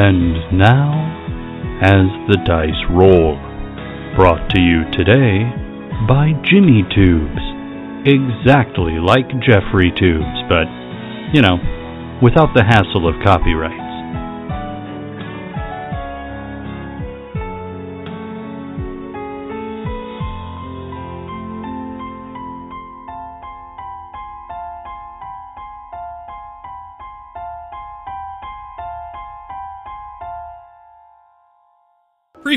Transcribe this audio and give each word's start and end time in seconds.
And 0.00 0.56
now, 0.56 0.96
as 1.82 2.08
the 2.24 2.40
dice 2.46 2.82
roll, 2.88 3.36
brought 4.16 4.48
to 4.48 4.58
you 4.58 4.88
today 4.96 5.44
by 6.08 6.32
Jimmy 6.40 6.88
Tubes. 6.88 7.44
Exactly 8.08 8.96
like 8.96 9.28
Jeffries 9.44 9.92
Tubes, 10.00 10.40
but, 10.48 10.64
you 11.36 11.42
know, 11.42 11.60
without 12.22 12.56
the 12.56 12.64
hassle 12.64 13.06
of 13.06 13.20
copyrights. 13.22 13.89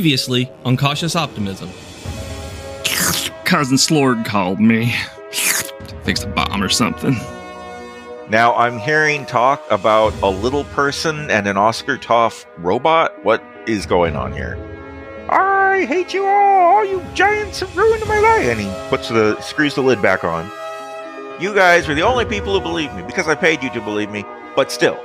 Previously 0.04 0.52
on 0.66 0.76
Cautious 0.76 1.16
Optimism. 1.16 1.70
Cousin 3.46 3.78
Slord 3.78 4.26
called 4.26 4.60
me. 4.60 4.94
Fix 6.04 6.24
a 6.24 6.28
bomb 6.28 6.62
or 6.62 6.68
something. 6.68 7.16
Now 8.30 8.54
I'm 8.56 8.80
hearing 8.80 9.26
talk 9.26 9.64
about 9.72 10.14
a 10.22 10.28
little 10.28 10.66
person 10.66 11.32
and 11.32 11.48
an 11.48 11.56
Oscar 11.56 11.98
Toff 11.98 12.46
robot. 12.58 13.24
What 13.24 13.42
is 13.66 13.86
going 13.86 14.18
on 14.18 14.34
here? 14.34 14.58
I 15.30 15.86
hate 15.86 16.14
you 16.14 16.26
all! 16.26 16.74
All 16.74 16.84
you 16.84 17.02
giants 17.14 17.62
have 17.62 17.74
ruined 17.78 18.06
my 18.06 18.20
life! 18.20 18.44
And 18.44 18.60
he 18.60 18.90
puts 18.90 19.08
the 19.08 19.40
screws 19.40 19.76
the 19.76 19.82
lid 19.84 20.02
back 20.02 20.26
on. 20.26 20.52
You 21.42 21.56
guys 21.56 21.88
are 21.88 21.96
the 21.96 22.02
only 22.02 22.26
people 22.26 22.52
who 22.54 22.60
believe 22.60 22.94
me 22.94 23.04
because 23.04 23.30
I 23.30 23.36
paid 23.36 23.64
you 23.64 23.70
to 23.70 23.80
believe 23.80 24.10
me. 24.10 24.26
But 24.54 24.70
still, 24.70 25.02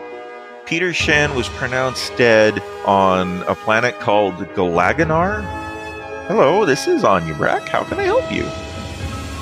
Peter 0.68 0.92
Shand 0.92 1.34
was 1.34 1.48
pronounced 1.48 2.14
dead 2.18 2.60
on 2.84 3.40
a 3.44 3.54
planet 3.54 3.98
called 4.00 4.34
Galaganar. 4.54 5.40
Hello, 6.26 6.66
this 6.66 6.86
is 6.86 7.04
Anya. 7.04 7.32
How 7.32 7.84
can 7.84 7.98
I 7.98 8.02
help 8.02 8.30
you? 8.30 8.46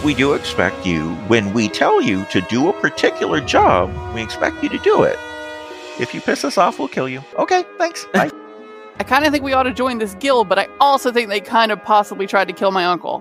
We 0.07 0.15
do 0.15 0.35
expect 0.35 0.87
you, 0.87 1.17
when 1.27 1.53
we 1.53 1.69
tell 1.69 2.01
you 2.01 2.25
to 2.27 2.41
do 2.43 2.69
a 2.69 2.73
particular 2.81 3.41
job, 3.41 3.93
we 4.15 4.23
expect 4.23 4.63
you 4.63 4.69
to 4.69 4.79
do 4.79 5.03
it. 5.03 5.19
If 5.99 6.15
you 6.15 6.21
piss 6.21 6.45
us 6.45 6.59
off, 6.59 6.79
we'll 6.79 6.87
kill 6.87 7.09
you. 7.09 7.25
Okay, 7.37 7.65
thanks. 7.77 8.05
Bye. 8.13 8.31
I 9.01 9.03
kind 9.03 9.25
of 9.25 9.33
think 9.33 9.43
we 9.43 9.53
ought 9.53 9.65
to 9.65 9.75
join 9.75 9.99
this 9.99 10.15
guild, 10.15 10.49
but 10.49 10.61
I 10.61 10.69
also 10.79 11.11
think 11.11 11.29
they 11.29 11.41
kind 11.41 11.73
of 11.73 11.83
possibly 11.83 12.29
tried 12.29 12.47
to 12.47 12.55
kill 12.55 12.71
my 12.71 12.85
uncle. 12.85 13.21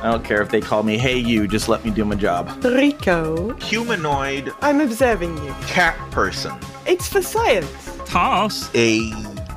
I 0.00 0.10
don't 0.12 0.24
care 0.24 0.40
if 0.42 0.50
they 0.50 0.60
call 0.60 0.82
me 0.84 0.96
Hey 0.96 1.18
You, 1.18 1.48
just 1.48 1.68
let 1.68 1.84
me 1.84 1.90
do 1.90 2.04
my 2.04 2.14
job. 2.14 2.64
Rico, 2.64 3.52
Humanoid 3.54 4.52
I'm 4.60 4.80
observing 4.80 5.36
you. 5.44 5.52
cat 5.66 5.96
person. 6.12 6.52
It's 6.86 7.08
for 7.08 7.20
science. 7.20 7.68
Toss? 8.06 8.70
A 8.74 9.10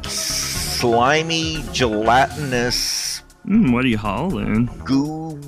slimy, 0.08 1.64
gelatinous 1.72 3.22
Mm, 3.48 3.74
what 3.74 3.84
are 3.84 3.88
you 3.88 3.98
hauling? 3.98 4.66
goo 4.86 5.40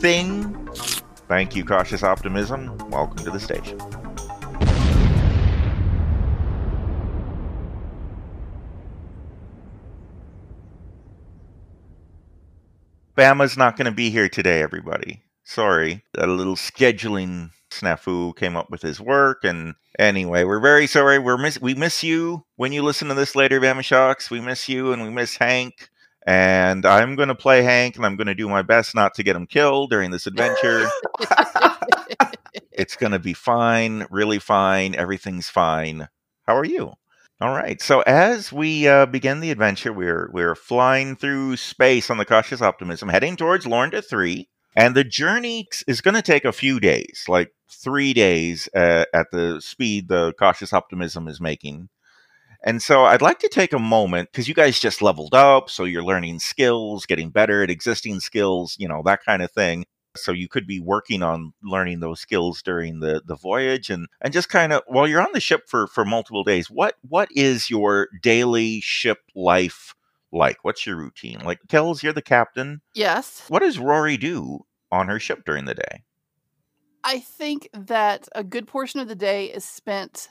thing. 0.00 0.66
Thank 1.28 1.54
you, 1.54 1.62
cautious 1.64 2.02
optimism. 2.02 2.76
Welcome 2.90 3.18
to 3.24 3.30
the 3.30 3.38
station. 3.40 3.78
Bama's 13.18 13.56
not 13.56 13.76
going 13.76 13.86
to 13.86 13.90
be 13.90 14.10
here 14.10 14.28
today, 14.28 14.62
everybody. 14.62 15.24
Sorry. 15.42 16.04
A 16.16 16.28
little 16.28 16.54
scheduling 16.54 17.50
snafu 17.68 18.36
came 18.36 18.56
up 18.56 18.70
with 18.70 18.80
his 18.80 19.00
work. 19.00 19.42
And 19.42 19.74
anyway, 19.98 20.44
we're 20.44 20.60
very 20.60 20.86
sorry. 20.86 21.18
We're 21.18 21.36
miss- 21.36 21.60
we 21.60 21.74
miss 21.74 22.04
you 22.04 22.44
when 22.54 22.70
you 22.70 22.82
listen 22.82 23.08
to 23.08 23.14
this 23.14 23.34
later, 23.34 23.60
Bama 23.60 23.82
Shocks. 23.82 24.30
We 24.30 24.40
miss 24.40 24.68
you 24.68 24.92
and 24.92 25.02
we 25.02 25.10
miss 25.10 25.36
Hank. 25.36 25.90
And 26.28 26.86
I'm 26.86 27.16
going 27.16 27.26
to 27.26 27.34
play 27.34 27.62
Hank 27.62 27.96
and 27.96 28.06
I'm 28.06 28.14
going 28.14 28.28
to 28.28 28.36
do 28.36 28.48
my 28.48 28.62
best 28.62 28.94
not 28.94 29.14
to 29.14 29.24
get 29.24 29.34
him 29.34 29.48
killed 29.48 29.90
during 29.90 30.12
this 30.12 30.28
adventure. 30.28 30.88
it's 32.70 32.94
going 32.94 33.12
to 33.12 33.18
be 33.18 33.32
fine, 33.32 34.06
really 34.12 34.38
fine. 34.38 34.94
Everything's 34.94 35.48
fine. 35.48 36.08
How 36.46 36.56
are 36.56 36.64
you? 36.64 36.92
All 37.40 37.50
right. 37.54 37.80
So 37.80 38.00
as 38.00 38.52
we 38.52 38.88
uh, 38.88 39.06
begin 39.06 39.40
the 39.40 39.50
adventure, 39.52 39.92
we're 39.92 40.28
we're 40.32 40.56
flying 40.56 41.14
through 41.14 41.56
space 41.56 42.10
on 42.10 42.18
the 42.18 42.24
cautious 42.24 42.60
optimism, 42.60 43.08
heading 43.08 43.36
towards 43.36 43.66
Lorna 43.66 44.02
Three, 44.02 44.48
and 44.74 44.94
the 44.96 45.04
journey 45.04 45.68
is 45.86 46.00
going 46.00 46.14
to 46.16 46.22
take 46.22 46.44
a 46.44 46.52
few 46.52 46.80
days, 46.80 47.24
like 47.28 47.52
three 47.70 48.12
days 48.12 48.68
uh, 48.74 49.04
at 49.14 49.30
the 49.30 49.60
speed 49.60 50.08
the 50.08 50.32
cautious 50.38 50.72
optimism 50.72 51.28
is 51.28 51.40
making. 51.40 51.88
And 52.64 52.82
so 52.82 53.04
I'd 53.04 53.22
like 53.22 53.38
to 53.40 53.48
take 53.48 53.72
a 53.72 53.78
moment 53.78 54.30
because 54.32 54.48
you 54.48 54.54
guys 54.54 54.80
just 54.80 55.02
leveled 55.02 55.34
up, 55.34 55.70
so 55.70 55.84
you're 55.84 56.04
learning 56.04 56.40
skills, 56.40 57.06
getting 57.06 57.30
better 57.30 57.62
at 57.62 57.70
existing 57.70 58.20
skills, 58.20 58.76
you 58.78 58.88
know, 58.88 59.02
that 59.06 59.24
kind 59.24 59.42
of 59.42 59.52
thing. 59.52 59.86
So 60.16 60.32
you 60.32 60.48
could 60.48 60.66
be 60.66 60.80
working 60.80 61.22
on 61.22 61.52
learning 61.62 62.00
those 62.00 62.20
skills 62.20 62.62
during 62.62 63.00
the, 63.00 63.22
the 63.24 63.36
voyage 63.36 63.90
and, 63.90 64.08
and 64.20 64.32
just 64.32 64.48
kind 64.48 64.72
of 64.72 64.82
while 64.86 65.06
you're 65.06 65.20
on 65.20 65.32
the 65.32 65.40
ship 65.40 65.68
for, 65.68 65.86
for 65.86 66.04
multiple 66.04 66.44
days, 66.44 66.70
what 66.70 66.96
what 67.08 67.28
is 67.32 67.70
your 67.70 68.08
daily 68.22 68.80
ship 68.80 69.18
life 69.34 69.94
like? 70.32 70.58
What's 70.62 70.86
your 70.86 70.96
routine? 70.96 71.40
Like 71.44 71.60
Kells, 71.68 72.02
you're 72.02 72.12
the 72.12 72.22
captain. 72.22 72.80
Yes. 72.94 73.44
What 73.48 73.60
does 73.60 73.78
Rory 73.78 74.16
do 74.16 74.60
on 74.90 75.08
her 75.08 75.20
ship 75.20 75.44
during 75.44 75.66
the 75.66 75.74
day? 75.74 76.04
I 77.04 77.20
think 77.20 77.68
that 77.72 78.28
a 78.34 78.44
good 78.44 78.66
portion 78.66 79.00
of 79.00 79.08
the 79.08 79.14
day 79.14 79.46
is 79.46 79.64
spent 79.64 80.28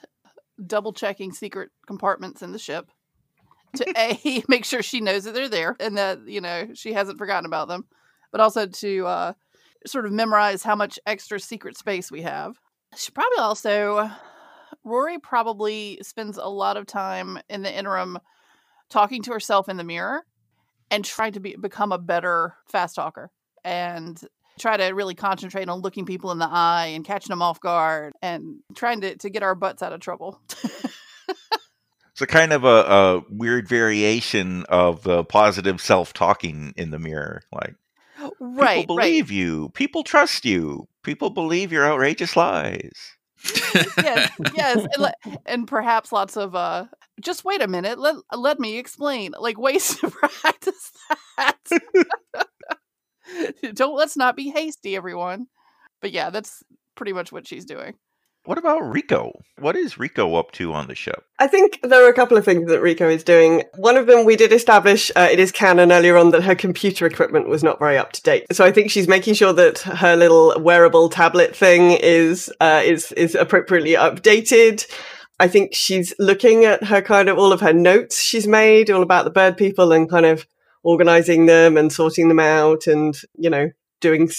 double 0.66 0.94
checking 0.94 1.32
secret 1.32 1.70
compartments 1.86 2.42
in 2.42 2.52
the 2.52 2.60
ship 2.60 2.92
to 3.76 3.86
A, 3.98 4.44
make 4.48 4.66
sure 4.66 4.82
she 4.82 5.02
knows 5.02 5.24
that 5.24 5.34
they're 5.34 5.50
there 5.50 5.76
and 5.80 5.98
that, 5.98 6.28
you 6.28 6.42
know, 6.42 6.70
she 6.74 6.94
hasn't 6.94 7.18
forgotten 7.18 7.46
about 7.46 7.68
them, 7.68 7.86
but 8.32 8.42
also 8.42 8.68
to 8.68 9.08
uh, 9.08 9.34
sort 9.86 10.06
of 10.06 10.12
memorize 10.12 10.64
how 10.64 10.76
much 10.76 11.00
extra 11.06 11.40
secret 11.40 11.78
space 11.78 12.12
we 12.12 12.22
have. 12.22 12.58
She 12.96 13.12
probably 13.12 13.40
also, 13.40 14.10
Rory 14.84 15.20
probably 15.20 16.00
spends 16.02 16.38
a 16.38 16.48
lot 16.48 16.78
of 16.78 16.86
time 16.86 17.40
in 17.50 17.62
the 17.62 17.76
interim 17.76 18.20
talking 18.90 19.22
to 19.24 19.34
herself 19.34 19.70
in 19.70 19.78
the 19.78 19.84
mirror 19.84 20.26
and 20.90 21.04
trying 21.04 21.34
to 21.34 21.40
be, 21.40 21.56
become 21.60 21.92
a 21.92 21.98
better 21.98 22.56
fast 22.72 22.96
talker 22.96 23.30
and 23.64 24.22
try 24.60 24.78
to 24.78 24.86
really 24.86 25.16
concentrate 25.16 25.70
on 25.70 25.82
looking 25.82 26.06
people 26.06 26.32
in 26.32 26.40
the 26.40 26.48
eye 26.50 26.88
and 26.96 27.06
catching 27.06 27.30
them 27.30 27.42
off 27.42 27.60
guard 27.60 28.14
and 28.22 28.62
trying 28.76 29.02
to, 29.02 29.16
to 29.18 29.30
get 29.30 29.44
our 29.44 29.56
butts 29.56 29.84
out 29.84 29.94
of 29.94 30.00
trouble. 30.00 30.42
It's 32.18 32.22
a 32.24 32.26
kind 32.26 32.52
of 32.52 32.64
a, 32.64 32.68
a 32.68 33.24
weird 33.30 33.68
variation 33.68 34.64
of 34.70 35.04
the 35.04 35.24
positive 35.24 35.80
self 35.80 36.14
talking 36.14 36.74
in 36.76 36.90
the 36.90 36.98
mirror. 36.98 37.44
Like, 37.52 37.76
right, 38.40 38.82
people 38.82 38.98
right. 38.98 39.04
believe 39.06 39.32
you, 39.32 39.70
people 39.70 40.04
trust 40.04 40.46
you, 40.46 40.88
people 41.04 41.30
believe 41.30 41.72
your 41.72 41.86
outrageous 41.86 42.36
lies. 42.36 43.18
yes, 43.98 44.32
yes, 44.56 44.78
and, 44.78 44.98
le- 44.98 45.14
and 45.46 45.68
perhaps 45.68 46.12
lots 46.12 46.36
of 46.36 46.56
uh 46.56 46.86
just 47.22 47.46
wait 47.46 47.62
a 47.62 47.68
minute, 47.68 48.00
let 48.00 48.16
let 48.34 48.60
me 48.60 48.78
explain. 48.78 49.34
Like 49.40 49.58
ways 49.58 49.96
to 49.98 50.10
practice 50.42 50.92
that. 51.38 51.58
Don't 53.74 53.96
let's 53.96 54.18
not 54.18 54.36
be 54.36 54.50
hasty, 54.50 54.96
everyone. 54.96 55.48
But 56.02 56.12
yeah, 56.12 56.30
that's 56.30 56.64
pretty 56.96 57.14
much 57.14 57.32
what 57.32 57.48
she's 57.48 57.66
doing. 57.66 57.96
What 58.48 58.58
about 58.58 58.80
Rico? 58.80 59.34
What 59.60 59.76
is 59.76 60.00
Rico 60.00 60.36
up 60.36 60.54
to 60.54 60.72
on 60.72 60.88
the 60.88 60.96
show? 60.96 61.22
I 61.38 61.48
think 61.48 61.82
there 61.84 62.06
are 62.06 62.10
a 62.10 62.14
couple 62.14 62.38
of 62.38 62.46
things 62.46 62.70
that 62.70 62.80
Rico 62.80 63.10
is 63.10 63.22
doing. 63.22 63.64
One 63.76 63.98
of 63.98 64.08
them, 64.08 64.24
we 64.24 64.38
did 64.38 64.54
establish 64.54 65.12
uh, 65.18 65.28
it 65.30 65.38
is 65.38 65.52
canon 65.52 65.92
earlier 65.92 66.16
on 66.16 66.32
that 66.32 66.44
her 66.44 66.56
computer 66.56 67.06
equipment 67.06 67.50
was 67.50 67.62
not 67.62 67.78
very 67.78 67.98
up 67.98 68.14
to 68.14 68.22
date. 68.22 68.46
So 68.54 68.64
I 68.64 68.72
think 68.72 68.90
she's 68.90 69.10
making 69.10 69.34
sure 69.34 69.52
that 69.52 69.80
her 69.80 70.16
little 70.16 70.54
wearable 70.62 71.10
tablet 71.10 71.58
thing 71.58 71.92
is 72.02 72.50
uh, 72.62 72.82
is 72.86 73.12
is 73.12 73.36
appropriately 73.36 73.96
updated. 73.96 74.90
I 75.42 75.50
think 75.50 75.76
she's 75.76 76.14
looking 76.18 76.64
at 76.64 76.86
her 76.86 77.02
kind 77.02 77.28
of 77.28 77.38
all 77.38 77.52
of 77.52 77.60
her 77.60 77.74
notes 77.74 78.22
she's 78.22 78.48
made 78.48 78.90
all 78.90 79.04
about 79.04 79.26
the 79.26 79.30
bird 79.30 79.58
people 79.58 79.92
and 79.92 80.10
kind 80.10 80.26
of 80.26 80.48
organizing 80.84 81.48
them 81.48 81.76
and 81.76 81.92
sorting 81.92 82.30
them 82.30 82.40
out 82.40 82.88
and, 82.88 83.20
you 83.38 83.50
know, 83.50 83.72
doing 84.00 84.30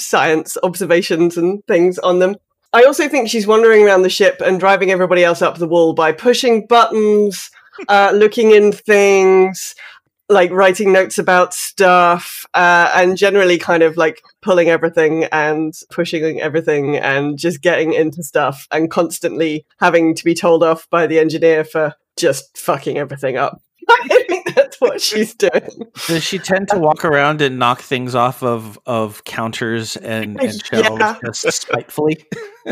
science 0.00 0.56
observations 0.64 1.36
and 1.36 1.64
things 1.68 2.00
on 2.00 2.18
them. 2.18 2.34
I 2.72 2.84
also 2.84 3.08
think 3.08 3.28
she's 3.28 3.46
wandering 3.46 3.84
around 3.84 4.02
the 4.02 4.10
ship 4.10 4.40
and 4.44 4.58
driving 4.58 4.90
everybody 4.90 5.22
else 5.24 5.42
up 5.42 5.58
the 5.58 5.68
wall 5.68 5.92
by 5.92 6.12
pushing 6.12 6.66
buttons, 6.66 7.50
uh, 7.88 8.12
looking 8.14 8.52
in 8.52 8.72
things, 8.72 9.74
like 10.28 10.50
writing 10.50 10.92
notes 10.92 11.18
about 11.18 11.52
stuff, 11.52 12.46
uh, 12.54 12.90
and 12.94 13.18
generally 13.18 13.58
kind 13.58 13.82
of 13.82 13.96
like 13.98 14.22
pulling 14.40 14.68
everything 14.68 15.24
and 15.24 15.74
pushing 15.90 16.40
everything 16.40 16.96
and 16.96 17.38
just 17.38 17.60
getting 17.60 17.92
into 17.92 18.22
stuff 18.22 18.66
and 18.70 18.90
constantly 18.90 19.66
having 19.78 20.14
to 20.14 20.24
be 20.24 20.34
told 20.34 20.62
off 20.62 20.88
by 20.88 21.06
the 21.06 21.18
engineer 21.18 21.64
for 21.64 21.94
just 22.16 22.56
fucking 22.56 22.96
everything 22.96 23.36
up. 23.36 23.60
I 24.84 24.88
think 24.90 24.92
that's 24.92 24.92
what 24.92 25.00
she's 25.00 25.34
doing. 25.34 25.90
Does 26.06 26.24
she 26.24 26.38
tend 26.38 26.68
to 26.68 26.78
walk 26.78 27.04
around 27.04 27.40
and 27.42 27.58
knock 27.58 27.80
things 27.80 28.14
off 28.14 28.42
of, 28.42 28.78
of 28.86 29.24
counters 29.24 29.96
and, 29.96 30.40
and 30.42 30.64
shelves 30.64 31.00
Yeah. 31.00 31.16
just 31.24 31.62
spitefully? 31.62 32.24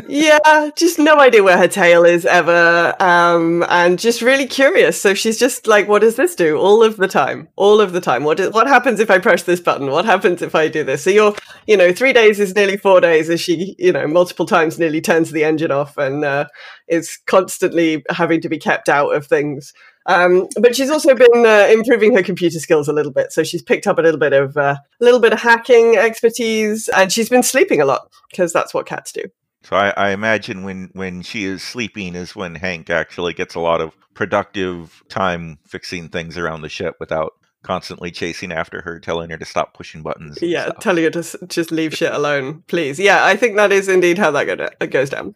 yeah, 0.09 0.71
just 0.77 0.99
no 1.01 1.19
idea 1.19 1.43
where 1.43 1.59
her 1.59 1.67
tail 1.67 2.05
is 2.05 2.25
ever, 2.25 2.95
um, 3.01 3.65
and 3.69 3.99
just 3.99 4.23
really 4.23 4.47
curious. 4.47 5.01
So 5.01 5.15
she's 5.15 5.37
just 5.37 5.67
like, 5.67 5.89
"What 5.89 6.01
does 6.03 6.15
this 6.15 6.37
do?" 6.37 6.57
All 6.59 6.83
of 6.85 6.97
the 6.97 7.09
time, 7.09 7.49
all 7.57 7.81
of 7.81 7.93
the 7.93 8.01
time. 8.01 8.23
What 8.23 8.39
is, 8.39 8.51
what 8.53 8.69
happens 8.69 9.01
if 9.01 9.11
I 9.11 9.19
press 9.19 9.43
this 9.43 9.59
button? 9.61 9.91
What 9.91 10.05
happens 10.05 10.43
if 10.43 10.55
I 10.55 10.69
do 10.69 10.85
this? 10.85 11.03
So 11.03 11.11
you're, 11.11 11.35
you 11.67 11.77
know, 11.77 11.93
three 11.93 12.13
days 12.13 12.39
is 12.39 12.55
nearly 12.55 12.77
four 12.77 13.01
days 13.01 13.29
as 13.29 13.41
she, 13.41 13.75
you 13.81 13.93
know, 13.93 14.07
multiple 14.07 14.47
times 14.47 14.79
nearly 14.79 15.01
turns 15.01 15.33
the 15.33 15.43
engine 15.43 15.73
off 15.73 15.99
and 15.99 16.25
uh, 16.25 16.47
is 16.87 17.19
constantly 17.27 18.05
having 18.11 18.41
to 18.43 18.49
be 18.49 18.59
kept 18.59 18.89
out 18.89 19.09
of 19.15 19.27
things. 19.27 19.73
Um, 20.07 20.49
but 20.61 20.75
she's 20.75 20.91
also 20.91 21.15
been 21.15 21.47
uh, 21.47 21.69
improving 21.71 22.15
her 22.17 22.23
computer 22.23 22.59
skills 22.59 22.89
a 22.89 22.93
little 22.93 23.13
bit. 23.13 23.33
So 23.33 23.43
she's 23.45 23.63
picked 23.63 23.87
up 23.87 23.99
a 23.99 24.03
little 24.03 24.19
bit 24.19 24.33
of 24.33 24.57
uh, 24.57 24.77
a 25.01 25.05
little 25.05 25.21
bit 25.21 25.33
of 25.33 25.41
hacking 25.41 25.97
expertise, 25.97 26.89
and 26.89 27.13
she's 27.13 27.29
been 27.29 27.43
sleeping 27.43 27.81
a 27.81 27.85
lot 27.85 28.11
because 28.31 28.53
that's 28.53 28.73
what 28.73 28.87
cats 28.87 29.13
do. 29.13 29.23
So 29.63 29.77
I, 29.77 29.91
I 29.91 30.11
imagine 30.11 30.65
when 30.65 30.89
when 30.95 31.23
she 31.23 31.45
is 31.45 31.63
sleeping 31.63 32.15
is 32.15 32.35
when 32.35 32.55
Hank 32.55 32.89
actually 32.89 33.35
gets 33.35 33.55
a 33.55 33.61
lot 33.61 33.81
of 33.83 33.95
productive 34.15 35.03
time 35.09 35.59
fixing 35.67 36.09
things 36.09 36.39
around 36.39 36.63
the 36.63 36.69
ship 36.71 36.97
without 36.99 37.33
constantly 37.63 38.11
chasing 38.11 38.53
after 38.53 38.81
her, 38.81 38.99
telling 38.99 39.29
her 39.29 39.37
to 39.37 39.45
stop 39.45 39.75
pushing 39.75 40.03
buttons. 40.03 40.39
and 40.41 40.51
Yeah, 40.51 40.65
stuff. 40.65 40.79
telling 40.81 41.05
her 41.05 41.11
to 41.11 41.47
just 41.47 41.71
leave 41.71 41.95
shit 41.95 42.13
alone, 42.13 42.65
please. 42.69 42.99
Yeah, 42.99 43.23
I 43.25 43.37
think 43.37 43.57
that 43.57 43.71
is 43.71 43.87
indeed 43.87 44.17
how 44.17 44.31
that 44.31 44.91
goes 44.91 45.11
down. 45.11 45.35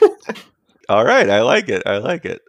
All 0.88 1.04
right, 1.04 1.30
I 1.30 1.42
like 1.42 1.68
it. 1.68 1.84
I 1.86 1.98
like 1.98 2.24
it. 2.24 2.42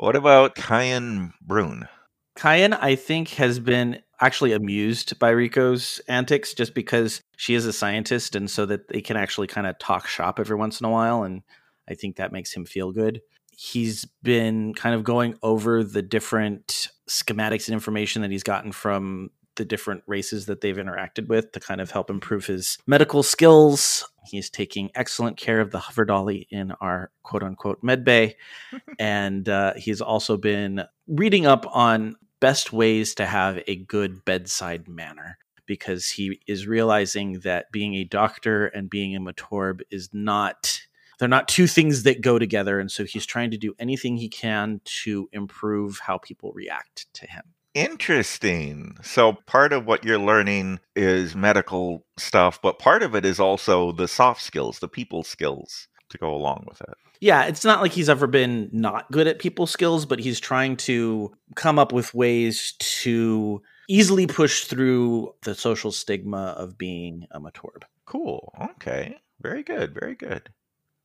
What 0.00 0.14
about 0.14 0.54
Kyan 0.54 1.32
Brune? 1.40 1.88
Cayenne, 2.36 2.72
I 2.74 2.94
think, 2.94 3.30
has 3.30 3.58
been 3.58 4.00
actually 4.20 4.52
amused 4.52 5.18
by 5.18 5.30
Rico's 5.30 6.00
antics 6.06 6.54
just 6.54 6.72
because 6.72 7.20
she 7.36 7.56
is 7.56 7.66
a 7.66 7.72
scientist 7.72 8.36
and 8.36 8.48
so 8.48 8.64
that 8.66 8.86
they 8.86 9.00
can 9.00 9.16
actually 9.16 9.48
kind 9.48 9.66
of 9.66 9.76
talk 9.80 10.06
shop 10.06 10.38
every 10.38 10.54
once 10.54 10.80
in 10.80 10.86
a 10.86 10.90
while. 10.90 11.24
And 11.24 11.42
I 11.88 11.94
think 11.94 12.14
that 12.14 12.30
makes 12.30 12.52
him 12.52 12.64
feel 12.64 12.92
good. 12.92 13.22
He's 13.50 14.04
been 14.22 14.72
kind 14.72 14.94
of 14.94 15.02
going 15.02 15.34
over 15.42 15.82
the 15.82 16.02
different 16.02 16.90
schematics 17.10 17.66
and 17.66 17.74
information 17.74 18.22
that 18.22 18.30
he's 18.30 18.44
gotten 18.44 18.70
from 18.70 19.30
the 19.58 19.64
different 19.64 20.02
races 20.06 20.46
that 20.46 20.62
they've 20.62 20.76
interacted 20.76 21.28
with 21.28 21.52
to 21.52 21.60
kind 21.60 21.80
of 21.82 21.90
help 21.90 22.08
improve 22.08 22.46
his 22.46 22.78
medical 22.86 23.22
skills. 23.22 24.08
He's 24.24 24.48
taking 24.48 24.90
excellent 24.94 25.36
care 25.36 25.60
of 25.60 25.70
the 25.70 25.78
hover 25.78 26.06
dolly 26.06 26.46
in 26.50 26.72
our 26.80 27.10
quote 27.22 27.42
unquote 27.42 27.82
med 27.82 28.04
bay. 28.04 28.36
and 28.98 29.48
uh, 29.48 29.74
he's 29.76 30.00
also 30.00 30.38
been 30.38 30.84
reading 31.06 31.44
up 31.44 31.66
on 31.76 32.16
best 32.40 32.72
ways 32.72 33.14
to 33.16 33.26
have 33.26 33.60
a 33.66 33.76
good 33.76 34.24
bedside 34.24 34.88
manner 34.88 35.38
because 35.66 36.08
he 36.08 36.40
is 36.46 36.66
realizing 36.66 37.40
that 37.40 37.70
being 37.72 37.94
a 37.94 38.04
doctor 38.04 38.66
and 38.66 38.88
being 38.88 39.14
a 39.14 39.20
matorb 39.20 39.80
is 39.90 40.08
not 40.12 40.80
they're 41.18 41.26
not 41.28 41.48
two 41.48 41.66
things 41.66 42.04
that 42.04 42.20
go 42.20 42.38
together 42.38 42.78
and 42.78 42.90
so 42.92 43.04
he's 43.04 43.26
trying 43.26 43.50
to 43.50 43.56
do 43.56 43.74
anything 43.78 44.16
he 44.16 44.28
can 44.28 44.80
to 44.84 45.28
improve 45.32 45.98
how 45.98 46.16
people 46.16 46.52
react 46.52 47.12
to 47.12 47.26
him 47.26 47.42
Interesting. 47.74 48.96
So 49.02 49.34
part 49.46 49.72
of 49.72 49.86
what 49.86 50.04
you're 50.04 50.18
learning 50.18 50.80
is 50.96 51.34
medical 51.34 52.04
stuff, 52.18 52.60
but 52.62 52.78
part 52.78 53.02
of 53.02 53.14
it 53.14 53.24
is 53.24 53.38
also 53.38 53.92
the 53.92 54.08
soft 54.08 54.42
skills, 54.42 54.78
the 54.78 54.88
people 54.88 55.22
skills 55.22 55.88
to 56.10 56.18
go 56.18 56.34
along 56.34 56.64
with 56.66 56.80
it. 56.80 56.94
yeah 57.20 57.44
it's 57.44 57.66
not 57.66 57.82
like 57.82 57.92
he's 57.92 58.08
ever 58.08 58.26
been 58.26 58.70
not 58.72 59.10
good 59.12 59.26
at 59.26 59.38
people 59.38 59.66
skills 59.66 60.06
but 60.06 60.18
he's 60.18 60.40
trying 60.40 60.74
to 60.74 61.30
come 61.54 61.78
up 61.78 61.92
with 61.92 62.14
ways 62.14 62.72
to 62.78 63.60
easily 63.90 64.26
push 64.26 64.64
through 64.64 65.34
the 65.42 65.54
social 65.54 65.92
stigma 65.92 66.54
of 66.56 66.78
being 66.78 67.26
a 67.32 67.38
matorb 67.38 67.82
Cool. 68.06 68.54
Okay. 68.76 69.18
Very 69.42 69.62
good. 69.62 69.92
Very 69.92 70.14
good. 70.14 70.48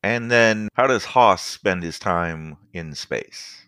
And 0.04 0.32
then 0.32 0.70
how 0.74 0.88
does 0.88 1.04
Haas 1.04 1.42
spend 1.42 1.84
his 1.84 2.00
time 2.00 2.56
in 2.72 2.96
space? 2.96 3.66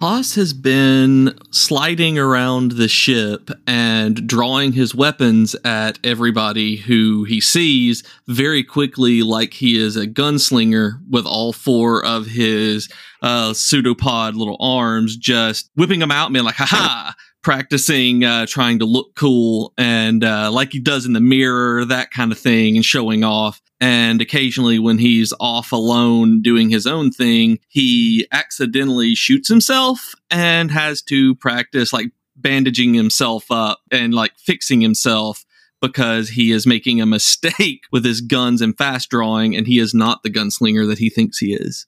Haas 0.00 0.36
has 0.36 0.52
been 0.52 1.36
sliding 1.50 2.20
around 2.20 2.72
the 2.72 2.86
ship 2.86 3.50
and 3.66 4.28
drawing 4.28 4.72
his 4.72 4.94
weapons 4.94 5.56
at 5.64 5.98
everybody 6.04 6.76
who 6.76 7.24
he 7.24 7.40
sees 7.40 8.04
very 8.28 8.62
quickly, 8.62 9.24
like 9.24 9.54
he 9.54 9.76
is 9.76 9.96
a 9.96 10.06
gunslinger 10.06 11.00
with 11.10 11.26
all 11.26 11.52
four 11.52 12.04
of 12.04 12.26
his 12.26 12.88
uh, 13.22 13.52
pseudopod 13.52 14.36
little 14.36 14.56
arms, 14.60 15.16
just 15.16 15.68
whipping 15.74 15.98
them 15.98 16.12
out 16.12 16.26
and 16.26 16.34
being 16.34 16.44
like, 16.44 16.54
ha 16.54 16.66
ha, 16.66 17.14
practicing 17.48 18.24
uh, 18.24 18.44
trying 18.44 18.78
to 18.78 18.84
look 18.84 19.14
cool 19.14 19.72
and 19.78 20.22
uh, 20.22 20.52
like 20.52 20.70
he 20.70 20.78
does 20.78 21.06
in 21.06 21.14
the 21.14 21.20
mirror, 21.20 21.82
that 21.82 22.10
kind 22.10 22.30
of 22.30 22.38
thing, 22.38 22.76
and 22.76 22.84
showing 22.84 23.24
off. 23.24 23.62
And 23.80 24.20
occasionally, 24.20 24.78
when 24.78 24.98
he's 24.98 25.32
off 25.40 25.72
alone 25.72 26.42
doing 26.42 26.68
his 26.68 26.86
own 26.86 27.10
thing, 27.10 27.58
he 27.66 28.28
accidentally 28.32 29.14
shoots 29.14 29.48
himself 29.48 30.14
and 30.30 30.70
has 30.70 31.00
to 31.04 31.36
practice 31.36 31.90
like 31.90 32.10
bandaging 32.36 32.92
himself 32.92 33.50
up 33.50 33.80
and 33.90 34.12
like 34.12 34.32
fixing 34.36 34.82
himself 34.82 35.46
because 35.80 36.28
he 36.28 36.52
is 36.52 36.66
making 36.66 37.00
a 37.00 37.06
mistake 37.06 37.84
with 37.90 38.04
his 38.04 38.20
guns 38.20 38.60
and 38.60 38.76
fast 38.76 39.08
drawing, 39.08 39.56
and 39.56 39.66
he 39.66 39.78
is 39.78 39.94
not 39.94 40.22
the 40.22 40.30
gunslinger 40.30 40.86
that 40.86 40.98
he 40.98 41.08
thinks 41.08 41.38
he 41.38 41.54
is. 41.54 41.86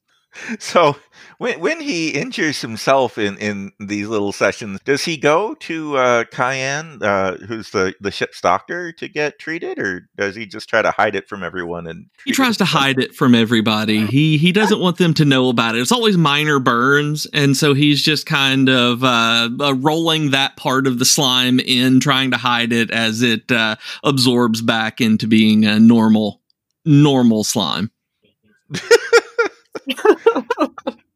So 0.58 0.96
when 1.40 1.58
when 1.58 1.80
he 1.80 2.10
injures 2.10 2.60
himself 2.60 3.16
in, 3.16 3.38
in 3.38 3.72
these 3.80 4.06
little 4.06 4.30
sessions, 4.30 4.78
does 4.84 5.02
he 5.04 5.16
go 5.16 5.54
to 5.54 5.96
uh, 5.96 6.24
Cayenne, 6.24 7.02
uh, 7.02 7.38
who's 7.38 7.70
the, 7.70 7.94
the 7.98 8.10
ship's 8.10 8.42
doctor, 8.42 8.92
to 8.92 9.08
get 9.08 9.38
treated, 9.38 9.78
or 9.78 10.02
does 10.18 10.36
he 10.36 10.44
just 10.44 10.68
try 10.68 10.82
to 10.82 10.90
hide 10.90 11.14
it 11.14 11.26
from 11.26 11.42
everyone? 11.42 11.86
And 11.86 12.10
He 12.26 12.32
tries 12.32 12.58
to 12.58 12.66
hide 12.66 12.98
it 12.98 13.14
from 13.14 13.34
everybody. 13.34 14.04
He 14.04 14.36
he 14.36 14.52
doesn't 14.52 14.80
want 14.80 14.98
them 14.98 15.14
to 15.14 15.24
know 15.24 15.48
about 15.48 15.76
it. 15.76 15.80
It's 15.80 15.92
always 15.92 16.18
minor 16.18 16.58
burns, 16.58 17.26
and 17.32 17.56
so 17.56 17.72
he's 17.72 18.02
just 18.02 18.26
kind 18.26 18.68
of 18.68 19.02
uh, 19.02 19.48
uh, 19.58 19.74
rolling 19.76 20.32
that 20.32 20.58
part 20.58 20.86
of 20.86 20.98
the 20.98 21.06
slime 21.06 21.58
in, 21.58 22.00
trying 22.00 22.32
to 22.32 22.36
hide 22.36 22.70
it 22.70 22.90
as 22.90 23.22
it 23.22 23.50
uh, 23.50 23.76
absorbs 24.04 24.60
back 24.60 25.00
into 25.00 25.26
being 25.26 25.64
a 25.64 25.80
normal 25.80 26.42
normal 26.84 27.44
slime. 27.44 27.90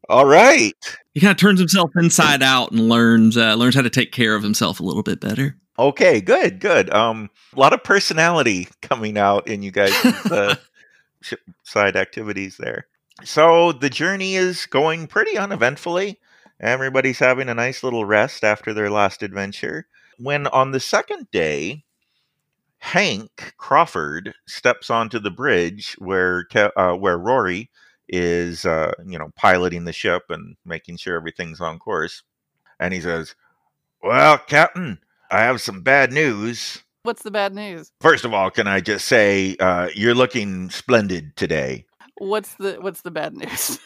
All 0.09 0.25
right. 0.25 0.73
He 1.13 1.19
kind 1.19 1.31
of 1.31 1.37
turns 1.37 1.59
himself 1.59 1.91
inside 1.95 2.43
out 2.43 2.71
and 2.71 2.89
learns 2.89 3.37
uh, 3.37 3.55
learns 3.55 3.75
how 3.75 3.81
to 3.81 3.89
take 3.89 4.11
care 4.11 4.35
of 4.35 4.43
himself 4.43 4.79
a 4.79 4.83
little 4.83 5.03
bit 5.03 5.19
better. 5.19 5.57
Okay, 5.77 6.21
good, 6.21 6.59
good. 6.59 6.93
Um, 6.93 7.29
a 7.55 7.59
lot 7.59 7.73
of 7.73 7.83
personality 7.83 8.67
coming 8.81 9.17
out 9.17 9.47
in 9.47 9.61
you 9.61 9.71
guys' 9.71 9.93
uh, 10.31 10.55
side 11.63 11.95
activities 11.95 12.57
there. 12.57 12.87
So 13.23 13.71
the 13.71 13.89
journey 13.89 14.35
is 14.35 14.65
going 14.65 15.07
pretty 15.07 15.37
uneventfully. 15.37 16.19
Everybody's 16.59 17.19
having 17.19 17.49
a 17.49 17.53
nice 17.53 17.83
little 17.83 18.05
rest 18.05 18.43
after 18.43 18.73
their 18.73 18.89
last 18.89 19.23
adventure. 19.23 19.87
When 20.17 20.47
on 20.47 20.71
the 20.71 20.79
second 20.79 21.29
day, 21.31 21.83
Hank 22.77 23.53
Crawford 23.57 24.33
steps 24.47 24.89
onto 24.89 25.19
the 25.19 25.31
bridge 25.31 25.95
where 25.97 26.47
uh, 26.53 26.93
where 26.93 27.17
Rory 27.17 27.69
is, 28.07 28.65
uh, 28.65 28.93
you 29.05 29.17
know, 29.17 29.31
piloting 29.35 29.85
the 29.85 29.93
ship 29.93 30.23
and 30.29 30.55
making 30.65 30.97
sure 30.97 31.15
everything's 31.15 31.61
on 31.61 31.79
course, 31.79 32.23
and 32.79 32.93
he 32.93 33.01
says, 33.01 33.35
"Well, 34.01 34.37
Captain." 34.37 34.99
I 35.31 35.41
have 35.41 35.61
some 35.61 35.81
bad 35.81 36.11
news. 36.11 36.83
What's 37.03 37.23
the 37.23 37.31
bad 37.31 37.53
news? 37.53 37.91
First 38.01 38.25
of 38.25 38.33
all, 38.33 38.49
can 38.49 38.67
I 38.67 38.79
just 38.79 39.05
say 39.05 39.55
uh, 39.59 39.89
you're 39.93 40.15
looking 40.15 40.69
splendid 40.69 41.35
today? 41.35 41.85
What's 42.17 42.55
the 42.55 42.77
what's 42.79 43.01
the 43.01 43.11
bad 43.11 43.35
news? 43.35 43.79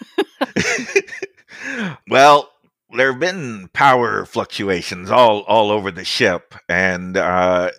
well, 2.09 2.49
there 2.95 3.11
have 3.11 3.19
been 3.19 3.69
power 3.73 4.25
fluctuations 4.25 5.09
all 5.09 5.41
all 5.41 5.71
over 5.71 5.91
the 5.91 6.05
ship, 6.05 6.53
and 6.69 7.17
uh, 7.17 7.71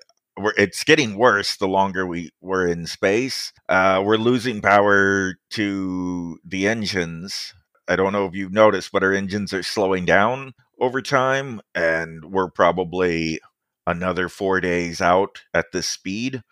we're, 0.42 0.54
it's 0.56 0.84
getting 0.84 1.16
worse 1.16 1.56
the 1.56 1.68
longer 1.68 2.06
we 2.06 2.30
we're 2.40 2.66
in 2.66 2.86
space. 2.86 3.52
Uh, 3.68 4.02
we're 4.04 4.16
losing 4.16 4.60
power 4.60 5.34
to 5.50 6.38
the 6.44 6.66
engines. 6.68 7.54
I 7.88 7.96
don't 7.96 8.12
know 8.12 8.26
if 8.26 8.34
you've 8.34 8.52
noticed, 8.52 8.92
but 8.92 9.02
our 9.02 9.12
engines 9.12 9.52
are 9.52 9.62
slowing 9.62 10.04
down 10.04 10.54
over 10.80 11.02
time, 11.02 11.60
and 11.74 12.24
we're 12.26 12.50
probably 12.50 13.40
another 13.86 14.28
four 14.28 14.60
days 14.60 15.00
out 15.00 15.42
at 15.52 15.72
this 15.72 15.88
speed 15.88 16.42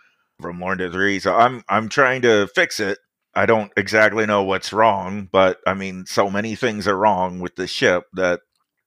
from 0.40 0.60
Lorna 0.60 0.90
Three. 0.90 1.18
So 1.18 1.34
I'm 1.34 1.62
I'm 1.68 1.88
trying 1.88 2.22
to 2.22 2.48
fix 2.54 2.80
it. 2.80 2.98
I 3.34 3.46
don't 3.46 3.72
exactly 3.76 4.26
know 4.26 4.42
what's 4.42 4.72
wrong, 4.72 5.28
but 5.30 5.58
I 5.66 5.74
mean, 5.74 6.06
so 6.06 6.30
many 6.30 6.54
things 6.54 6.88
are 6.88 6.96
wrong 6.96 7.40
with 7.40 7.56
the 7.56 7.66
ship 7.66 8.04
that 8.14 8.40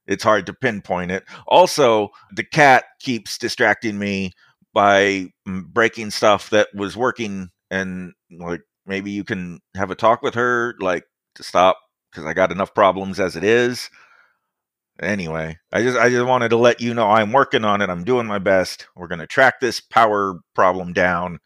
it's 0.08 0.24
hard 0.24 0.46
to 0.48 0.54
pinpoint 0.54 1.12
it. 1.12 1.24
Also, 1.48 2.10
the 2.36 2.44
cat 2.44 2.84
keeps 3.00 3.38
distracting 3.38 3.98
me 3.98 4.34
by 4.74 5.30
breaking 5.46 6.12
stuff 6.12 6.50
that 6.52 6.70
was 6.74 6.96
working, 6.98 7.50
and 7.70 8.14
like 8.32 8.62
maybe 8.86 9.12
you 9.12 9.24
can 9.24 9.60
have 9.76 9.92
a 9.92 9.96
talk 9.96 10.22
with 10.22 10.36
her, 10.36 10.76
like 10.80 11.06
to 11.36 11.44
stop 11.44 11.78
because 12.12 12.26
I 12.26 12.34
got 12.34 12.52
enough 12.52 12.74
problems 12.74 13.20
as 13.20 13.36
it 13.36 13.44
is. 13.44 13.90
Anyway, 15.02 15.58
I 15.72 15.82
just 15.82 15.98
I 15.98 16.10
just 16.10 16.26
wanted 16.26 16.50
to 16.50 16.58
let 16.58 16.82
you 16.82 16.94
know 16.94 17.10
I'm 17.10 17.32
working 17.32 17.66
on 17.66 17.82
it. 17.82 17.90
I'm 17.90 18.04
doing 18.04 18.28
my 18.28 18.40
best. 18.40 18.88
We're 18.96 19.08
gonna 19.08 19.28
track 19.28 19.60
this 19.60 19.80
power 19.80 20.40
problem 20.54 20.94
down. 20.94 21.40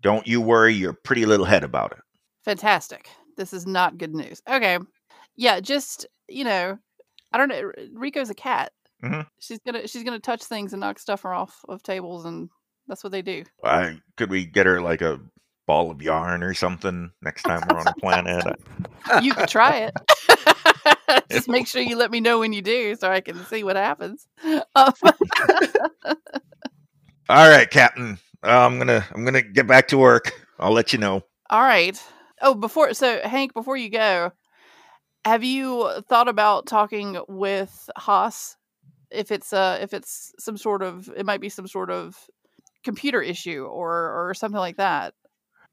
Don't 0.00 0.26
you 0.26 0.40
worry 0.40 0.74
your 0.74 0.92
pretty 0.92 1.26
little 1.26 1.46
head 1.46 1.64
about 1.64 1.92
it. 1.92 1.98
Fantastic. 2.44 3.08
This 3.36 3.52
is 3.52 3.66
not 3.66 3.98
good 3.98 4.14
news. 4.14 4.42
Okay. 4.48 4.78
Yeah, 5.36 5.60
just, 5.60 6.06
you 6.28 6.44
know, 6.44 6.78
I 7.32 7.38
don't 7.38 7.48
know. 7.48 7.72
Rico's 7.94 8.30
a 8.30 8.34
cat. 8.34 8.72
Mhm. 9.04 9.26
She's 9.38 9.58
gonna 9.66 9.86
she's 9.86 10.02
gonna 10.02 10.18
touch 10.18 10.44
things 10.44 10.72
and 10.72 10.80
knock 10.80 10.98
stuff 10.98 11.24
off 11.24 11.60
of 11.68 11.82
tables, 11.82 12.24
and 12.24 12.48
that's 12.86 13.04
what 13.04 13.12
they 13.12 13.22
do. 13.22 13.44
I 13.62 13.98
could 14.16 14.30
we 14.30 14.46
get 14.46 14.66
her 14.66 14.80
like 14.80 15.02
a 15.02 15.20
ball 15.66 15.90
of 15.90 16.00
yarn 16.02 16.42
or 16.42 16.54
something 16.54 17.10
next 17.22 17.44
time 17.44 17.66
we're 17.66 17.78
on 17.78 17.86
a 17.86 17.92
planet? 17.94 18.58
You 19.22 19.34
could 19.34 19.48
try 19.48 19.90
it. 19.90 19.94
just 21.30 21.48
make 21.48 21.66
sure 21.66 21.82
you 21.82 21.96
let 21.96 22.10
me 22.10 22.20
know 22.20 22.38
when 22.38 22.52
you 22.52 22.62
do, 22.62 22.94
so 22.96 23.10
I 23.10 23.20
can 23.20 23.44
see 23.46 23.62
what 23.64 23.76
happens. 23.76 24.26
Um, 24.74 24.92
All 27.28 27.48
right, 27.48 27.70
Captain. 27.70 28.18
Uh, 28.42 28.66
I'm 28.66 28.78
gonna 28.78 29.04
I'm 29.14 29.24
gonna 29.24 29.42
get 29.42 29.66
back 29.66 29.88
to 29.88 29.98
work. 29.98 30.32
I'll 30.58 30.72
let 30.72 30.92
you 30.92 30.98
know. 30.98 31.22
all 31.50 31.62
right. 31.62 32.00
Oh, 32.40 32.54
before 32.54 32.94
so 32.94 33.20
Hank, 33.22 33.54
before 33.54 33.76
you 33.76 33.90
go, 33.90 34.32
have 35.24 35.44
you 35.44 35.90
thought 36.08 36.28
about 36.28 36.66
talking 36.66 37.18
with 37.28 37.90
Haas? 37.96 38.56
If 39.14 39.30
it's 39.30 39.52
uh 39.52 39.78
if 39.80 39.94
it's 39.94 40.32
some 40.38 40.56
sort 40.56 40.82
of 40.82 41.08
it 41.16 41.26
might 41.26 41.40
be 41.40 41.48
some 41.48 41.66
sort 41.66 41.90
of 41.90 42.16
computer 42.84 43.20
issue 43.22 43.64
or 43.64 44.28
or 44.28 44.34
something 44.34 44.58
like 44.58 44.76
that. 44.76 45.14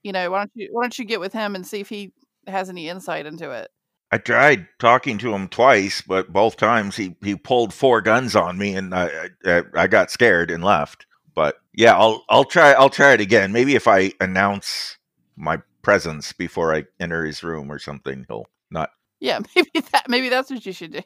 You 0.03 0.11
know, 0.11 0.31
why 0.31 0.39
don't 0.39 0.51
you 0.55 0.69
why 0.71 0.83
don't 0.83 0.97
you 0.97 1.05
get 1.05 1.19
with 1.19 1.33
him 1.33 1.55
and 1.55 1.65
see 1.65 1.79
if 1.79 1.89
he 1.89 2.13
has 2.47 2.69
any 2.69 2.89
insight 2.89 3.25
into 3.25 3.51
it? 3.51 3.69
I 4.11 4.17
tried 4.17 4.67
talking 4.79 5.17
to 5.19 5.33
him 5.33 5.47
twice, 5.47 6.01
but 6.01 6.33
both 6.33 6.57
times 6.57 6.97
he, 6.97 7.15
he 7.23 7.35
pulled 7.35 7.73
four 7.73 8.01
guns 8.01 8.35
on 8.35 8.57
me, 8.57 8.75
and 8.75 8.93
I, 8.93 9.29
I 9.45 9.63
I 9.75 9.87
got 9.87 10.11
scared 10.11 10.51
and 10.51 10.63
left. 10.63 11.05
But 11.33 11.57
yeah, 11.73 11.97
I'll 11.97 12.25
I'll 12.29 12.43
try 12.43 12.73
I'll 12.73 12.89
try 12.89 13.13
it 13.13 13.21
again. 13.21 13.51
Maybe 13.51 13.75
if 13.75 13.87
I 13.87 14.11
announce 14.19 14.97
my 15.37 15.59
presence 15.81 16.33
before 16.33 16.75
I 16.75 16.85
enter 16.99 17.25
his 17.25 17.43
room 17.43 17.71
or 17.71 17.79
something, 17.79 18.25
he'll 18.27 18.47
not. 18.69 18.89
Yeah, 19.19 19.39
maybe 19.55 19.79
that 19.91 20.09
maybe 20.09 20.29
that's 20.29 20.49
what 20.49 20.65
you 20.65 20.73
should 20.73 20.93
do. 20.93 21.01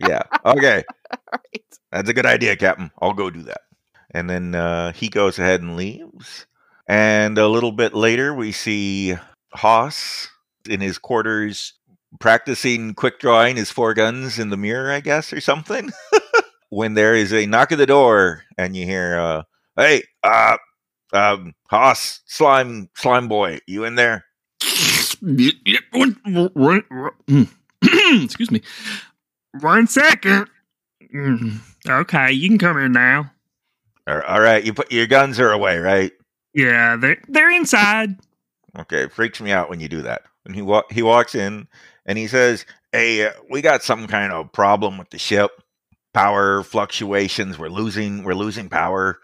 Yeah. 0.00 0.22
Okay. 0.44 0.84
All 1.10 1.18
right. 1.32 1.64
That's 1.92 2.08
a 2.08 2.14
good 2.14 2.26
idea, 2.26 2.56
Captain. 2.56 2.90
I'll 3.00 3.12
go 3.12 3.30
do 3.30 3.42
that. 3.44 3.62
And 4.12 4.28
then 4.30 4.54
uh, 4.54 4.92
he 4.92 5.08
goes 5.08 5.38
ahead 5.38 5.60
and 5.62 5.76
leaves. 5.76 6.46
And 6.88 7.38
a 7.38 7.48
little 7.48 7.72
bit 7.72 7.94
later, 7.94 8.34
we 8.34 8.52
see 8.52 9.16
Haas 9.54 10.28
in 10.68 10.80
his 10.80 10.98
quarters 10.98 11.72
practicing 12.20 12.94
quick 12.94 13.18
drawing 13.18 13.56
his 13.56 13.70
four 13.70 13.94
guns 13.94 14.38
in 14.38 14.50
the 14.50 14.56
mirror, 14.56 14.90
I 14.92 15.00
guess, 15.00 15.32
or 15.32 15.40
something. 15.40 15.90
when 16.70 16.94
there 16.94 17.14
is 17.14 17.32
a 17.32 17.46
knock 17.46 17.72
at 17.72 17.78
the 17.78 17.86
door, 17.86 18.44
and 18.58 18.76
you 18.76 18.84
hear, 18.84 19.18
uh, 19.18 19.42
"Hey, 19.76 20.02
uh, 20.22 20.56
um, 21.12 21.54
Haas, 21.70 22.20
slime, 22.26 22.90
slime 22.94 23.28
boy, 23.28 23.60
you 23.66 23.84
in 23.84 23.94
there?" 23.96 24.24
Excuse 27.82 28.50
me. 28.50 28.62
One 29.60 29.86
second. 29.86 30.48
Mm, 31.14 31.58
Okay, 31.86 32.32
you 32.32 32.48
can 32.48 32.58
come 32.58 32.78
in 32.78 32.92
now. 32.92 33.30
All 34.06 34.40
right, 34.40 34.64
you 34.64 34.74
put 34.74 34.90
your 34.92 35.06
guns 35.06 35.38
are 35.40 35.50
away, 35.52 35.78
right? 35.78 36.12
Yeah, 36.54 36.96
they're 36.96 37.18
they're 37.28 37.50
inside. 37.50 38.16
Okay, 38.78 39.04
it 39.04 39.12
freaks 39.12 39.40
me 39.40 39.52
out 39.52 39.70
when 39.70 39.80
you 39.80 39.88
do 39.88 40.02
that. 40.02 40.22
And 40.44 40.54
he 40.54 40.62
wa- 40.62 40.82
he 40.90 41.02
walks 41.02 41.34
in 41.34 41.68
and 42.04 42.18
he 42.18 42.26
says, 42.26 42.66
"Hey, 42.92 43.26
uh, 43.26 43.32
we 43.50 43.62
got 43.62 43.82
some 43.82 44.06
kind 44.06 44.32
of 44.32 44.52
problem 44.52 44.98
with 44.98 45.10
the 45.10 45.18
ship. 45.18 45.50
Power 46.12 46.62
fluctuations. 46.62 47.58
We're 47.58 47.68
losing 47.68 48.24
we're 48.24 48.34
losing 48.34 48.68
power. 48.68 49.20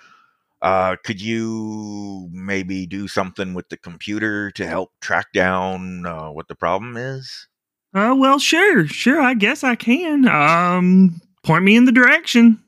Uh, 0.62 0.96
could 1.04 1.20
you 1.20 2.28
maybe 2.32 2.86
do 2.86 3.08
something 3.08 3.54
with 3.54 3.68
the 3.70 3.76
computer 3.76 4.50
to 4.52 4.66
help 4.66 4.92
track 5.00 5.26
down 5.34 6.06
uh, 6.06 6.30
what 6.30 6.48
the 6.48 6.54
problem 6.54 6.96
is?" 6.96 7.48
Uh, 7.92 8.14
well, 8.16 8.38
sure, 8.38 8.86
sure. 8.86 9.20
I 9.20 9.34
guess 9.34 9.64
I 9.64 9.74
can. 9.74 10.28
Um, 10.28 11.20
point 11.42 11.64
me 11.64 11.76
in 11.76 11.84
the 11.86 11.92
direction. 11.92 12.62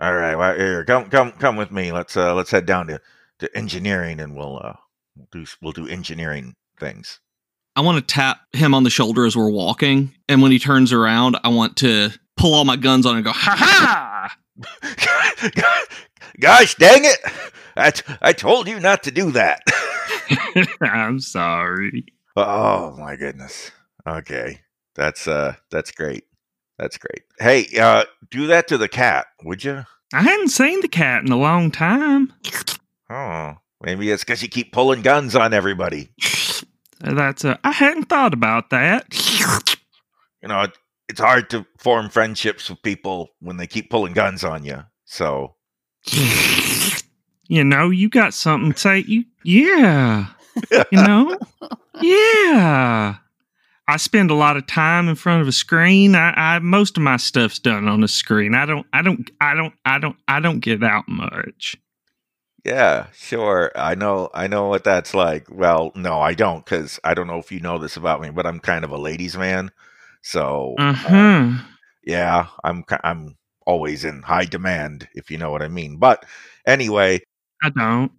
All 0.00 0.14
right, 0.14 0.34
well, 0.34 0.56
here, 0.56 0.84
come 0.84 1.08
come 1.08 1.32
come 1.32 1.56
with 1.56 1.70
me. 1.70 1.92
Let's 1.92 2.16
uh 2.16 2.34
let's 2.34 2.50
head 2.50 2.66
down 2.66 2.88
to, 2.88 3.00
to 3.38 3.56
engineering 3.56 4.18
and 4.18 4.34
we'll 4.36 4.60
uh 4.62 4.74
we'll 5.16 5.28
do 5.30 5.46
we'll 5.62 5.72
do 5.72 5.86
engineering 5.86 6.54
things. 6.78 7.20
I 7.76 7.80
want 7.80 7.96
to 7.96 8.14
tap 8.14 8.38
him 8.52 8.74
on 8.74 8.82
the 8.82 8.90
shoulder 8.90 9.24
as 9.24 9.36
we're 9.36 9.50
walking, 9.50 10.12
and 10.28 10.42
when 10.42 10.52
he 10.52 10.58
turns 10.58 10.92
around, 10.92 11.36
I 11.44 11.48
want 11.48 11.76
to 11.78 12.10
pull 12.36 12.54
all 12.54 12.64
my 12.64 12.76
guns 12.76 13.06
on 13.06 13.16
and 13.16 13.24
go, 13.24 13.32
"Ha 13.32 13.56
ha!" 13.56 14.36
Gosh 16.40 16.74
dang 16.74 17.04
it! 17.04 17.18
I, 17.76 17.90
t- 17.90 18.14
I 18.20 18.32
told 18.32 18.68
you 18.68 18.80
not 18.80 19.02
to 19.04 19.10
do 19.10 19.30
that. 19.32 19.62
I'm 20.80 21.20
sorry. 21.20 22.06
oh 22.36 22.96
my 22.96 23.16
goodness. 23.16 23.70
Okay. 24.06 24.60
That's 24.94 25.26
uh 25.26 25.54
that's 25.70 25.90
great. 25.90 26.24
That's 26.78 26.98
great. 26.98 27.22
Hey, 27.38 27.66
uh 27.78 28.04
do 28.30 28.46
that 28.48 28.68
to 28.68 28.78
the 28.78 28.88
cat, 28.88 29.26
would 29.42 29.64
you? 29.64 29.84
I 30.12 30.22
hadn't 30.22 30.48
seen 30.48 30.80
the 30.80 30.88
cat 30.88 31.24
in 31.24 31.32
a 31.32 31.36
long 31.36 31.70
time. 31.70 32.32
Oh, 33.10 33.54
maybe 33.80 34.10
it's 34.10 34.24
cuz 34.24 34.42
you 34.42 34.48
keep 34.48 34.72
pulling 34.72 35.02
guns 35.02 35.34
on 35.34 35.52
everybody. 35.52 36.10
That's 37.00 37.44
uh, 37.44 37.56
I 37.64 37.72
hadn't 37.72 38.04
thought 38.08 38.32
about 38.32 38.70
that. 38.70 39.06
You 40.42 40.48
know, 40.48 40.62
it, 40.62 40.78
it's 41.08 41.20
hard 41.20 41.50
to 41.50 41.66
form 41.78 42.08
friendships 42.08 42.70
with 42.70 42.82
people 42.82 43.30
when 43.40 43.56
they 43.56 43.66
keep 43.66 43.90
pulling 43.90 44.12
guns 44.14 44.44
on 44.44 44.64
you. 44.64 44.84
So, 45.04 45.54
you 47.46 47.64
know, 47.64 47.90
you 47.90 48.08
got 48.08 48.32
something 48.34 48.72
to 48.72 48.78
say. 48.78 48.98
You, 49.06 49.24
yeah. 49.42 50.26
You 50.70 50.84
know, 50.92 51.38
yeah. 52.00 53.16
I 53.88 53.96
spend 53.98 54.30
a 54.30 54.34
lot 54.34 54.56
of 54.56 54.66
time 54.66 55.08
in 55.08 55.14
front 55.14 55.42
of 55.42 55.48
a 55.48 55.52
screen. 55.52 56.14
I, 56.14 56.32
I 56.36 56.58
most 56.60 56.96
of 56.96 57.02
my 57.02 57.16
stuff's 57.18 57.58
done 57.58 57.86
on 57.88 58.00
the 58.00 58.08
screen. 58.08 58.54
I 58.54 58.66
don't, 58.66 58.86
I 58.92 59.02
don't, 59.02 59.30
I 59.40 59.54
don't, 59.54 59.74
I 59.84 59.98
don't, 59.98 60.16
I 60.28 60.40
don't 60.40 60.60
get 60.60 60.82
out 60.82 61.04
much. 61.08 61.76
yeah, 62.64 63.06
sure. 63.12 63.70
I 63.76 63.94
know 63.94 64.30
I 64.34 64.46
know 64.46 64.68
what 64.68 64.84
that's 64.84 65.14
like. 65.14 65.46
Well, 65.50 65.92
no, 65.94 66.20
I 66.20 66.34
don't 66.34 66.64
cuz 66.64 66.98
I 67.04 67.14
don't 67.14 67.26
know 67.26 67.38
if 67.38 67.52
you 67.52 67.60
know 67.60 67.78
this 67.78 67.96
about 67.96 68.20
me, 68.22 68.30
but 68.30 68.46
I'm 68.46 68.60
kind 68.60 68.84
of 68.84 68.90
a 68.90 68.96
ladies 68.98 69.36
man. 69.36 69.70
So, 70.22 70.74
Uh 70.78 70.92
huh. 70.92 71.52
yeah, 72.04 72.48
I'm 72.64 72.84
I'm 73.04 73.36
always 73.66 74.04
in 74.04 74.22
high 74.22 74.46
demand 74.46 75.08
if 75.14 75.30
you 75.30 75.38
know 75.38 75.50
what 75.50 75.62
I 75.62 75.68
mean. 75.68 75.98
But 75.98 76.24
anyway, 76.66 77.20
I 77.62 77.70
don't. 77.70 78.12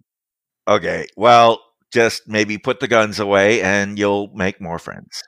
okay. 0.67 1.07
Well, 1.15 1.61
just 1.91 2.27
maybe 2.27 2.57
put 2.57 2.79
the 2.79 2.87
guns 2.87 3.19
away 3.19 3.61
and 3.61 3.97
you'll 3.97 4.27
make 4.35 4.59
more 4.61 4.79
friends. 4.79 5.21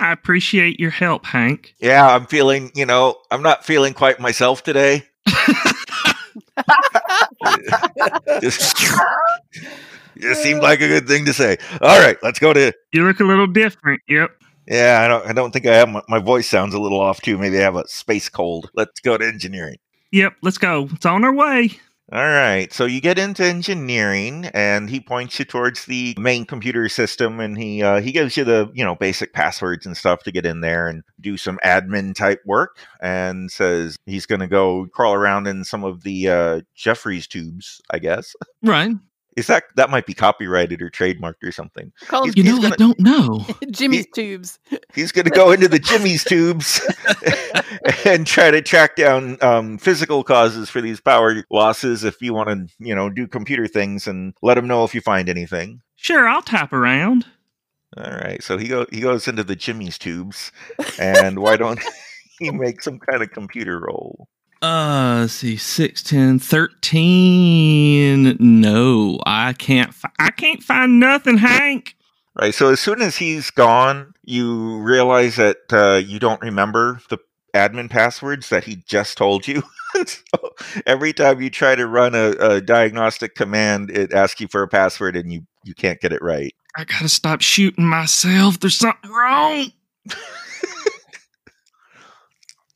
I 0.00 0.12
appreciate 0.12 0.80
your 0.80 0.90
help, 0.90 1.24
Hank. 1.24 1.74
Yeah, 1.78 2.06
I'm 2.06 2.26
feeling, 2.26 2.72
you 2.74 2.84
know, 2.86 3.16
I'm 3.30 3.42
not 3.42 3.64
feeling 3.64 3.94
quite 3.94 4.18
myself 4.18 4.62
today. 4.62 5.04
just, 8.40 8.76
just 10.18 10.42
seemed 10.42 10.62
like 10.62 10.80
a 10.80 10.88
good 10.88 11.06
thing 11.06 11.24
to 11.26 11.32
say. 11.32 11.58
All 11.80 12.00
right, 12.00 12.18
let's 12.22 12.38
go 12.38 12.52
to. 12.52 12.72
You 12.92 13.06
look 13.06 13.20
a 13.20 13.24
little 13.24 13.46
different. 13.46 14.02
Yep. 14.08 14.30
Yeah, 14.66 15.00
I 15.02 15.08
don't. 15.08 15.26
I 15.28 15.32
don't 15.32 15.52
think 15.52 15.66
I 15.66 15.76
have 15.76 15.88
my, 15.90 16.02
my 16.08 16.18
voice 16.18 16.48
sounds 16.48 16.74
a 16.74 16.80
little 16.80 17.00
off 17.00 17.20
too. 17.20 17.36
Maybe 17.36 17.58
I 17.58 17.62
have 17.62 17.76
a 17.76 17.86
space 17.86 18.28
cold. 18.28 18.70
Let's 18.74 18.98
go 19.00 19.18
to 19.18 19.26
engineering. 19.26 19.76
Yep. 20.12 20.36
Let's 20.42 20.58
go. 20.58 20.88
It's 20.92 21.06
on 21.06 21.24
our 21.24 21.34
way. 21.34 21.78
All 22.12 22.22
right, 22.22 22.70
so 22.70 22.84
you 22.84 23.00
get 23.00 23.18
into 23.18 23.42
engineering, 23.44 24.44
and 24.52 24.90
he 24.90 25.00
points 25.00 25.38
you 25.38 25.46
towards 25.46 25.86
the 25.86 26.14
main 26.18 26.44
computer 26.44 26.86
system, 26.90 27.40
and 27.40 27.56
he 27.56 27.82
uh, 27.82 28.02
he 28.02 28.12
gives 28.12 28.36
you 28.36 28.44
the 28.44 28.70
you 28.74 28.84
know 28.84 28.94
basic 28.94 29.32
passwords 29.32 29.86
and 29.86 29.96
stuff 29.96 30.22
to 30.24 30.32
get 30.32 30.44
in 30.44 30.60
there 30.60 30.86
and 30.86 31.02
do 31.18 31.38
some 31.38 31.58
admin 31.64 32.14
type 32.14 32.42
work, 32.44 32.76
and 33.00 33.50
says 33.50 33.96
he's 34.04 34.26
going 34.26 34.42
to 34.42 34.46
go 34.46 34.86
crawl 34.92 35.14
around 35.14 35.46
in 35.46 35.64
some 35.64 35.82
of 35.82 36.02
the 36.02 36.28
uh, 36.28 36.60
Jeffries 36.74 37.26
tubes. 37.26 37.80
I 37.90 37.98
guess 38.00 38.36
Right. 38.62 38.92
Is 39.36 39.46
that 39.48 39.64
that 39.76 39.90
might 39.90 40.06
be 40.06 40.14
copyrighted 40.14 40.80
or 40.82 40.90
trademarked 40.90 41.42
or 41.42 41.52
something. 41.52 41.92
Called 42.06 42.26
He's- 42.26 42.36
You 42.36 42.42
he's 42.44 42.52
know, 42.52 42.58
I 42.58 42.62
gonna- 42.70 42.76
don't 42.76 43.00
know. 43.00 43.46
Jimmy's 43.70 44.06
tubes. 44.14 44.58
He's 44.94 45.12
going 45.12 45.24
to 45.24 45.30
go 45.30 45.50
into 45.52 45.68
the 45.68 45.78
Jimmy's 45.78 46.24
tubes 46.24 46.80
and 48.04 48.26
try 48.26 48.50
to 48.50 48.62
track 48.62 48.96
down 48.96 49.38
um, 49.42 49.78
physical 49.78 50.22
causes 50.24 50.70
for 50.70 50.80
these 50.80 51.00
power 51.00 51.44
losses. 51.50 52.04
If 52.04 52.20
you 52.22 52.34
want 52.34 52.48
to, 52.48 52.74
you 52.78 52.94
know, 52.94 53.10
do 53.10 53.26
computer 53.26 53.66
things 53.66 54.06
and 54.06 54.34
let 54.42 54.56
him 54.58 54.66
know 54.66 54.84
if 54.84 54.94
you 54.94 55.00
find 55.00 55.28
anything. 55.28 55.80
Sure, 55.96 56.28
I'll 56.28 56.42
tap 56.42 56.72
around. 56.72 57.26
All 57.96 58.10
right, 58.10 58.42
so 58.42 58.58
he 58.58 58.66
go 58.66 58.86
he 58.90 59.00
goes 59.00 59.28
into 59.28 59.44
the 59.44 59.54
Jimmy's 59.54 59.98
tubes, 59.98 60.50
and 60.98 61.38
why 61.38 61.56
don't 61.56 61.78
he 62.40 62.50
make 62.50 62.82
some 62.82 62.98
kind 62.98 63.22
of 63.22 63.30
computer 63.30 63.78
roll? 63.78 64.28
Uh, 64.62 65.18
let's 65.22 65.34
see, 65.34 65.56
6, 65.56 66.02
10, 66.02 66.38
13. 66.38 68.36
No, 68.38 69.20
I 69.26 69.52
can't. 69.52 69.92
Fi- 69.94 70.10
I 70.18 70.30
can't 70.30 70.62
find 70.62 70.98
nothing, 70.98 71.38
Hank. 71.38 71.96
Right. 72.40 72.54
So 72.54 72.70
as 72.70 72.80
soon 72.80 73.00
as 73.00 73.16
he's 73.16 73.50
gone, 73.50 74.14
you 74.24 74.78
realize 74.78 75.36
that 75.36 75.58
uh, 75.72 76.00
you 76.04 76.18
don't 76.18 76.40
remember 76.40 77.00
the 77.08 77.18
admin 77.54 77.88
passwords 77.88 78.48
that 78.48 78.64
he 78.64 78.76
just 78.86 79.16
told 79.16 79.46
you. 79.46 79.62
so 80.06 80.54
every 80.86 81.12
time 81.12 81.40
you 81.40 81.50
try 81.50 81.74
to 81.74 81.86
run 81.86 82.14
a, 82.14 82.30
a, 82.40 82.60
diagnostic 82.60 83.36
command, 83.36 83.90
it 83.90 84.12
asks 84.12 84.40
you 84.40 84.48
for 84.48 84.62
a 84.62 84.68
password, 84.68 85.16
and 85.16 85.32
you 85.32 85.46
you 85.62 85.74
can't 85.74 86.00
get 86.00 86.12
it 86.12 86.20
right. 86.20 86.52
I 86.76 86.84
gotta 86.84 87.08
stop 87.08 87.40
shooting 87.40 87.84
myself. 87.84 88.58
There's 88.58 88.78
something 88.78 89.10
wrong. 89.10 89.70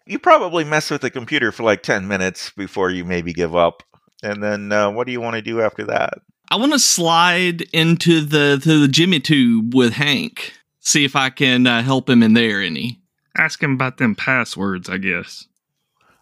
you 0.09 0.19
probably 0.19 0.65
mess 0.65 0.91
with 0.91 1.03
the 1.03 1.11
computer 1.11 1.53
for 1.53 1.63
like 1.63 1.83
ten 1.83 2.09
minutes 2.09 2.51
before 2.51 2.91
you 2.91 3.05
maybe 3.05 3.33
give 3.33 3.55
up, 3.55 3.83
and 4.23 4.43
then 4.43 4.73
uh, 4.73 4.91
what 4.91 5.07
do 5.07 5.13
you 5.13 5.21
want 5.21 5.37
to 5.37 5.43
do 5.43 5.61
after 5.61 5.85
that? 5.85 6.15
I 6.51 6.57
want 6.57 6.73
to 6.73 6.79
slide 6.79 7.63
into 7.73 8.21
the 8.21 8.59
to 8.63 8.81
the 8.81 8.89
Jimmy 8.89 9.21
tube 9.21 9.75
with 9.75 9.93
Hank. 9.93 10.55
See 10.81 11.05
if 11.05 11.15
I 11.15 11.31
can 11.31 11.67
uh, 11.67 11.83
help 11.83 12.09
him 12.09 12.23
in 12.23 12.33
there 12.33 12.63
any. 12.63 13.01
Ask 13.37 13.63
him 13.63 13.73
about 13.73 13.99
them 13.99 14.15
passwords, 14.15 14.89
I 14.89 14.97
guess. 14.97 15.47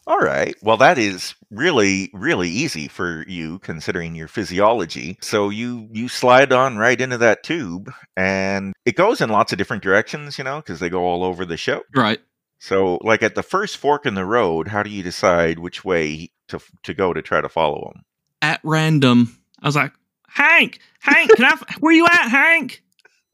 All 0.08 0.18
right. 0.18 0.54
Well, 0.62 0.76
that 0.76 0.98
is 0.98 1.34
really, 1.50 2.10
really 2.12 2.48
easy 2.48 2.86
for 2.86 3.24
you 3.26 3.58
considering 3.60 4.14
your 4.14 4.28
physiology. 4.28 5.18
So 5.20 5.48
you 5.48 5.88
you 5.90 6.08
slide 6.08 6.52
on 6.52 6.76
right 6.76 7.00
into 7.00 7.18
that 7.18 7.42
tube, 7.42 7.92
and 8.16 8.72
it 8.84 8.94
goes 8.94 9.20
in 9.20 9.30
lots 9.30 9.52
of 9.52 9.58
different 9.58 9.82
directions, 9.82 10.38
you 10.38 10.44
know, 10.44 10.58
because 10.58 10.78
they 10.78 10.88
go 10.88 11.04
all 11.04 11.24
over 11.24 11.44
the 11.44 11.56
ship. 11.56 11.82
Right. 11.94 12.20
So, 12.58 12.98
like 13.02 13.22
at 13.22 13.34
the 13.34 13.42
first 13.42 13.76
fork 13.76 14.06
in 14.06 14.14
the 14.14 14.24
road, 14.24 14.68
how 14.68 14.82
do 14.82 14.90
you 14.90 15.02
decide 15.02 15.58
which 15.58 15.84
way 15.84 16.30
to 16.48 16.58
to 16.84 16.94
go 16.94 17.12
to 17.12 17.22
try 17.22 17.40
to 17.40 17.48
follow 17.48 17.92
them? 17.92 18.02
At 18.42 18.60
random. 18.62 19.38
I 19.60 19.66
was 19.66 19.76
like, 19.76 19.92
Hank, 20.28 20.80
Hank, 21.00 21.34
can 21.36 21.44
I? 21.44 21.56
Where 21.80 21.92
you 21.92 22.06
at, 22.06 22.28
Hank? 22.28 22.82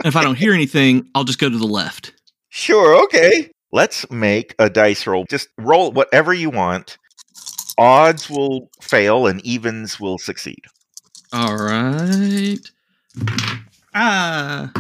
And 0.02 0.09
if 0.09 0.17
I 0.17 0.23
don't 0.23 0.37
hear 0.37 0.52
anything, 0.52 1.09
I'll 1.14 1.25
just 1.25 1.38
go 1.38 1.49
to 1.49 1.59
the 1.59 1.67
left. 1.67 2.12
Sure. 2.49 3.02
Okay. 3.05 3.50
Let's 3.71 4.11
make 4.11 4.55
a 4.59 4.69
dice 4.69 5.07
roll. 5.07 5.25
Just 5.29 5.49
roll 5.57 5.93
whatever 5.93 6.35
you 6.35 6.50
want. 6.50 6.99
Odds 7.79 8.29
will 8.29 8.69
fail 8.83 9.26
and 9.26 9.41
evens 9.47 9.99
will 9.99 10.19
succeed. 10.19 10.61
All 11.33 11.57
right. 11.57 12.59
Ah, 13.95 14.71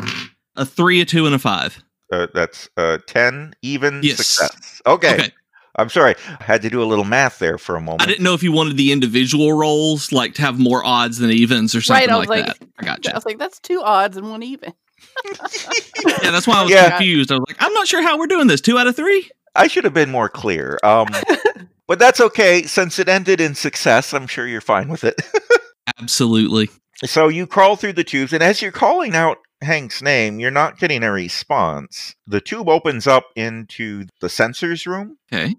a 0.56 0.66
three, 0.66 1.00
a 1.00 1.04
two, 1.04 1.24
and 1.26 1.34
a 1.34 1.38
five. 1.38 1.82
Uh, 2.12 2.26
that's 2.34 2.68
uh, 2.76 2.98
ten 3.06 3.54
even 3.62 4.00
yes. 4.02 4.18
success. 4.18 4.80
Okay. 4.86 5.14
Okay. 5.14 5.30
I'm 5.76 5.88
sorry. 5.88 6.14
I 6.38 6.44
had 6.44 6.60
to 6.62 6.68
do 6.70 6.82
a 6.82 6.84
little 6.84 7.04
math 7.06 7.38
there 7.38 7.56
for 7.56 7.76
a 7.76 7.80
moment. 7.80 8.02
I 8.02 8.06
didn't 8.06 8.22
know 8.22 8.34
if 8.34 8.42
you 8.42 8.52
wanted 8.52 8.76
the 8.76 8.92
individual 8.92 9.54
rolls, 9.54 10.12
like 10.12 10.34
to 10.34 10.42
have 10.42 10.58
more 10.58 10.84
odds 10.84 11.16
than 11.18 11.30
evens 11.30 11.74
or 11.74 11.80
something 11.80 12.08
right, 12.08 12.12
I 12.12 12.18
like, 12.18 12.28
was 12.28 12.38
like, 12.38 12.58
that. 12.58 12.68
I 12.78 12.84
got 12.84 13.04
you. 13.06 13.10
I 13.10 13.14
was 13.14 13.24
like, 13.24 13.38
that's 13.38 13.58
two 13.58 13.80
odds 13.82 14.18
and 14.18 14.28
one 14.28 14.42
even. 14.42 14.74
yeah, 15.24 16.30
that's 16.30 16.46
why 16.46 16.56
I 16.58 16.62
was 16.64 16.70
Yeah. 16.70 16.90
confused. 16.90 17.32
I 17.32 17.36
was 17.36 17.44
like, 17.48 17.56
I'm 17.58 17.72
not 17.72 17.88
sure 17.88 18.02
how 18.02 18.18
we're 18.18 18.26
doing 18.26 18.48
this. 18.48 18.60
Two 18.60 18.78
out 18.78 18.86
of 18.86 18.94
three? 18.94 19.30
I 19.54 19.66
should 19.66 19.84
have 19.84 19.94
been 19.94 20.10
more 20.10 20.28
clear. 20.28 20.78
Um, 20.82 21.08
but 21.88 21.98
that's 21.98 22.20
okay. 22.20 22.64
Since 22.64 22.98
it 22.98 23.08
ended 23.08 23.40
in 23.40 23.54
success, 23.54 24.12
I'm 24.12 24.26
sure 24.26 24.46
you're 24.46 24.60
fine 24.60 24.88
with 24.88 25.04
it. 25.04 25.22
Absolutely. 26.00 26.68
so 27.04 27.28
you 27.28 27.46
crawl 27.46 27.76
through 27.76 27.94
the 27.94 28.04
tubes, 28.04 28.32
and 28.34 28.42
as 28.42 28.60
you're 28.60 28.72
calling 28.72 29.14
out 29.14 29.38
Hank's 29.62 30.02
name, 30.02 30.40
you're 30.40 30.50
not 30.50 30.78
getting 30.78 31.02
a 31.02 31.12
response. 31.12 32.14
The 32.26 32.40
tube 32.40 32.68
opens 32.68 33.06
up 33.06 33.26
into 33.36 34.06
the 34.20 34.26
sensors 34.28 34.86
room, 34.86 35.18
Okay. 35.32 35.54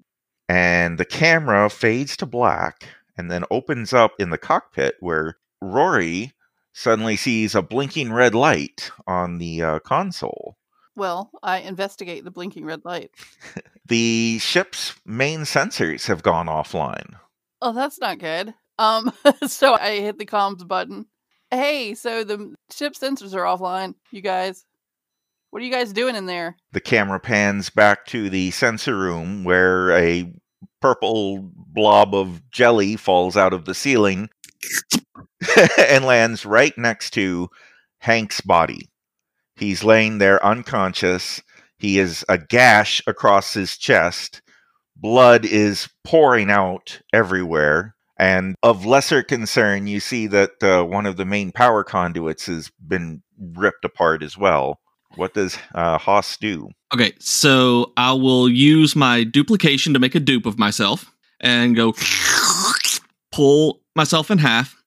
and 0.50 0.98
the 0.98 1.06
camera 1.06 1.70
fades 1.70 2.16
to 2.18 2.26
black 2.26 2.88
and 3.18 3.32
then 3.32 3.46
opens 3.52 3.94
up 3.94 4.14
in 4.20 4.30
the 4.30 4.38
cockpit 4.38 4.96
where 5.00 5.38
Rory 5.62 6.34
suddenly 6.74 7.16
sees 7.16 7.56
a 7.56 7.62
blinking 7.62 8.12
red 8.12 8.34
light 8.36 8.92
on 9.08 9.38
the 9.38 9.62
uh, 9.62 9.80
console. 9.80 10.58
Well, 10.96 11.32
I 11.42 11.60
investigate 11.60 12.24
the 12.24 12.32
blinking 12.32 12.66
red 12.66 12.84
light. 12.86 13.12
The 13.86 14.40
ship's 14.40 14.96
main 15.06 15.42
sensors 15.42 16.08
have 16.08 16.24
gone 16.24 16.48
offline. 16.48 17.16
Oh, 17.62 17.74
that's 17.74 18.00
not 18.00 18.18
good. 18.18 18.54
Um, 18.80 19.12
so 19.48 19.74
I 19.74 20.00
hit 20.00 20.18
the 20.18 20.26
comms 20.26 20.66
button. 20.66 21.06
Hey, 21.54 21.94
so 21.94 22.24
the 22.24 22.56
ship 22.72 22.94
sensors 22.94 23.36
are 23.36 23.44
offline. 23.44 23.94
You 24.10 24.22
guys, 24.22 24.66
what 25.52 25.62
are 25.62 25.66
you 25.66 25.72
guys 25.72 25.94
doing 25.94 26.16
in 26.16 26.26
there? 26.26 26.58
The 26.72 26.82
camera 26.82 27.20
pans 27.20 27.70
back 27.70 28.08
to 28.08 28.28
the 28.28 28.50
sensor 28.50 28.98
room 28.98 29.44
where 29.44 29.92
a 29.92 30.34
purple 30.82 31.52
blob 31.54 32.16
of 32.16 32.42
jelly 32.50 32.96
falls 32.96 33.38
out 33.38 33.54
of 33.54 33.66
the 33.66 33.76
ceiling 33.76 34.30
and 35.78 36.06
lands 36.06 36.44
right 36.44 36.76
next 36.76 37.12
to 37.12 37.50
Hank's 38.00 38.42
body. 38.42 38.90
He's 39.56 39.84
laying 39.84 40.18
there 40.18 40.44
unconscious. 40.44 41.40
He 41.78 42.00
is 42.00 42.26
a 42.28 42.40
gash 42.40 43.00
across 43.06 43.54
his 43.54 43.78
chest. 43.78 44.42
Blood 44.96 45.46
is 45.46 45.88
pouring 46.04 46.50
out 46.50 47.00
everywhere. 47.14 47.96
And 48.18 48.56
of 48.62 48.86
lesser 48.86 49.24
concern, 49.24 49.88
you 49.88 50.00
see 50.00 50.28
that 50.28 50.62
uh, 50.62 50.84
one 50.84 51.06
of 51.06 51.18
the 51.18 51.26
main 51.26 51.52
power 51.52 51.84
conduits 51.84 52.46
has 52.46 52.72
been 52.86 53.24
ripped 53.40 53.86
apart 53.86 54.22
as 54.22 54.38
well. 54.38 54.80
What 55.16 55.34
does 55.34 55.58
uh, 55.76 55.98
Haas 55.98 56.38
do? 56.38 56.70
Okay, 56.94 57.14
so 57.20 57.92
I 57.98 58.14
will 58.14 58.50
use 58.50 58.96
my 58.96 59.24
duplication 59.24 59.94
to 59.94 60.00
make 60.00 60.16
a 60.16 60.20
dupe 60.20 60.46
of 60.46 60.58
myself 60.58 61.12
and 61.40 61.76
go 61.76 61.94
pull 63.32 63.82
myself 63.96 64.32
in 64.32 64.38
half 64.38 64.83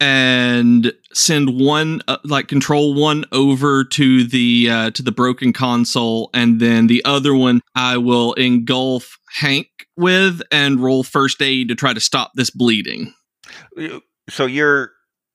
and 0.00 0.92
send 1.12 1.60
one 1.60 2.00
uh, 2.08 2.16
like 2.24 2.48
control 2.48 2.94
one 2.94 3.24
over 3.32 3.84
to 3.84 4.24
the 4.24 4.68
uh, 4.70 4.90
to 4.92 5.02
the 5.02 5.12
broken 5.12 5.52
console 5.52 6.30
and 6.34 6.58
then 6.60 6.86
the 6.86 7.04
other 7.04 7.34
one 7.34 7.60
I 7.74 7.98
will 7.98 8.32
engulf 8.34 9.18
Hank 9.32 9.68
with 9.96 10.40
and 10.50 10.80
roll 10.80 11.02
first 11.04 11.40
aid 11.42 11.68
to 11.68 11.74
try 11.74 11.92
to 11.92 12.00
stop 12.00 12.32
this 12.34 12.50
bleeding. 12.50 13.12
So 14.28 14.46
you're 14.46 14.92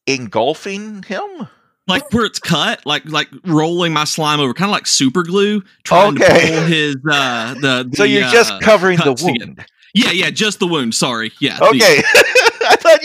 engulfing 0.08 1.04
him? 1.04 1.48
Like 1.88 2.12
where 2.12 2.26
it's 2.26 2.40
cut, 2.40 2.84
like 2.86 3.06
like 3.06 3.28
rolling 3.46 3.94
my 3.94 4.06
slime 4.06 4.40
over, 4.40 4.54
kind 4.56 4.70
of 4.70 4.74
like 4.74 4.88
super 4.88 5.22
glue, 5.22 5.62
trying 5.84 6.16
Okay. 6.20 6.26
to 6.26 6.56
pull 6.56 6.66
his 6.66 6.96
uh 7.10 7.54
the, 7.54 7.88
the 7.92 7.98
So 7.98 8.04
you're 8.04 8.28
just 8.30 8.52
uh, 8.54 8.60
covering 8.60 8.98
the 8.98 9.14
together. 9.14 9.36
wound. 9.46 9.66
Yeah, 9.94 10.12
yeah, 10.12 10.30
just 10.32 10.60
the 10.60 10.68
wound. 10.68 10.96
Sorry. 10.96 11.32
Yeah. 11.40 11.58
Okay. 11.62 12.02
Thought 12.02 12.26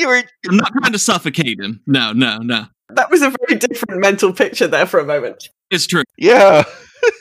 you 0.00 0.08
were. 0.08 0.22
I'm 0.48 0.56
not 0.56 0.72
trying 0.80 0.92
to 0.92 0.98
suffocate 0.98 1.60
him. 1.60 1.80
No, 1.86 2.12
no, 2.12 2.38
no. 2.38 2.64
That 2.90 3.10
was 3.10 3.22
a 3.22 3.32
very 3.46 3.58
different 3.58 4.00
mental 4.00 4.32
picture 4.32 4.66
there 4.66 4.86
for 4.86 4.98
a 4.98 5.04
moment. 5.04 5.48
It's 5.70 5.86
true. 5.86 6.02
Yeah. 6.18 6.64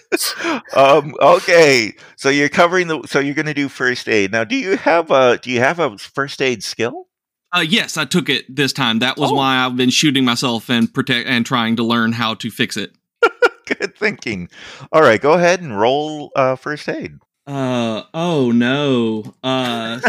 um, 0.76 1.14
okay. 1.22 1.94
So 2.18 2.30
you're 2.30 2.50
covering 2.50 2.88
the. 2.88 3.02
So 3.06 3.20
you're 3.20 3.36
going 3.36 3.46
to 3.46 3.54
do 3.54 3.70
first 3.70 4.08
aid 4.10 4.32
now. 4.32 4.44
Do 4.44 4.56
you 4.56 4.78
have 4.78 5.12
a? 5.12 5.38
Do 5.38 5.52
you 5.52 5.60
have 5.60 5.80
a 5.80 5.98
first 5.98 6.42
aid 6.42 6.64
skill? 6.64 7.08
Uh, 7.56 7.62
yes, 7.62 7.98
I 7.98 8.06
took 8.06 8.30
it 8.30 8.46
this 8.54 8.74
time. 8.74 9.00
That 9.00 9.18
was 9.18 9.32
Oh. 9.32 9.36
why 9.36 9.58
I've 9.66 9.76
been 9.76 9.90
shooting 9.90 10.24
myself 10.24 10.70
and 10.70 10.92
protect 10.94 11.28
and 11.28 11.46
trying 11.46 11.76
to 11.78 11.84
learn 11.84 12.12
how 12.12 12.36
to 12.36 12.52
fix 12.52 12.78
it. 12.78 12.92
Good 13.66 13.96
thinking. 13.98 14.50
All 14.92 15.02
right, 15.02 15.20
go 15.20 15.34
ahead 15.34 15.62
and 15.62 15.80
roll 15.80 16.32
uh, 16.36 16.56
first 16.56 16.88
aid. 16.88 17.18
Uh 17.50 18.04
oh 18.14 18.52
no. 18.52 19.34
Uh 19.44 20.00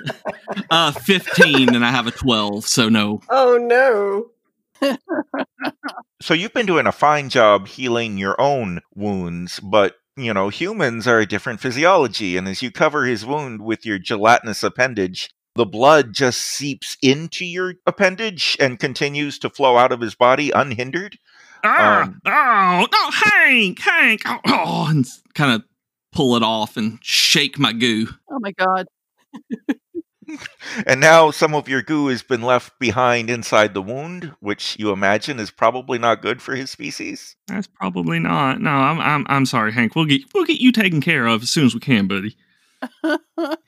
uh 0.70 0.90
15 0.92 1.74
and 1.74 1.84
I 1.84 1.90
have 1.90 2.06
a 2.06 2.10
12, 2.10 2.64
so 2.66 2.88
no. 2.88 3.20
Oh 3.28 3.58
no. 3.60 4.30
So 6.22 6.32
you've 6.32 6.54
been 6.54 6.64
doing 6.64 6.86
a 6.86 6.92
fine 6.92 7.28
job 7.28 7.68
healing 7.68 8.16
your 8.16 8.40
own 8.40 8.80
wounds, 8.94 9.60
but 9.60 9.96
you 10.16 10.32
know 10.32 10.48
humans 10.48 11.06
are 11.06 11.20
a 11.20 11.26
different 11.26 11.60
physiology, 11.60 12.38
and 12.38 12.48
as 12.48 12.62
you 12.62 12.70
cover 12.70 13.04
his 13.04 13.26
wound 13.26 13.60
with 13.62 13.84
your 13.84 13.98
gelatinous 13.98 14.62
appendage, 14.62 15.28
the 15.56 15.66
blood 15.66 16.14
just 16.14 16.40
seeps 16.40 16.96
into 17.02 17.44
your 17.44 17.74
appendage 17.86 18.56
and 18.58 18.78
continues 18.80 19.38
to 19.40 19.50
flow 19.50 19.76
out 19.76 19.92
of 19.92 20.00
his 20.00 20.14
body 20.14 20.50
unhindered. 20.52 21.18
Ah, 21.64 22.04
Um, 22.04 22.20
oh, 22.24 22.86
no, 22.90 23.10
Hank, 23.10 23.78
Hank. 23.80 24.22
Oh, 24.24 24.38
Oh, 24.46 24.86
and 24.88 25.06
kind 25.34 25.52
of 25.52 25.62
pull 26.16 26.34
it 26.34 26.42
off 26.42 26.76
and 26.78 26.98
shake 27.02 27.58
my 27.58 27.72
goo. 27.72 28.08
Oh 28.30 28.38
my 28.40 28.52
god. 28.52 28.86
and 30.86 30.98
now 30.98 31.30
some 31.30 31.54
of 31.54 31.68
your 31.68 31.82
goo 31.82 32.08
has 32.08 32.22
been 32.22 32.42
left 32.42 32.78
behind 32.80 33.28
inside 33.28 33.74
the 33.74 33.82
wound, 33.82 34.32
which 34.40 34.76
you 34.78 34.90
imagine 34.90 35.38
is 35.38 35.50
probably 35.50 35.98
not 35.98 36.22
good 36.22 36.40
for 36.40 36.56
his 36.56 36.70
species. 36.70 37.36
That's 37.46 37.66
probably 37.66 38.18
not. 38.18 38.60
No, 38.60 38.70
I'm 38.70 38.98
I'm 38.98 39.26
I'm 39.28 39.46
sorry, 39.46 39.72
Hank. 39.72 39.94
We'll 39.94 40.06
get 40.06 40.22
we'll 40.34 40.46
get 40.46 40.60
you 40.60 40.72
taken 40.72 41.02
care 41.02 41.26
of 41.26 41.42
as 41.42 41.50
soon 41.50 41.66
as 41.66 41.74
we 41.74 41.80
can, 41.80 42.06
buddy. 42.08 42.36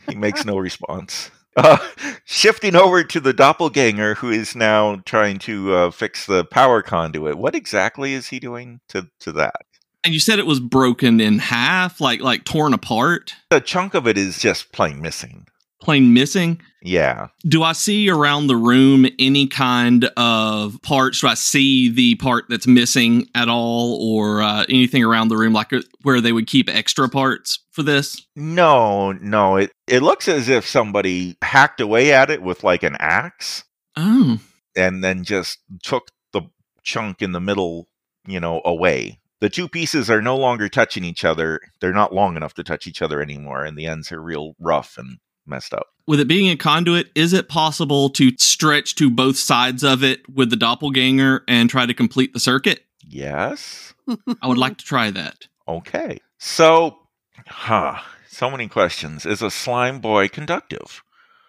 He 0.09 0.15
makes 0.15 0.45
no 0.45 0.57
response. 0.57 1.31
Uh, 1.57 1.77
shifting 2.25 2.77
over 2.77 3.05
to 3.05 3.21
the 3.21 3.33
doppelganger, 3.33 4.15
who 4.15 4.31
is 4.31 4.55
now 4.57 5.03
trying 5.05 5.39
to 5.41 5.75
uh, 5.75 5.91
fix 5.91 6.25
the 6.27 6.45
power 6.45 6.83
conduit. 6.83 7.37
What 7.37 7.55
exactly 7.55 8.15
is 8.15 8.29
he 8.29 8.39
doing 8.41 8.81
to 8.89 9.09
to 9.21 9.33
that? 9.33 9.67
And 10.05 10.15
you 10.15 10.21
said 10.21 10.39
it 10.39 10.47
was 10.47 10.61
broken 10.61 11.21
in 11.21 11.39
half, 11.39 12.01
like 12.01 12.21
like 12.21 12.45
torn 12.45 12.73
apart, 12.75 13.35
A 13.51 13.61
chunk 13.61 13.95
of 13.95 14.07
it 14.07 14.17
is 14.17 14.39
just 14.39 14.73
plain 14.73 15.01
missing. 15.03 15.47
plain 15.81 16.13
missing. 16.15 16.61
Yeah. 16.81 17.29
Do 17.45 17.65
I 17.65 17.73
see 17.73 18.09
around 18.09 18.47
the 18.47 18.57
room 18.57 19.05
any 19.19 19.49
kind 19.49 20.05
of 20.17 20.81
parts? 20.83 21.21
Do 21.23 21.27
I 21.27 21.35
see 21.35 21.89
the 21.91 22.15
part 22.15 22.45
that's 22.49 22.69
missing 22.69 23.27
at 23.35 23.49
all, 23.49 23.99
or 24.01 24.41
uh, 24.43 24.65
anything 24.69 25.03
around 25.03 25.29
the 25.29 25.37
room, 25.37 25.53
like 25.53 25.73
uh, 25.73 25.81
where 26.03 26.21
they 26.21 26.31
would 26.33 26.47
keep 26.47 26.69
extra 26.71 27.09
parts 27.09 27.59
for 27.73 27.83
this? 27.83 28.25
No, 28.37 29.11
no. 29.13 29.57
It 29.57 29.73
it 29.89 30.03
looks 30.03 30.29
as 30.29 30.49
if 30.49 30.65
somebody 30.67 31.37
hacked 31.43 31.81
away 31.81 32.13
at 32.13 32.31
it 32.31 32.43
with 32.43 32.63
like 32.63 32.85
an 32.85 32.97
axe 33.01 33.65
Oh, 33.97 34.39
and 34.77 35.03
then 35.03 35.25
just 35.25 35.59
took 35.83 36.11
the 36.33 36.43
chunk 36.85 37.21
in 37.21 37.33
the 37.33 37.41
middle, 37.41 37.89
you 38.29 38.39
know, 38.39 38.63
away. 38.65 39.19
The 39.41 39.49
two 39.49 39.69
pieces 39.69 40.11
are 40.11 40.21
no 40.21 40.37
longer 40.37 40.69
touching 40.69 41.05
each 41.05 41.25
other. 41.25 41.61
They're 41.81 41.93
not 41.93 42.13
long 42.15 42.37
enough 42.37 42.55
to 42.55 42.65
touch 42.65 42.87
each 42.87 43.03
other 43.03 43.23
anymore, 43.23 43.65
and 43.65 43.77
the 43.79 43.87
ends 43.87 44.11
are 44.11 44.21
real 44.21 44.55
rough 44.59 44.99
and 44.99 45.19
messed 45.47 45.73
up. 45.73 45.87
with 46.07 46.21
it 46.21 46.29
being 46.29 46.51
a 46.51 46.57
conduit, 46.57 47.11
is 47.15 47.33
it 47.33 47.49
possible 47.49 48.11
to 48.11 48.31
stretch 48.39 48.95
to 48.97 49.09
both 49.11 49.37
sides 49.37 49.83
of 49.85 50.03
it 50.03 50.29
with 50.29 50.51
the 50.51 50.57
doppelganger 50.57 51.43
and 51.47 51.71
try 51.71 51.87
to 51.87 51.95
complete 51.95 52.33
the 52.33 52.41
circuit? 52.41 52.81
Yes. 53.07 53.95
I 54.43 54.47
would 54.49 54.59
like 54.59 54.77
to 54.79 54.85
try 54.85 55.11
that. 55.11 55.47
Okay. 55.67 56.19
So, 56.39 56.99
huh. 57.47 58.01
So 58.29 58.51
many 58.51 58.69
questions. 58.69 59.25
Is 59.25 59.41
a 59.43 59.51
slime 59.51 60.01
boy 60.01 60.29
conductive? 60.29 61.03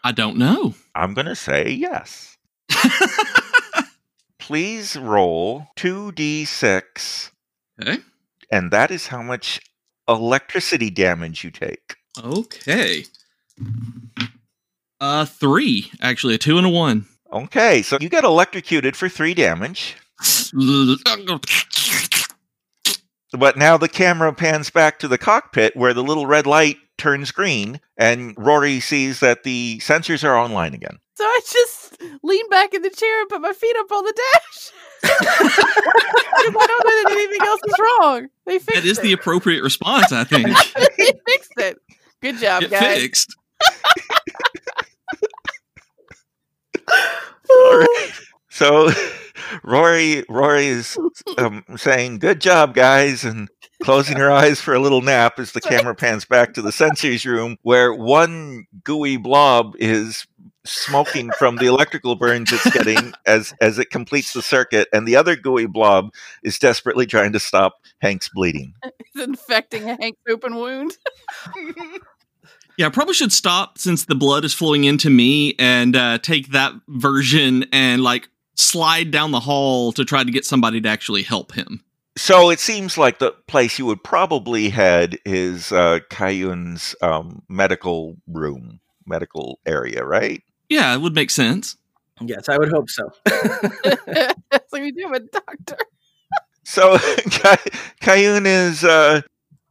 I 0.03 0.11
don't 0.11 0.37
know. 0.37 0.75
I'm 0.95 1.13
going 1.13 1.25
to 1.27 1.35
say 1.35 1.69
yes. 1.69 2.37
Please 4.39 4.95
roll 4.95 5.67
2d6, 5.77 7.31
Okay. 7.81 7.97
and 8.51 8.71
that 8.71 8.91
is 8.91 9.07
how 9.07 9.21
much 9.21 9.61
electricity 10.07 10.89
damage 10.89 11.43
you 11.43 11.51
take. 11.51 11.95
Okay. 12.23 13.05
Uh, 14.99 15.25
three 15.25 15.91
actually, 16.01 16.35
a 16.35 16.37
two 16.37 16.57
and 16.57 16.67
a 16.67 16.69
one. 16.69 17.05
Okay, 17.31 17.81
so 17.83 17.97
you 18.01 18.09
get 18.09 18.23
electrocuted 18.23 18.95
for 18.95 19.07
three 19.07 19.33
damage, 19.35 19.95
but 23.37 23.55
now 23.57 23.77
the 23.77 23.87
camera 23.87 24.33
pans 24.33 24.69
back 24.71 24.97
to 24.99 25.07
the 25.07 25.17
cockpit 25.19 25.75
where 25.75 25.93
the 25.93 26.03
little 26.03 26.25
red 26.25 26.47
light 26.47 26.77
turns 26.97 27.31
green, 27.31 27.79
and 27.97 28.33
Rory 28.37 28.79
sees 28.79 29.19
that 29.19 29.43
the 29.43 29.77
sensors 29.77 30.23
are 30.23 30.35
online 30.37 30.73
again. 30.73 30.97
So 31.19 31.25
I 31.25 31.39
just 31.51 32.01
lean 32.23 32.47
back 32.47 32.73
in 32.73 32.81
the 32.81 32.89
chair 32.89 33.19
and 33.19 33.27
put 33.27 33.41
my 33.41 33.51
feet 33.51 33.75
up 33.77 33.91
on 33.91 34.05
the 34.05 34.13
dash. 34.13 34.71
Because 35.19 36.55
I 36.55 36.67
don't 36.67 36.85
know 36.85 37.03
that 37.03 37.11
anything 37.11 37.41
else 37.45 37.59
is 37.67 37.75
wrong. 37.77 38.27
They 38.45 38.59
fixed 38.59 38.81
That 38.83 38.85
is 38.89 38.99
it. 38.99 39.01
the 39.01 39.11
appropriate 39.11 39.61
response, 39.63 40.13
I 40.13 40.23
think. 40.23 40.47
they 40.97 41.11
fixed 41.27 41.51
it. 41.57 41.77
Good 42.21 42.37
job, 42.37 42.61
Get 42.61 42.71
guys. 42.71 43.01
fixed. 43.01 43.35
All 46.89 47.77
right. 47.79 48.11
So 48.49 48.89
Rory 49.63 50.23
Rory 50.29 50.67
is 50.67 50.97
um, 51.37 51.65
saying, 51.75 52.19
"Good 52.19 52.39
job, 52.39 52.73
guys," 52.73 53.25
and 53.25 53.49
closing 53.83 54.17
her 54.17 54.31
eyes 54.31 54.61
for 54.61 54.73
a 54.73 54.79
little 54.79 55.01
nap 55.01 55.37
as 55.39 55.51
the 55.51 55.61
camera 55.61 55.95
pans 55.95 56.23
back 56.23 56.53
to 56.53 56.61
the 56.61 56.71
sensors 56.71 57.25
room, 57.25 57.57
where 57.63 57.93
one 57.93 58.65
gooey 58.85 59.17
blob 59.17 59.75
is 59.79 60.25
smoking 60.65 61.31
from 61.37 61.57
the 61.57 61.65
electrical 61.65 62.15
burns 62.15 62.51
it's 62.51 62.69
getting 62.71 63.13
as 63.25 63.53
as 63.61 63.79
it 63.79 63.89
completes 63.89 64.33
the 64.33 64.41
circuit, 64.41 64.87
and 64.93 65.07
the 65.07 65.15
other 65.15 65.35
gooey 65.35 65.65
blob 65.65 66.11
is 66.43 66.59
desperately 66.59 67.05
trying 67.05 67.33
to 67.33 67.39
stop 67.39 67.81
Hank's 67.99 68.29
bleeding. 68.29 68.73
It's 69.11 69.27
infecting 69.27 69.87
Hank's 69.87 70.21
open 70.29 70.55
wound. 70.55 70.97
Yeah, 72.77 72.85
I 72.85 72.89
probably 72.91 73.13
should 73.13 73.33
stop 73.33 73.77
since 73.77 74.05
the 74.05 74.15
blood 74.15 74.45
is 74.45 74.53
flowing 74.53 74.85
into 74.85 75.09
me 75.09 75.53
and 75.59 75.97
uh, 75.97 76.17
take 76.17 76.53
that 76.53 76.71
version 76.87 77.65
and 77.73 78.01
like 78.01 78.29
slide 78.55 79.11
down 79.11 79.31
the 79.31 79.41
hall 79.41 79.91
to 79.91 80.05
try 80.05 80.23
to 80.23 80.31
get 80.31 80.45
somebody 80.45 80.79
to 80.79 80.87
actually 80.87 81.23
help 81.23 81.51
him. 81.51 81.83
So 82.15 82.49
it 82.49 82.61
seems 82.61 82.97
like 82.97 83.19
the 83.19 83.31
place 83.47 83.79
you 83.79 83.85
would 83.85 84.01
probably 84.01 84.69
head 84.69 85.17
is 85.25 85.73
uh, 85.73 85.99
Kayun's 86.09 86.95
um, 87.01 87.41
medical 87.49 88.15
room, 88.27 88.79
medical 89.05 89.59
area, 89.65 90.05
right? 90.05 90.41
Yeah, 90.69 90.93
it 90.93 91.01
would 91.01 91.15
make 91.15 91.29
sense. 91.31 91.75
Yes, 92.21 92.49
I 92.49 92.57
would 92.57 92.69
hope 92.69 92.89
so. 92.89 93.09
That's 93.25 94.71
like 94.71 94.81
we 94.81 94.91
do 94.91 95.09
with 95.09 95.31
doctor. 95.31 95.77
So 96.65 96.97
Kay- 97.29 97.71
Kayun 98.01 98.45
is 98.45 98.83
uh, 98.83 99.21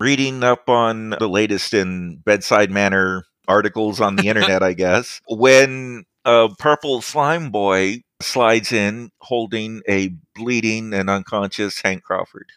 reading 0.00 0.42
up 0.42 0.68
on 0.68 1.10
the 1.10 1.28
latest 1.28 1.74
in 1.74 2.16
bedside 2.24 2.70
manner 2.70 3.24
articles 3.46 4.00
on 4.00 4.16
the 4.16 4.28
internet, 4.28 4.62
I 4.62 4.72
guess, 4.72 5.20
when 5.28 6.04
a 6.24 6.48
purple 6.58 7.00
slime 7.02 7.50
boy 7.50 8.02
slides 8.20 8.72
in 8.72 9.10
holding 9.20 9.82
a 9.88 10.10
bleeding 10.34 10.92
and 10.92 11.08
unconscious 11.08 11.80
Hank 11.82 12.02
Crawford. 12.02 12.50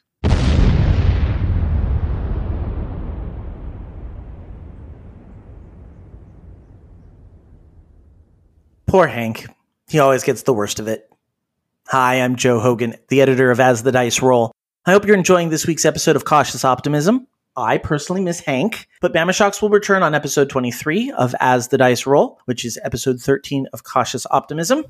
Poor 8.92 9.08
Hank. 9.08 9.48
He 9.88 10.00
always 10.00 10.22
gets 10.22 10.44
the 10.44 10.54
worst 10.54 10.78
of 10.78 10.90
it. 10.90 11.10
Hi, 11.88 12.16
I'm 12.16 12.36
Joe 12.36 12.60
Hogan, 12.60 12.98
the 13.08 13.22
editor 13.22 13.50
of 13.50 13.62
As 13.62 13.84
the 13.84 13.92
Dice 13.94 14.22
Roll. 14.22 14.52
I 14.86 14.92
hope 14.92 15.06
you're 15.06 15.16
enjoying 15.16 15.48
this 15.48 15.66
week's 15.66 15.86
episode 15.86 16.18
of 16.18 16.26
Cautious 16.26 16.66
Optimism. 16.66 17.26
I 17.56 17.78
personally 17.78 18.22
miss 18.22 18.42
Hank, 18.42 18.90
but 19.00 19.14
Bama 19.14 19.34
Shocks 19.34 19.62
will 19.62 19.70
return 19.70 20.04
on 20.04 20.14
episode 20.14 20.50
23 20.50 21.10
of 21.12 21.34
As 21.40 21.70
the 21.70 21.78
Dice 21.78 22.06
Roll, 22.06 22.38
which 22.44 22.66
is 22.66 22.78
episode 22.84 23.22
13 23.22 23.66
of 23.72 23.86
Cautious 23.86 24.28
Optimism. 24.30 24.84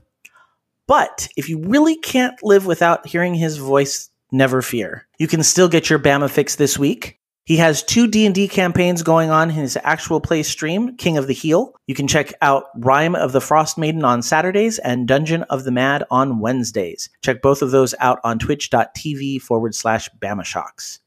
But 0.87 1.27
if 1.37 1.47
you 1.47 1.59
really 1.59 1.95
can't 1.95 2.41
live 2.41 2.65
without 2.65 3.05
hearing 3.05 3.35
his 3.35 3.57
voice, 3.57 4.09
never 4.31 4.63
fear. 4.63 5.05
You 5.19 5.27
can 5.27 5.43
still 5.43 5.69
get 5.69 5.91
your 5.91 5.99
Bama 5.99 6.27
fix 6.27 6.55
this 6.55 6.75
week. 6.75 7.19
He 7.45 7.57
has 7.57 7.81
two 7.81 8.07
D&D 8.07 8.47
campaigns 8.49 9.01
going 9.01 9.31
on 9.31 9.49
in 9.49 9.55
his 9.55 9.77
actual 9.83 10.21
play 10.21 10.43
stream, 10.43 10.95
King 10.97 11.17
of 11.17 11.25
the 11.25 11.33
Heel. 11.33 11.73
You 11.87 11.95
can 11.95 12.07
check 12.07 12.33
out 12.41 12.65
Rime 12.75 13.15
of 13.15 13.31
the 13.31 13.39
Frostmaiden 13.39 14.03
on 14.03 14.21
Saturdays 14.21 14.77
and 14.79 15.07
Dungeon 15.07 15.43
of 15.43 15.63
the 15.63 15.71
Mad 15.71 16.03
on 16.11 16.39
Wednesdays. 16.39 17.09
Check 17.23 17.41
both 17.41 17.63
of 17.63 17.71
those 17.71 17.95
out 17.99 18.19
on 18.23 18.37
twitch.tv 18.37 19.41
forward 19.41 19.73
slash 19.73 20.07
Bamashocks. 20.19 20.99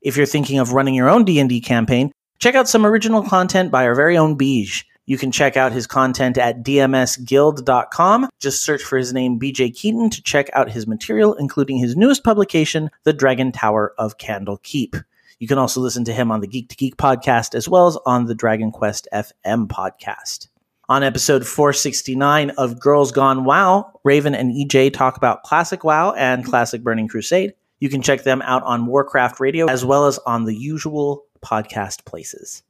If 0.00 0.16
you're 0.16 0.26
thinking 0.26 0.58
of 0.58 0.72
running 0.72 0.94
your 0.94 1.10
own 1.10 1.24
D&D 1.24 1.60
campaign, 1.60 2.12
check 2.38 2.54
out 2.54 2.68
some 2.68 2.86
original 2.86 3.22
content 3.22 3.70
by 3.70 3.86
our 3.86 3.94
very 3.94 4.16
own 4.16 4.38
Beej. 4.38 4.84
You 5.06 5.18
can 5.18 5.30
check 5.30 5.58
out 5.58 5.72
his 5.72 5.86
content 5.86 6.38
at 6.38 6.64
dmsguild.com. 6.64 8.28
Just 8.40 8.64
search 8.64 8.82
for 8.82 8.96
his 8.96 9.12
name, 9.12 9.38
BJ 9.38 9.74
Keaton, 9.74 10.08
to 10.08 10.22
check 10.22 10.48
out 10.54 10.70
his 10.70 10.86
material, 10.86 11.34
including 11.34 11.76
his 11.76 11.94
newest 11.94 12.24
publication, 12.24 12.90
The 13.02 13.12
Dragon 13.12 13.52
Tower 13.52 13.92
of 13.98 14.16
Candlekeep. 14.16 15.04
You 15.38 15.48
can 15.48 15.58
also 15.58 15.80
listen 15.80 16.04
to 16.04 16.12
him 16.12 16.30
on 16.30 16.40
the 16.40 16.46
Geek 16.46 16.68
to 16.70 16.76
Geek 16.76 16.96
podcast 16.96 17.54
as 17.54 17.68
well 17.68 17.86
as 17.86 17.98
on 18.06 18.26
the 18.26 18.34
Dragon 18.34 18.70
Quest 18.70 19.08
FM 19.12 19.66
podcast. 19.68 20.48
On 20.88 21.02
episode 21.02 21.46
469 21.46 22.50
of 22.50 22.78
Girls 22.78 23.10
Gone 23.10 23.44
WoW, 23.44 23.98
Raven 24.04 24.34
and 24.34 24.52
EJ 24.52 24.92
talk 24.92 25.16
about 25.16 25.42
classic 25.42 25.82
WoW 25.82 26.12
and 26.12 26.44
classic 26.44 26.82
Burning 26.82 27.08
Crusade. 27.08 27.54
You 27.80 27.88
can 27.88 28.02
check 28.02 28.22
them 28.22 28.42
out 28.42 28.62
on 28.64 28.86
Warcraft 28.86 29.40
Radio 29.40 29.66
as 29.66 29.84
well 29.84 30.06
as 30.06 30.18
on 30.26 30.44
the 30.44 30.54
usual 30.54 31.24
podcast 31.44 32.04
places. 32.04 32.62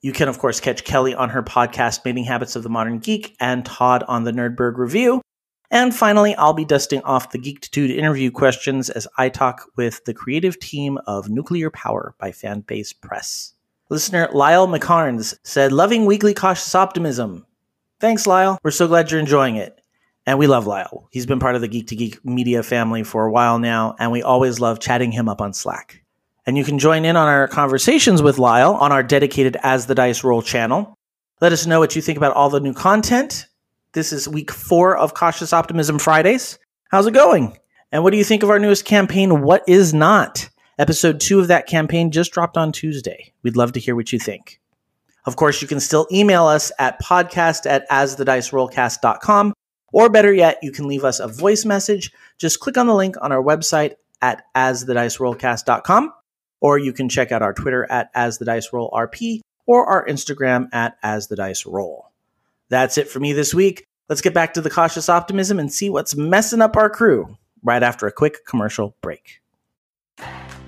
You 0.00 0.12
can, 0.12 0.28
of 0.28 0.38
course, 0.38 0.60
catch 0.60 0.84
Kelly 0.84 1.14
on 1.14 1.28
her 1.30 1.42
podcast, 1.42 2.04
Mating 2.04 2.24
Habits 2.24 2.56
of 2.56 2.64
the 2.64 2.68
Modern 2.68 2.98
Geek, 2.98 3.36
and 3.38 3.64
Todd 3.64 4.02
on 4.08 4.24
the 4.24 4.32
Nerdberg 4.32 4.76
Review. 4.76 5.22
And 5.72 5.96
finally, 5.96 6.34
I'll 6.34 6.52
be 6.52 6.66
dusting 6.66 7.00
off 7.02 7.30
the 7.30 7.38
Geektitude 7.38 7.88
interview 7.88 8.30
questions 8.30 8.90
as 8.90 9.08
I 9.16 9.30
talk 9.30 9.64
with 9.74 10.04
the 10.04 10.12
creative 10.12 10.60
team 10.60 10.98
of 11.06 11.30
Nuclear 11.30 11.70
Power 11.70 12.14
by 12.18 12.30
Fanbase 12.30 13.00
Press. 13.00 13.54
Listener 13.88 14.28
Lyle 14.34 14.68
McCarnes 14.68 15.34
said, 15.44 15.72
Loving 15.72 16.04
weekly 16.04 16.34
cautious 16.34 16.74
optimism. 16.74 17.46
Thanks, 18.00 18.26
Lyle. 18.26 18.58
We're 18.62 18.70
so 18.70 18.86
glad 18.86 19.10
you're 19.10 19.18
enjoying 19.18 19.56
it. 19.56 19.80
And 20.26 20.38
we 20.38 20.46
love 20.46 20.66
Lyle. 20.66 21.08
He's 21.10 21.24
been 21.24 21.40
part 21.40 21.54
of 21.54 21.62
the 21.62 21.68
Geek 21.68 21.86
to 21.86 21.96
Geek 21.96 22.22
media 22.22 22.62
family 22.62 23.02
for 23.02 23.24
a 23.24 23.32
while 23.32 23.58
now, 23.58 23.96
and 23.98 24.12
we 24.12 24.22
always 24.22 24.60
love 24.60 24.78
chatting 24.78 25.10
him 25.10 25.26
up 25.26 25.40
on 25.40 25.54
Slack. 25.54 26.04
And 26.44 26.58
you 26.58 26.64
can 26.64 26.78
join 26.78 27.06
in 27.06 27.16
on 27.16 27.28
our 27.28 27.48
conversations 27.48 28.20
with 28.20 28.38
Lyle 28.38 28.74
on 28.74 28.92
our 28.92 29.02
dedicated 29.02 29.56
As 29.62 29.86
the 29.86 29.94
Dice 29.94 30.22
Roll 30.22 30.42
channel. 30.42 30.98
Let 31.40 31.52
us 31.52 31.64
know 31.64 31.80
what 31.80 31.96
you 31.96 32.02
think 32.02 32.18
about 32.18 32.34
all 32.36 32.50
the 32.50 32.60
new 32.60 32.74
content. 32.74 33.46
This 33.94 34.10
is 34.10 34.26
week 34.26 34.50
four 34.50 34.96
of 34.96 35.12
Cautious 35.12 35.52
Optimism 35.52 35.98
Fridays. 35.98 36.58
How's 36.90 37.06
it 37.06 37.12
going? 37.12 37.58
And 37.90 38.02
what 38.02 38.12
do 38.12 38.16
you 38.16 38.24
think 38.24 38.42
of 38.42 38.48
our 38.48 38.58
newest 38.58 38.86
campaign, 38.86 39.42
What 39.42 39.64
Is 39.68 39.92
Not? 39.92 40.48
Episode 40.78 41.20
two 41.20 41.40
of 41.40 41.48
that 41.48 41.66
campaign 41.66 42.10
just 42.10 42.32
dropped 42.32 42.56
on 42.56 42.72
Tuesday. 42.72 43.34
We'd 43.42 43.58
love 43.58 43.72
to 43.72 43.80
hear 43.80 43.94
what 43.94 44.10
you 44.10 44.18
think. 44.18 44.58
Of 45.26 45.36
course, 45.36 45.60
you 45.60 45.68
can 45.68 45.78
still 45.78 46.08
email 46.10 46.46
us 46.46 46.72
at 46.78 47.02
podcast 47.02 47.66
at 47.66 47.86
asthedicerollcast.com, 47.90 49.52
or 49.92 50.08
better 50.08 50.32
yet, 50.32 50.58
you 50.62 50.72
can 50.72 50.88
leave 50.88 51.04
us 51.04 51.20
a 51.20 51.28
voice 51.28 51.66
message. 51.66 52.12
Just 52.38 52.60
click 52.60 52.78
on 52.78 52.86
the 52.86 52.94
link 52.94 53.16
on 53.20 53.30
our 53.30 53.42
website 53.42 53.96
at 54.22 54.42
asthedicerollcast.com, 54.56 56.14
or 56.62 56.78
you 56.78 56.94
can 56.94 57.10
check 57.10 57.30
out 57.30 57.42
our 57.42 57.52
Twitter 57.52 57.86
at 57.92 58.12
asthedicerollrp 58.14 59.40
or 59.66 59.86
our 59.86 60.06
Instagram 60.06 60.72
at 60.72 61.00
asthediceroll. 61.02 62.04
That's 62.72 62.96
it 62.96 63.06
for 63.10 63.20
me 63.20 63.34
this 63.34 63.52
week. 63.52 63.86
Let's 64.08 64.22
get 64.22 64.32
back 64.32 64.54
to 64.54 64.62
the 64.62 64.70
cautious 64.70 65.10
optimism 65.10 65.58
and 65.58 65.70
see 65.70 65.90
what's 65.90 66.16
messing 66.16 66.62
up 66.62 66.74
our 66.74 66.88
crew 66.88 67.36
right 67.62 67.82
after 67.82 68.06
a 68.06 68.12
quick 68.12 68.46
commercial 68.46 68.96
break. 69.02 69.42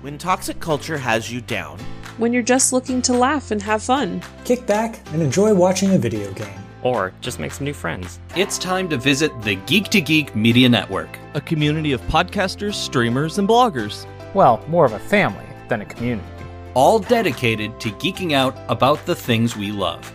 When 0.01 0.19
toxic 0.19 0.59
culture 0.59 0.99
has 0.99 1.33
you 1.33 1.41
down, 1.41 1.79
when 2.19 2.31
you're 2.31 2.43
just 2.43 2.71
looking 2.71 3.01
to 3.01 3.13
laugh 3.13 3.49
and 3.49 3.59
have 3.63 3.81
fun, 3.81 4.21
kick 4.43 4.67
back 4.67 4.99
and 5.13 5.21
enjoy 5.23 5.55
watching 5.55 5.95
a 5.95 5.97
video 5.97 6.31
game, 6.33 6.59
or 6.83 7.11
just 7.21 7.39
make 7.39 7.51
some 7.51 7.65
new 7.65 7.73
friends. 7.73 8.19
It's 8.35 8.59
time 8.59 8.87
to 8.89 8.97
visit 8.97 9.31
the 9.41 9.55
Geek 9.55 9.85
to 9.85 9.99
Geek 9.99 10.35
Media 10.35 10.69
Network, 10.69 11.17
a 11.33 11.41
community 11.41 11.91
of 11.91 12.01
podcasters, 12.03 12.75
streamers, 12.75 13.39
and 13.39 13.49
bloggers. 13.49 14.05
Well, 14.35 14.63
more 14.67 14.85
of 14.85 14.93
a 14.93 14.99
family 14.99 15.47
than 15.69 15.81
a 15.81 15.85
community. 15.85 16.29
All 16.75 16.99
dedicated 16.99 17.79
to 17.79 17.89
geeking 17.93 18.33
out 18.33 18.55
about 18.69 19.03
the 19.07 19.15
things 19.15 19.57
we 19.57 19.71
love. 19.71 20.14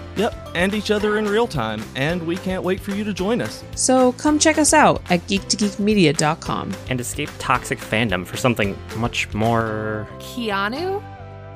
Yep, 0.17 0.35
and 0.55 0.73
each 0.73 0.91
other 0.91 1.17
in 1.17 1.25
real 1.25 1.47
time, 1.47 1.81
and 1.95 2.25
we 2.25 2.35
can't 2.37 2.63
wait 2.63 2.79
for 2.79 2.91
you 2.91 3.03
to 3.03 3.13
join 3.13 3.41
us. 3.41 3.63
So 3.75 4.11
come 4.13 4.37
check 4.39 4.57
us 4.57 4.73
out 4.73 5.01
at 5.09 5.21
geektogeekmedia.com 5.27 6.73
and 6.89 6.99
escape 6.99 7.29
toxic 7.39 7.79
fandom 7.79 8.25
for 8.25 8.37
something 8.37 8.77
much 8.97 9.33
more. 9.33 10.07
Keanu? 10.19 11.01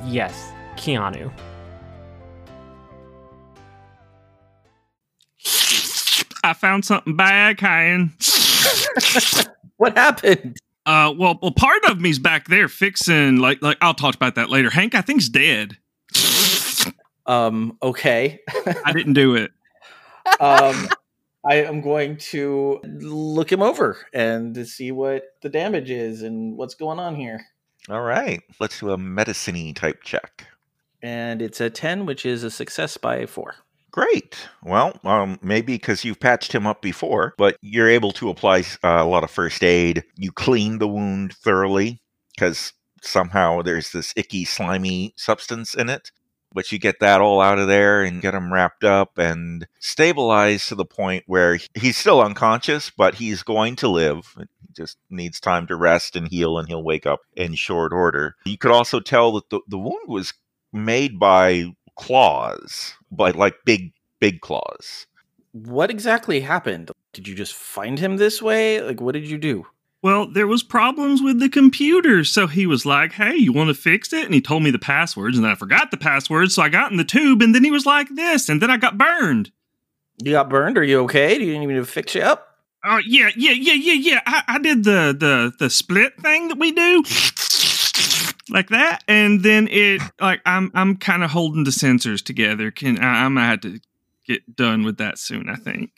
Yes, 0.06 0.52
Keanu. 0.78 1.32
I 6.44 6.54
found 6.54 6.86
something 6.86 7.16
bad, 7.16 7.58
Kyan. 7.58 8.14
what 9.78 9.98
happened? 9.98 10.58
Uh, 10.86 11.12
well, 11.18 11.40
well, 11.42 11.52
part 11.52 11.84
of 11.86 12.00
me's 12.00 12.20
back 12.20 12.48
there 12.48 12.68
fixing. 12.68 13.38
Like, 13.38 13.62
like 13.64 13.78
I'll 13.82 13.96
talk 13.96 14.14
about 14.14 14.36
that 14.36 14.50
later. 14.50 14.70
Hank, 14.70 14.94
I 14.94 15.02
think's 15.02 15.28
dead. 15.28 15.78
Um. 17.26 17.78
Okay. 17.82 18.42
I 18.86 18.92
didn't 18.94 19.14
do 19.14 19.36
it. 19.36 19.52
um. 20.40 20.90
I 21.48 21.58
am 21.58 21.82
going 21.82 22.18
to 22.18 22.82
look 22.84 23.52
him 23.52 23.62
over 23.62 23.98
and 24.14 24.56
to 24.56 24.66
see 24.66 24.92
what 24.92 25.26
the 25.44 25.50
damage 25.50 25.92
is 25.92 26.24
and 26.24 26.58
what's 26.58 26.74
going 26.74 26.98
on 26.98 27.16
here. 27.16 27.40
All 27.88 28.02
right, 28.02 28.42
let's 28.60 28.80
do 28.80 28.90
a 28.90 28.98
medicine 28.98 29.76
type 29.76 30.02
check. 30.02 30.48
And 31.04 31.44
it's 31.44 31.62
a 31.62 31.70
10, 31.70 32.08
which 32.08 32.26
is 32.26 32.44
a 32.44 32.50
success 32.50 32.98
by 32.98 33.28
four. 33.28 33.54
Great. 33.92 34.36
Well, 34.64 35.00
um, 35.04 35.38
maybe 35.44 35.76
because 35.76 36.04
you've 36.04 36.20
patched 36.20 36.52
him 36.54 36.66
up 36.66 36.82
before, 36.82 37.36
but 37.38 37.58
you're 37.62 37.88
able 37.88 38.12
to 38.14 38.30
apply 38.30 38.62
uh, 38.84 38.98
a 39.00 39.06
lot 39.06 39.24
of 39.24 39.30
first 39.30 39.64
aid. 39.64 40.04
You 40.18 40.32
clean 40.32 40.80
the 40.80 40.88
wound 40.88 41.34
thoroughly 41.34 42.02
because 42.36 42.74
somehow 43.04 43.62
there's 43.62 43.92
this 43.92 44.14
icky, 44.18 44.46
slimy 44.46 45.14
substance 45.16 45.76
in 45.76 45.90
it. 45.90 46.12
But 46.56 46.72
you 46.72 46.80
get 46.80 47.02
that 47.02 47.20
all 47.20 47.42
out 47.42 47.60
of 47.60 47.68
there 47.68 48.02
and 48.02 48.22
get 48.22 48.34
him 48.34 48.52
wrapped 48.52 48.86
up 48.86 49.18
and 49.18 49.68
stabilized 49.80 50.70
to 50.70 50.76
the 50.76 50.86
point 50.86 51.26
where 51.28 51.60
he's 51.76 51.98
still 51.98 52.22
unconscious, 52.22 52.90
but 52.90 53.16
he's 53.16 53.44
going 53.44 53.76
to 53.76 53.90
live. 53.90 54.34
He 54.38 54.74
just 54.74 54.98
needs 55.10 55.42
time 55.42 55.68
to 55.68 55.76
rest 55.76 56.16
and 56.16 56.30
heal, 56.30 56.58
and 56.58 56.70
he'll 56.70 56.82
wake 56.82 57.06
up 57.06 57.20
in 57.36 57.56
short 57.56 57.92
order. 57.92 58.38
You 58.46 58.58
could 58.58 58.72
also 58.72 59.02
tell 59.02 59.34
that 59.34 59.50
the, 59.50 59.60
the 59.68 59.78
wound 59.78 60.08
was 60.08 60.34
made 60.72 61.20
by 61.20 61.76
claws, 61.98 62.94
by 63.12 63.32
like 63.32 63.56
big, 63.66 63.92
big 64.22 64.40
claws. 64.40 65.08
What 65.52 65.92
exactly 65.92 66.40
happened? 66.40 66.92
Did 67.12 67.28
you 67.28 67.36
just 67.36 67.54
find 67.54 68.00
him 68.00 68.16
this 68.16 68.42
way? 68.42 68.82
Like, 68.82 69.02
what 69.02 69.14
did 69.14 69.30
you 69.30 69.38
do? 69.38 69.68
Well, 70.06 70.28
there 70.28 70.46
was 70.46 70.62
problems 70.62 71.24
with 71.24 71.40
the 71.40 71.50
computer, 71.50 72.24
so 72.24 72.46
he 72.46 72.68
was 72.68 72.86
like, 72.86 73.14
"Hey, 73.14 73.38
you 73.38 73.52
want 73.52 73.70
to 73.70 73.74
fix 73.74 74.14
it?" 74.14 74.24
And 74.24 74.36
he 74.36 74.40
told 74.40 74.62
me 74.62 74.70
the 74.70 74.78
passwords, 74.78 75.36
and 75.36 75.44
then 75.44 75.52
I 75.52 75.56
forgot 75.56 75.90
the 75.90 75.98
passwords, 75.98 76.54
so 76.54 76.62
I 76.62 76.70
got 76.70 76.92
in 76.92 76.98
the 76.98 77.04
tube, 77.04 77.42
and 77.42 77.56
then 77.56 77.64
he 77.64 77.72
was 77.72 77.88
like 77.88 78.10
this, 78.10 78.48
and 78.48 78.62
then 78.62 78.70
I 78.70 78.78
got 78.78 79.00
burned. 79.00 79.52
You 80.24 80.34
got 80.34 80.48
burned? 80.48 80.78
Are 80.78 80.84
you 80.84 81.00
okay? 81.06 81.40
Do 81.40 81.44
you 81.44 81.58
need 81.58 81.66
me 81.66 81.74
to 81.74 81.86
fix 81.86 82.14
you 82.14 82.22
up? 82.22 82.60
Oh 82.86 83.00
yeah, 83.04 83.32
yeah, 83.36 83.54
yeah, 83.54 83.74
yeah, 83.74 83.94
yeah. 83.94 84.22
I, 84.28 84.44
I 84.48 84.60
did 84.60 84.84
the 84.84 85.18
the 85.20 85.54
the 85.58 85.72
split 85.72 86.22
thing 86.22 86.50
that 86.50 86.60
we 86.60 86.72
do, 86.72 87.04
like 88.54 88.70
that, 88.70 89.04
and 89.08 89.42
then 89.42 89.68
it 89.72 90.04
like 90.22 90.40
I'm 90.46 90.70
I'm 90.76 90.98
kind 90.98 91.24
of 91.24 91.32
holding 91.32 91.64
the 91.64 91.72
sensors 91.72 92.24
together. 92.24 92.70
Can 92.70 93.00
I, 93.00 93.26
I'm 93.26 93.34
gonna 93.34 93.48
have 93.48 93.62
to 93.62 93.80
get 94.28 94.56
done 94.56 94.84
with 94.84 94.98
that 94.98 95.18
soon? 95.18 95.50
I 95.50 95.56
think. 95.56 95.90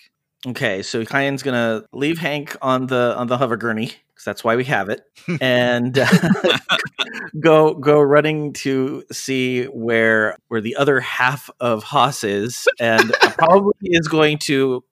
Okay, 0.48 0.82
so 0.82 1.04
Kyan's 1.04 1.44
gonna 1.44 1.84
leave 1.92 2.20
Hank 2.20 2.56
on 2.62 2.88
the 2.88 3.14
on 3.18 3.28
the 3.28 3.38
hover 3.38 3.58
gurney 3.58 3.88
because 3.88 4.24
that's 4.24 4.44
why 4.46 4.56
we 4.56 4.64
have 4.66 4.88
it, 4.88 5.02
and 5.42 5.98
uh, 6.00 6.08
go 7.40 7.74
go 7.74 8.00
running 8.00 8.54
to 8.54 9.04
see 9.12 9.66
where 9.66 10.38
where 10.48 10.62
the 10.62 10.78
other 10.78 11.02
half 11.02 11.50
of 11.60 11.84
Haas 11.84 12.24
is, 12.24 12.68
and 12.80 13.14
probably 13.38 13.74
is 13.82 14.08
going 14.08 14.38
to 14.40 14.86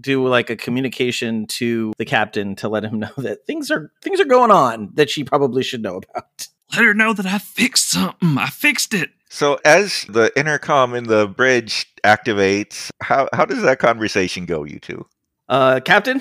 do 0.00 0.26
like 0.26 0.50
a 0.50 0.56
communication 0.56 1.46
to 1.46 1.94
the 1.96 2.04
captain 2.04 2.54
to 2.56 2.68
let 2.68 2.84
him 2.84 2.98
know 3.00 3.12
that 3.16 3.46
things 3.46 3.70
are 3.70 3.90
things 4.02 4.20
are 4.20 4.26
going 4.26 4.50
on 4.50 4.90
that 4.94 5.08
she 5.08 5.24
probably 5.24 5.62
should 5.62 5.82
know 5.82 5.96
about. 5.96 6.48
Let 6.72 6.84
her 6.84 6.94
know 6.94 7.12
that 7.12 7.26
I 7.26 7.38
fixed 7.38 7.90
something. 7.90 8.36
I 8.38 8.46
fixed 8.46 8.94
it. 8.94 9.10
So 9.32 9.58
as 9.64 10.04
the 10.10 10.30
intercom 10.38 10.94
in 10.94 11.04
the 11.04 11.26
bridge 11.26 11.86
activates, 12.04 12.90
how 13.00 13.30
how 13.32 13.46
does 13.46 13.62
that 13.62 13.78
conversation 13.78 14.44
go, 14.44 14.64
you 14.64 14.78
two? 14.78 15.06
Uh, 15.48 15.80
Captain. 15.82 16.20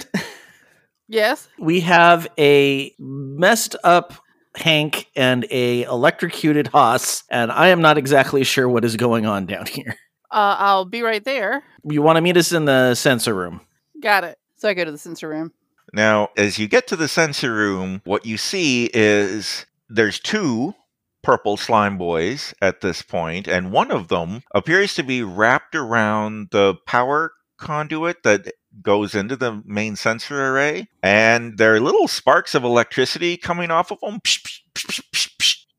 Yes. 1.10 1.50
We 1.60 1.82
have 1.82 2.26
a 2.40 2.96
messed 2.98 3.76
up 3.84 4.14
Hank 4.56 5.08
and 5.14 5.46
a 5.52 5.84
electrocuted 5.84 6.68
Haas, 6.68 7.26
and 7.30 7.52
I 7.52 7.68
am 7.68 7.82
not 7.82 7.98
exactly 7.98 8.46
sure 8.46 8.70
what 8.70 8.86
is 8.86 8.96
going 8.96 9.26
on 9.26 9.46
down 9.46 9.66
here. 9.68 9.98
Uh, 10.32 10.56
I'll 10.58 10.86
be 10.86 11.02
right 11.02 11.24
there. 11.24 11.64
You 11.84 12.02
want 12.02 12.16
to 12.16 12.22
meet 12.22 12.38
us 12.38 12.54
in 12.54 12.64
the 12.64 12.96
sensor 12.96 13.34
room? 13.34 13.60
Got 14.02 14.24
it. 14.24 14.40
So 14.56 14.70
I 14.70 14.74
go 14.74 14.86
to 14.86 14.92
the 14.92 14.98
sensor 14.98 15.28
room. 15.28 15.52
Now, 15.92 16.30
as 16.38 16.58
you 16.58 16.70
get 16.70 16.88
to 16.88 16.96
the 16.96 17.10
sensor 17.10 17.54
room, 17.54 18.02
what 18.06 18.26
you 18.26 18.38
see 18.38 18.90
is 18.94 19.66
there's 19.90 20.18
two 20.18 20.76
purple 21.24 21.58
slime 21.58 21.98
boys 21.98 22.54
at 22.62 22.82
this 22.82 23.02
point, 23.02 23.48
and 23.48 23.72
one 23.72 23.92
of 23.92 24.08
them 24.08 24.42
appears 24.54 24.94
to 24.96 25.04
be 25.04 25.22
wrapped 25.24 25.76
around 25.76 26.48
the 26.52 26.76
power 26.88 27.34
conduit 27.58 28.24
that 28.24 28.54
goes 28.82 29.14
into 29.14 29.36
the 29.36 29.62
main 29.66 29.96
sensor 29.96 30.48
array, 30.48 30.88
and 31.04 31.58
there 31.58 31.76
are 31.76 31.80
little 31.80 32.08
sparks 32.08 32.56
of 32.56 32.64
electricity 32.64 33.38
coming 33.38 33.70
off 33.70 33.92
of 33.92 34.00
him. 34.02 34.20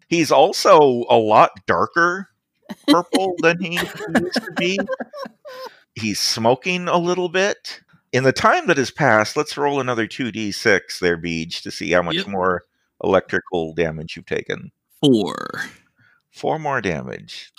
He's 0.09 0.31
also 0.31 0.79
a 1.09 1.17
lot 1.17 1.51
darker 1.67 2.29
purple 2.87 3.35
than 3.41 3.61
he 3.61 3.79
used 3.79 4.35
to 4.35 4.53
be. 4.57 4.79
He's 5.95 6.21
smoking 6.21 6.87
a 6.89 6.99
little 6.99 7.29
bit. 7.29 7.81
In 8.13 8.25
the 8.25 8.33
time 8.33 8.67
that 8.67 8.77
has 8.77 8.91
passed, 8.91 9.37
let's 9.39 9.57
roll 9.57 9.81
another 9.81 10.07
2d6 10.07 10.99
there, 11.01 11.17
Beej, 11.17 11.63
to 11.63 11.71
see 11.71 11.91
how 11.93 12.03
much 12.03 12.17
Yep. 12.17 12.27
more 12.29 12.65
electrical 13.03 13.73
damage 13.75 14.17
you've 14.17 14.27
taken. 14.27 14.71
Four. 15.03 15.37
Four 16.31 16.59
more 16.59 16.81
damage. 16.81 17.53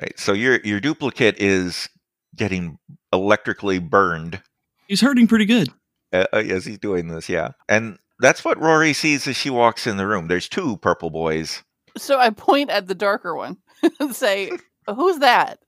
Right. 0.00 0.18
So 0.18 0.32
your 0.32 0.60
your 0.60 0.80
duplicate 0.80 1.36
is 1.40 1.88
getting 2.36 2.78
electrically 3.12 3.78
burned 3.78 4.40
He's 4.88 5.00
hurting 5.00 5.26
pretty 5.26 5.44
good. 5.44 5.68
uh, 6.12 6.26
uh, 6.32 6.36
as 6.38 6.64
he's 6.64 6.78
doing 6.78 7.08
this. 7.08 7.28
Yeah, 7.28 7.50
and 7.68 7.98
that's 8.20 8.44
what 8.44 8.60
Rory 8.60 8.92
sees 8.92 9.26
as 9.26 9.36
she 9.36 9.50
walks 9.50 9.86
in 9.86 9.96
the 9.96 10.06
room. 10.06 10.28
There's 10.28 10.48
two 10.48 10.76
purple 10.78 11.10
boys. 11.10 11.62
So 11.96 12.18
I 12.18 12.30
point 12.30 12.70
at 12.70 12.86
the 12.88 12.94
darker 12.94 13.34
one 13.34 13.58
and 14.00 14.14
say, 14.14 14.50
"Who's 14.94 15.18
that?" 15.18 15.58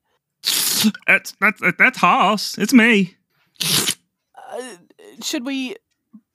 That's 1.07 1.35
that's 1.40 1.61
that's 1.78 1.98
Haas. 1.98 2.57
It's 2.59 2.72
me. 2.72 3.16
Uh, 3.62 4.76
should 5.22 5.44
we 5.46 5.76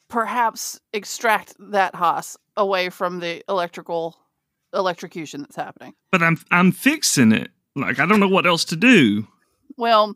perhaps 0.10 0.80
extract 0.94 1.54
that 1.60 1.96
Haas 1.96 2.36
away 2.60 2.90
from 2.90 3.20
the 3.20 3.44
electrical 3.50 4.16
electrocution 4.74 5.42
that's 5.42 5.56
happening. 5.56 5.94
But 6.12 6.22
I'm 6.22 6.38
I'm 6.52 6.72
fixing 6.72 7.32
it. 7.32 7.50
Like 7.76 8.00
I 8.00 8.06
don't 8.06 8.20
know 8.20 8.28
what 8.28 8.46
else 8.46 8.66
to 8.66 8.76
do. 8.76 9.28
Well, 9.78 10.16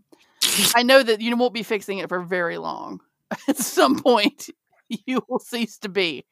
I 0.76 0.84
know 0.84 1.02
that 1.02 1.22
you 1.22 1.36
won't 1.36 1.54
be 1.54 1.64
fixing 1.64 2.00
it 2.00 2.10
for 2.10 2.22
very 2.22 2.58
long. 2.58 3.00
At 3.48 3.58
some 3.58 4.00
point, 4.00 4.50
you 4.90 5.24
will 5.28 5.40
cease 5.40 5.78
to 5.80 5.90
be. 5.90 6.26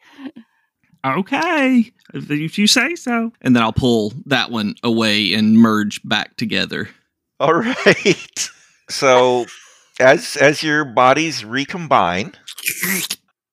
Okay, 1.03 1.91
if 2.13 2.29
if 2.29 2.57
you 2.59 2.67
say 2.67 2.95
so. 2.95 3.31
And 3.41 3.55
then 3.55 3.63
I'll 3.63 3.73
pull 3.73 4.13
that 4.27 4.51
one 4.51 4.75
away 4.83 5.33
and 5.33 5.57
merge 5.57 6.01
back 6.03 6.37
together. 6.37 6.89
All 7.39 7.53
right. 7.85 8.49
So 8.89 9.45
as 9.99 10.35
as 10.37 10.61
your 10.61 10.85
bodies 10.85 11.43
recombine, 11.43 12.33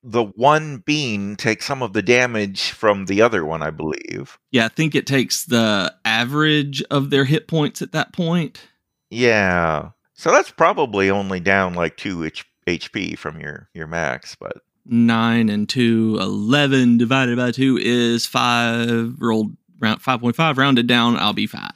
the 0.03 0.23
one 0.23 0.77
being 0.85 1.35
takes 1.35 1.65
some 1.65 1.83
of 1.83 1.93
the 1.93 2.01
damage 2.01 2.71
from 2.71 3.05
the 3.05 3.21
other 3.21 3.45
one, 3.45 3.61
I 3.61 3.69
believe. 3.69 4.37
Yeah, 4.51 4.65
I 4.65 4.69
think 4.69 4.95
it 4.95 5.05
takes 5.07 5.45
the 5.45 5.93
average 6.05 6.81
of 6.89 7.09
their 7.09 7.25
hit 7.25 7.47
points 7.47 7.81
at 7.81 7.91
that 7.91 8.13
point. 8.13 8.61
Yeah. 9.09 9.89
So 10.13 10.31
that's 10.31 10.51
probably 10.51 11.09
only 11.09 11.39
down 11.39 11.73
like 11.73 11.97
2 11.97 12.25
H- 12.25 12.45
HP 12.67 13.17
from 13.17 13.39
your 13.39 13.69
your 13.73 13.87
max, 13.87 14.35
but 14.35 14.61
9 14.85 15.49
and 15.49 15.67
2, 15.67 16.17
11 16.19 16.97
divided 16.97 17.37
by 17.37 17.51
2 17.51 17.77
is 17.81 18.25
5. 18.25 19.15
Rolled 19.19 19.55
round 19.79 20.01
5.5, 20.01 20.57
rounded 20.57 20.87
down, 20.87 21.17
I'll 21.17 21.33
be 21.33 21.47
5. 21.47 21.69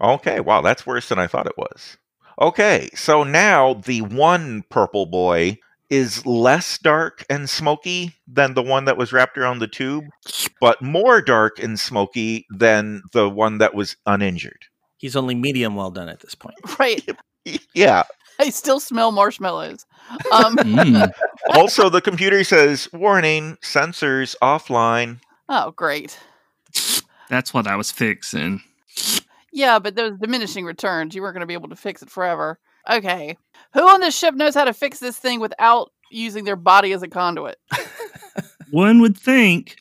Okay, 0.00 0.40
wow, 0.40 0.60
that's 0.60 0.86
worse 0.86 1.08
than 1.08 1.18
I 1.18 1.26
thought 1.26 1.46
it 1.46 1.56
was. 1.56 1.96
Okay, 2.40 2.90
so 2.94 3.22
now 3.22 3.74
the 3.74 4.02
one 4.02 4.64
purple 4.68 5.06
boy 5.06 5.58
is 5.94 6.26
less 6.26 6.76
dark 6.78 7.24
and 7.30 7.48
smoky 7.48 8.12
than 8.26 8.54
the 8.54 8.62
one 8.62 8.84
that 8.84 8.96
was 8.96 9.12
wrapped 9.12 9.38
around 9.38 9.60
the 9.60 9.68
tube, 9.68 10.04
but 10.60 10.82
more 10.82 11.20
dark 11.22 11.60
and 11.62 11.78
smoky 11.78 12.46
than 12.50 13.00
the 13.12 13.28
one 13.30 13.58
that 13.58 13.74
was 13.74 13.96
uninjured. 14.04 14.64
He's 14.98 15.14
only 15.14 15.36
medium 15.36 15.76
well 15.76 15.92
done 15.92 16.08
at 16.08 16.18
this 16.20 16.34
point. 16.34 16.56
Right. 16.78 17.08
Yeah. 17.74 18.04
I 18.40 18.48
still 18.48 18.80
smell 18.80 19.12
marshmallows. 19.12 19.84
Um, 20.32 20.56
Mm. 20.64 21.12
Also, 21.50 21.90
the 21.90 22.00
computer 22.00 22.42
says, 22.42 22.88
warning, 22.92 23.56
sensors 23.62 24.34
offline. 24.42 25.20
oh, 25.50 25.70
great. 25.72 26.18
That's 27.28 27.52
what 27.54 27.66
I 27.66 27.76
was 27.76 27.90
fixing. 27.92 28.62
Yeah, 29.52 29.78
but 29.78 29.94
those 29.94 30.18
diminishing 30.18 30.64
returns, 30.64 31.14
you 31.14 31.20
weren't 31.22 31.34
going 31.34 31.42
to 31.42 31.46
be 31.46 31.54
able 31.54 31.68
to 31.68 31.76
fix 31.76 32.02
it 32.02 32.08
forever. 32.10 32.58
Okay. 32.90 33.36
Who 33.74 33.80
on 33.80 34.00
this 34.00 34.16
ship 34.16 34.34
knows 34.34 34.54
how 34.54 34.64
to 34.64 34.72
fix 34.72 34.98
this 34.98 35.18
thing 35.18 35.40
without 35.40 35.92
using 36.10 36.44
their 36.44 36.56
body 36.56 36.92
as 36.92 37.02
a 37.02 37.08
conduit? 37.08 37.58
One 38.70 39.00
would 39.00 39.16
think, 39.16 39.78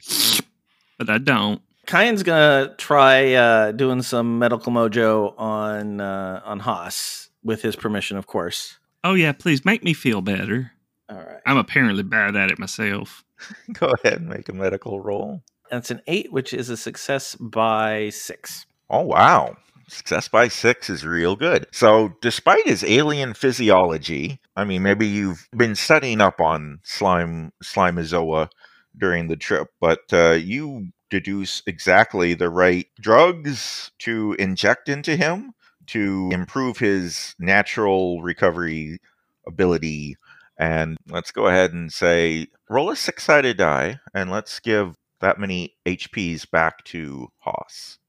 but 0.97 1.09
I 1.09 1.17
don't. 1.17 1.61
Kyan's 1.85 2.23
gonna 2.23 2.75
try 2.77 3.33
uh, 3.33 3.71
doing 3.71 4.01
some 4.01 4.39
medical 4.39 4.71
mojo 4.71 5.33
on 5.37 5.99
uh, 6.01 6.41
on 6.45 6.59
Haas 6.59 7.29
with 7.43 7.61
his 7.61 7.75
permission, 7.75 8.17
of 8.17 8.27
course. 8.27 8.77
Oh 9.03 9.13
yeah, 9.13 9.31
please 9.33 9.65
make 9.65 9.83
me 9.83 9.93
feel 9.93 10.21
better. 10.21 10.71
All 11.09 11.17
right. 11.17 11.41
I'm 11.45 11.57
apparently 11.57 12.03
bad 12.03 12.35
at 12.35 12.51
it 12.51 12.59
myself. 12.59 13.23
Go 13.73 13.91
ahead 14.03 14.19
and 14.19 14.29
make 14.29 14.49
a 14.49 14.53
medical 14.53 15.01
roll. 15.01 15.43
And 15.69 15.79
it's 15.79 15.91
an 15.91 16.01
eight, 16.07 16.31
which 16.31 16.53
is 16.53 16.69
a 16.69 16.77
success 16.77 17.35
by 17.35 18.09
six. 18.09 18.65
Oh, 18.89 19.01
wow. 19.01 19.57
Success 19.93 20.27
by 20.27 20.47
six 20.47 20.89
is 20.89 21.05
real 21.05 21.35
good. 21.35 21.67
So, 21.71 22.13
despite 22.21 22.65
his 22.65 22.83
alien 22.83 23.33
physiology, 23.33 24.39
I 24.55 24.63
mean, 24.63 24.81
maybe 24.81 25.07
you've 25.07 25.47
been 25.55 25.75
studying 25.75 26.19
up 26.19 26.41
on 26.41 26.79
slime, 26.83 27.51
slimeozoa 27.63 28.49
during 28.97 29.27
the 29.27 29.37
trip, 29.37 29.67
but 29.79 30.01
uh, 30.11 30.31
you 30.31 30.87
deduce 31.09 31.61
exactly 31.67 32.33
the 32.33 32.49
right 32.49 32.87
drugs 32.99 33.91
to 33.99 34.35
inject 34.39 34.89
into 34.89 35.15
him 35.15 35.53
to 35.87 36.29
improve 36.31 36.77
his 36.77 37.35
natural 37.39 38.21
recovery 38.21 38.99
ability. 39.47 40.15
And 40.57 40.97
let's 41.09 41.31
go 41.31 41.47
ahead 41.47 41.73
and 41.73 41.91
say, 41.91 42.47
roll 42.69 42.89
a 42.89 42.95
six 42.95 43.23
sided 43.23 43.57
die, 43.57 43.99
and 44.13 44.31
let's 44.31 44.59
give 44.59 44.95
that 45.19 45.39
many 45.39 45.75
HPs 45.85 46.49
back 46.49 46.83
to 46.85 47.29
Haas. 47.39 47.99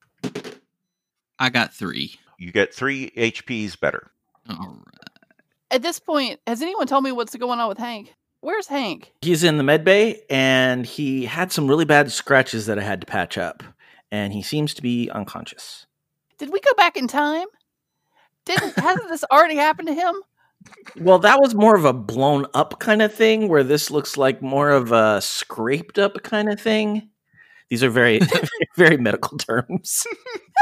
I 1.39 1.51
got 1.51 1.75
3. 1.75 2.19
You 2.39 2.53
get 2.53 2.75
three 2.75 3.11
HPs 3.17 3.79
better. 3.79 4.11
All 4.49 4.83
right. 4.85 5.31
At 5.71 5.83
this 5.83 5.99
point, 5.99 6.41
has 6.47 6.63
anyone 6.63 6.87
told 6.87 7.05
me 7.05 7.13
what's 7.13 7.35
going 7.35 7.59
on 7.59 7.69
with 7.69 7.79
Hank? 7.79 8.15
Where's 8.41 8.67
Hank? 8.67 9.13
He's 9.23 9.43
in 9.43 9.57
the 9.57 9.65
med 9.65 9.85
bay, 9.85 10.23
and 10.29 10.85
he 10.85 11.25
had 11.25 11.51
some 11.51 11.67
really 11.67 11.87
bad 11.87 12.13
scratches 12.13 12.67
that 12.67 12.79
I 12.79 12.83
had 12.83 13.01
to 13.01 13.07
patch 13.07 13.39
up, 13.39 13.63
and 14.13 14.33
he 14.33 14.43
seems 14.43 14.75
to 14.75 14.83
be 14.83 15.11
unconscious. 15.11 15.87
Did 16.39 16.53
we 16.53 16.61
go 16.61 16.73
back 16.77 16.97
in 16.97 17.09
time? 17.09 17.47
Didn't 18.45 18.79
hasn't 18.79 19.09
this 19.09 19.25
already 19.33 19.57
happened 19.57 19.89
to 19.89 19.95
him? 19.95 20.15
Well, 21.01 21.19
that 21.21 21.41
was 21.41 21.55
more 21.55 21.75
of 21.75 21.85
a 21.85 21.93
blown 21.93 22.47
up 22.53 22.79
kind 22.79 23.01
of 23.01 23.15
thing, 23.15 23.49
where 23.49 23.65
this 23.65 23.91
looks 23.91 24.17
like 24.17 24.43
more 24.43 24.71
of 24.71 24.93
a 24.93 25.21
scraped 25.23 25.99
up 25.99 26.23
kind 26.23 26.53
of 26.53 26.61
thing. 26.61 27.09
These 27.71 27.83
are 27.83 27.91
very, 27.91 28.21
very 28.77 28.99
medical 28.99 29.39
terms. 29.39 30.07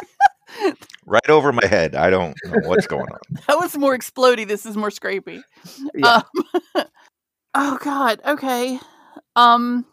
Right 1.06 1.28
over 1.28 1.52
my 1.52 1.66
head. 1.66 1.94
I 1.94 2.10
don't 2.10 2.36
know 2.44 2.58
what's 2.58 2.86
going 2.86 3.10
on. 3.10 3.18
That 3.48 3.58
was 3.58 3.76
more 3.76 3.96
explody. 3.96 4.46
This 4.46 4.64
is 4.64 4.76
more 4.76 4.90
scrapey. 4.90 5.42
Yeah. 5.94 6.22
Um, 6.76 6.84
oh 7.54 7.78
God. 7.82 8.20
Okay. 8.24 8.78
Um. 9.34 9.84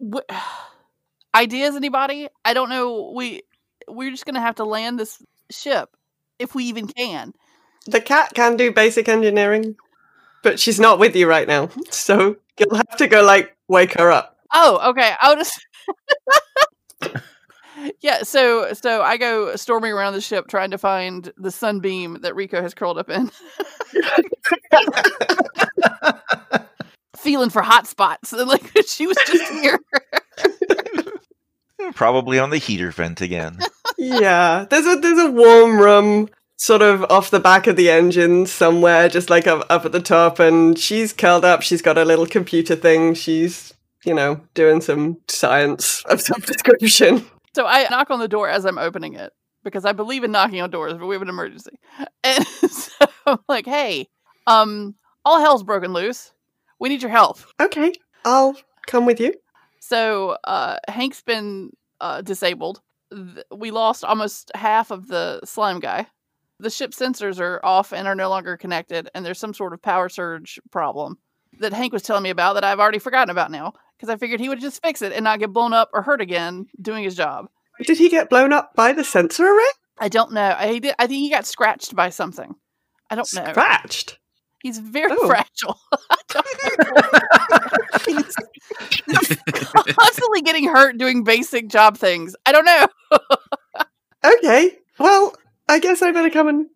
Wh- 0.00 0.18
ideas? 1.34 1.76
Anybody? 1.76 2.28
I 2.44 2.52
don't 2.52 2.68
know. 2.68 3.12
We 3.14 3.42
we're 3.88 4.10
just 4.10 4.26
gonna 4.26 4.40
have 4.40 4.56
to 4.56 4.64
land 4.64 4.98
this 4.98 5.22
ship 5.50 5.88
if 6.38 6.54
we 6.54 6.64
even 6.64 6.88
can. 6.88 7.32
The 7.86 8.00
cat 8.00 8.32
can 8.34 8.56
do 8.56 8.72
basic 8.72 9.08
engineering, 9.08 9.76
but 10.42 10.58
she's 10.60 10.80
not 10.80 10.98
with 10.98 11.16
you 11.16 11.28
right 11.28 11.46
now. 11.48 11.70
So 11.90 12.36
you'll 12.58 12.76
have 12.76 12.96
to 12.98 13.06
go, 13.06 13.22
like, 13.22 13.56
wake 13.68 13.98
her 13.98 14.10
up. 14.10 14.36
Oh, 14.52 14.90
okay. 14.90 15.14
I'll 15.20 15.36
just. 15.36 15.58
yeah. 18.00 18.22
So 18.22 18.72
so 18.72 19.02
I 19.02 19.16
go 19.16 19.56
storming 19.56 19.92
around 19.92 20.14
the 20.14 20.20
ship 20.20 20.48
trying 20.48 20.70
to 20.70 20.78
find 20.78 21.32
the 21.36 21.50
sunbeam 21.50 22.18
that 22.22 22.34
Rico 22.34 22.62
has 22.62 22.74
curled 22.74 22.98
up 22.98 23.10
in. 23.10 23.30
Feeling 27.16 27.50
for 27.50 27.62
hot 27.62 27.86
spots, 27.86 28.32
like 28.32 28.72
she 28.86 29.06
was 29.06 29.16
just 29.26 29.52
here. 29.60 29.78
Probably 31.94 32.38
on 32.38 32.50
the 32.50 32.58
heater 32.58 32.90
vent 32.90 33.20
again. 33.20 33.58
yeah, 33.98 34.66
there's 34.70 34.86
a 34.86 34.96
there's 34.96 35.18
a 35.18 35.30
warm 35.30 35.78
room 35.80 36.28
sort 36.56 36.82
of 36.82 37.04
off 37.10 37.30
the 37.30 37.40
back 37.40 37.66
of 37.66 37.76
the 37.76 37.90
engine 37.90 38.44
somewhere, 38.46 39.08
just 39.08 39.30
like 39.30 39.46
up, 39.46 39.64
up 39.70 39.84
at 39.86 39.92
the 39.92 40.00
top, 40.00 40.38
and 40.38 40.78
she's 40.78 41.12
curled 41.12 41.44
up. 41.44 41.62
She's 41.62 41.82
got 41.82 41.98
a 41.98 42.04
little 42.04 42.26
computer 42.26 42.76
thing. 42.76 43.14
She's 43.14 43.74
you 44.04 44.14
know 44.14 44.40
doing 44.54 44.80
some 44.80 45.18
science 45.28 46.04
of 46.06 46.20
some 46.20 46.40
description. 46.40 47.26
So 47.54 47.66
I 47.66 47.86
knock 47.88 48.10
on 48.10 48.20
the 48.20 48.28
door 48.28 48.48
as 48.48 48.64
I'm 48.64 48.78
opening 48.78 49.14
it 49.14 49.32
because 49.64 49.84
I 49.84 49.92
believe 49.92 50.24
in 50.24 50.30
knocking 50.32 50.60
on 50.60 50.70
doors, 50.70 50.94
but 50.94 51.06
we 51.06 51.14
have 51.14 51.22
an 51.22 51.28
emergency. 51.28 51.78
And 52.24 52.46
so 52.46 53.06
I'm 53.26 53.38
like, 53.48 53.66
hey, 53.66 54.06
um, 54.46 54.94
all 55.24 55.40
hell's 55.40 55.62
broken 55.62 55.92
loose. 55.92 56.32
We 56.78 56.88
need 56.88 57.02
your 57.02 57.10
help. 57.10 57.38
Okay, 57.60 57.92
I'll 58.24 58.56
come 58.86 59.04
with 59.06 59.20
you. 59.20 59.34
So 59.80 60.36
uh, 60.44 60.76
Hank's 60.88 61.22
been 61.22 61.70
uh, 62.00 62.22
disabled. 62.22 62.80
Th- 63.12 63.44
We 63.50 63.70
lost 63.70 64.04
almost 64.04 64.50
half 64.54 64.90
of 64.90 65.08
the 65.08 65.40
slime 65.44 65.80
guy. 65.80 66.06
The 66.58 66.70
ship 66.70 66.92
sensors 66.92 67.40
are 67.40 67.58
off 67.64 67.92
and 67.92 68.06
are 68.06 68.14
no 68.14 68.28
longer 68.28 68.56
connected, 68.56 69.08
and 69.14 69.24
there's 69.24 69.38
some 69.38 69.54
sort 69.54 69.72
of 69.72 69.80
power 69.82 70.08
surge 70.08 70.60
problem 70.70 71.18
that 71.58 71.72
Hank 71.72 71.92
was 71.92 72.02
telling 72.02 72.22
me 72.22 72.30
about 72.30 72.54
that 72.54 72.64
I've 72.64 72.80
already 72.80 72.98
forgotten 72.98 73.30
about 73.30 73.50
now 73.50 73.72
because 74.00 74.08
I 74.08 74.16
figured 74.16 74.40
he 74.40 74.48
would 74.48 74.60
just 74.60 74.80
fix 74.82 75.02
it 75.02 75.12
and 75.12 75.24
not 75.24 75.40
get 75.40 75.52
blown 75.52 75.74
up 75.74 75.90
or 75.92 76.00
hurt 76.00 76.22
again 76.22 76.66
doing 76.80 77.04
his 77.04 77.14
job. 77.14 77.48
Did 77.84 77.98
he 77.98 78.08
get 78.08 78.30
blown 78.30 78.50
up 78.52 78.74
by 78.74 78.94
the 78.94 79.04
sensor 79.04 79.44
array? 79.46 79.62
I 79.98 80.08
don't 80.08 80.32
know. 80.32 80.54
I 80.58 80.78
did, 80.78 80.94
I 80.98 81.06
think 81.06 81.18
he 81.18 81.28
got 81.28 81.44
scratched 81.44 81.94
by 81.94 82.08
something. 82.08 82.54
I 83.10 83.14
don't 83.14 83.30
know. 83.34 83.44
Scratched. 83.50 84.18
He's 84.62 84.78
very 84.78 85.12
Oh. 85.12 85.26
fragile. 85.26 85.78
I 86.10 86.16
don't 86.28 88.08
know. 88.08 88.22
he's, 88.24 88.36
he's 89.06 89.36
constantly 89.94 90.40
getting 90.42 90.64
hurt 90.68 90.96
doing 90.96 91.22
basic 91.24 91.68
job 91.68 91.98
things. 91.98 92.34
I 92.46 92.52
don't 92.52 92.64
know. 92.64 92.86
Okay, 94.22 94.76
well, 94.98 95.34
I 95.66 95.78
guess 95.78 96.02
I 96.02 96.12
better 96.12 96.28
come 96.28 96.46
and 96.46 96.66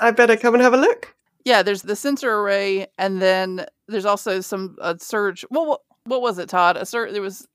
I 0.00 0.10
better 0.10 0.36
come 0.38 0.54
and 0.54 0.62
have 0.62 0.72
a 0.72 0.78
look. 0.78 1.14
Yeah, 1.44 1.62
there's 1.62 1.82
the 1.82 1.96
sensor 1.96 2.32
array, 2.32 2.86
and 2.96 3.20
then 3.20 3.66
there's 3.88 4.06
also 4.06 4.40
some 4.40 4.76
uh, 4.80 4.94
surge. 4.98 5.44
Well, 5.50 5.82
what, 6.04 6.20
what 6.20 6.22
was 6.22 6.38
it, 6.38 6.48
Todd? 6.48 6.76
A 6.76 6.86
sur- 6.86 7.12
There 7.12 7.22
was 7.22 7.46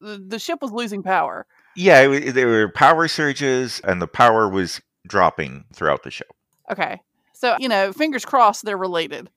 the, 0.00 0.22
the 0.24 0.38
ship 0.38 0.60
was 0.62 0.72
losing 0.72 1.02
power. 1.02 1.46
Yeah, 1.74 2.00
it, 2.02 2.08
wa- 2.08 2.32
there 2.32 2.46
were 2.48 2.68
power 2.68 3.08
surges, 3.08 3.80
and 3.84 4.00
the 4.00 4.06
power 4.06 4.48
was 4.48 4.80
dropping 5.06 5.64
throughout 5.74 6.02
the 6.02 6.10
show. 6.10 6.24
Okay, 6.70 7.00
so 7.32 7.56
you 7.58 7.68
know, 7.68 7.92
fingers 7.92 8.24
crossed 8.24 8.64
they're 8.64 8.76
related. 8.76 9.30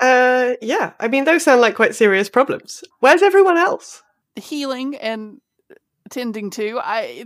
Uh, 0.00 0.52
yeah. 0.62 0.92
I 1.00 1.08
mean, 1.08 1.24
those 1.24 1.42
sound 1.42 1.60
like 1.60 1.74
quite 1.74 1.94
serious 1.94 2.28
problems. 2.28 2.84
Where's 3.00 3.22
everyone 3.22 3.56
else? 3.56 4.02
Healing 4.36 4.96
and 4.96 5.40
tending 6.10 6.50
to. 6.50 6.80
I. 6.82 7.24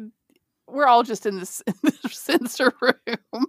We're 0.67 0.87
all 0.87 1.03
just 1.03 1.27
in 1.27 1.39
this, 1.39 1.63
in 1.67 1.75
this 1.83 1.99
sensor 2.19 2.73
room. 2.81 3.45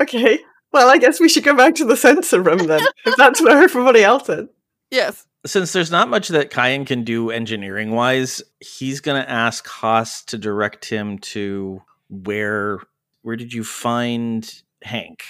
Okay. 0.00 0.38
Well, 0.72 0.88
I 0.88 0.98
guess 0.98 1.18
we 1.18 1.28
should 1.28 1.42
go 1.42 1.56
back 1.56 1.74
to 1.76 1.84
the 1.84 1.96
sensor 1.96 2.40
room 2.40 2.58
then, 2.68 2.82
if 3.04 3.16
that's 3.16 3.42
where 3.42 3.60
everybody 3.60 4.04
else 4.04 4.28
is. 4.28 4.48
Yes. 4.90 5.26
Since 5.46 5.72
there's 5.72 5.90
not 5.90 6.08
much 6.08 6.28
that 6.28 6.50
Kyan 6.50 6.84
can 6.84 7.02
do 7.04 7.30
engineering 7.30 7.92
wise, 7.92 8.42
he's 8.60 9.00
gonna 9.00 9.24
ask 9.26 9.66
Haas 9.66 10.22
to 10.24 10.36
direct 10.38 10.84
him 10.84 11.18
to 11.18 11.82
where 12.08 12.80
where 13.22 13.36
did 13.36 13.52
you 13.52 13.64
find 13.64 14.62
Hank? 14.82 15.22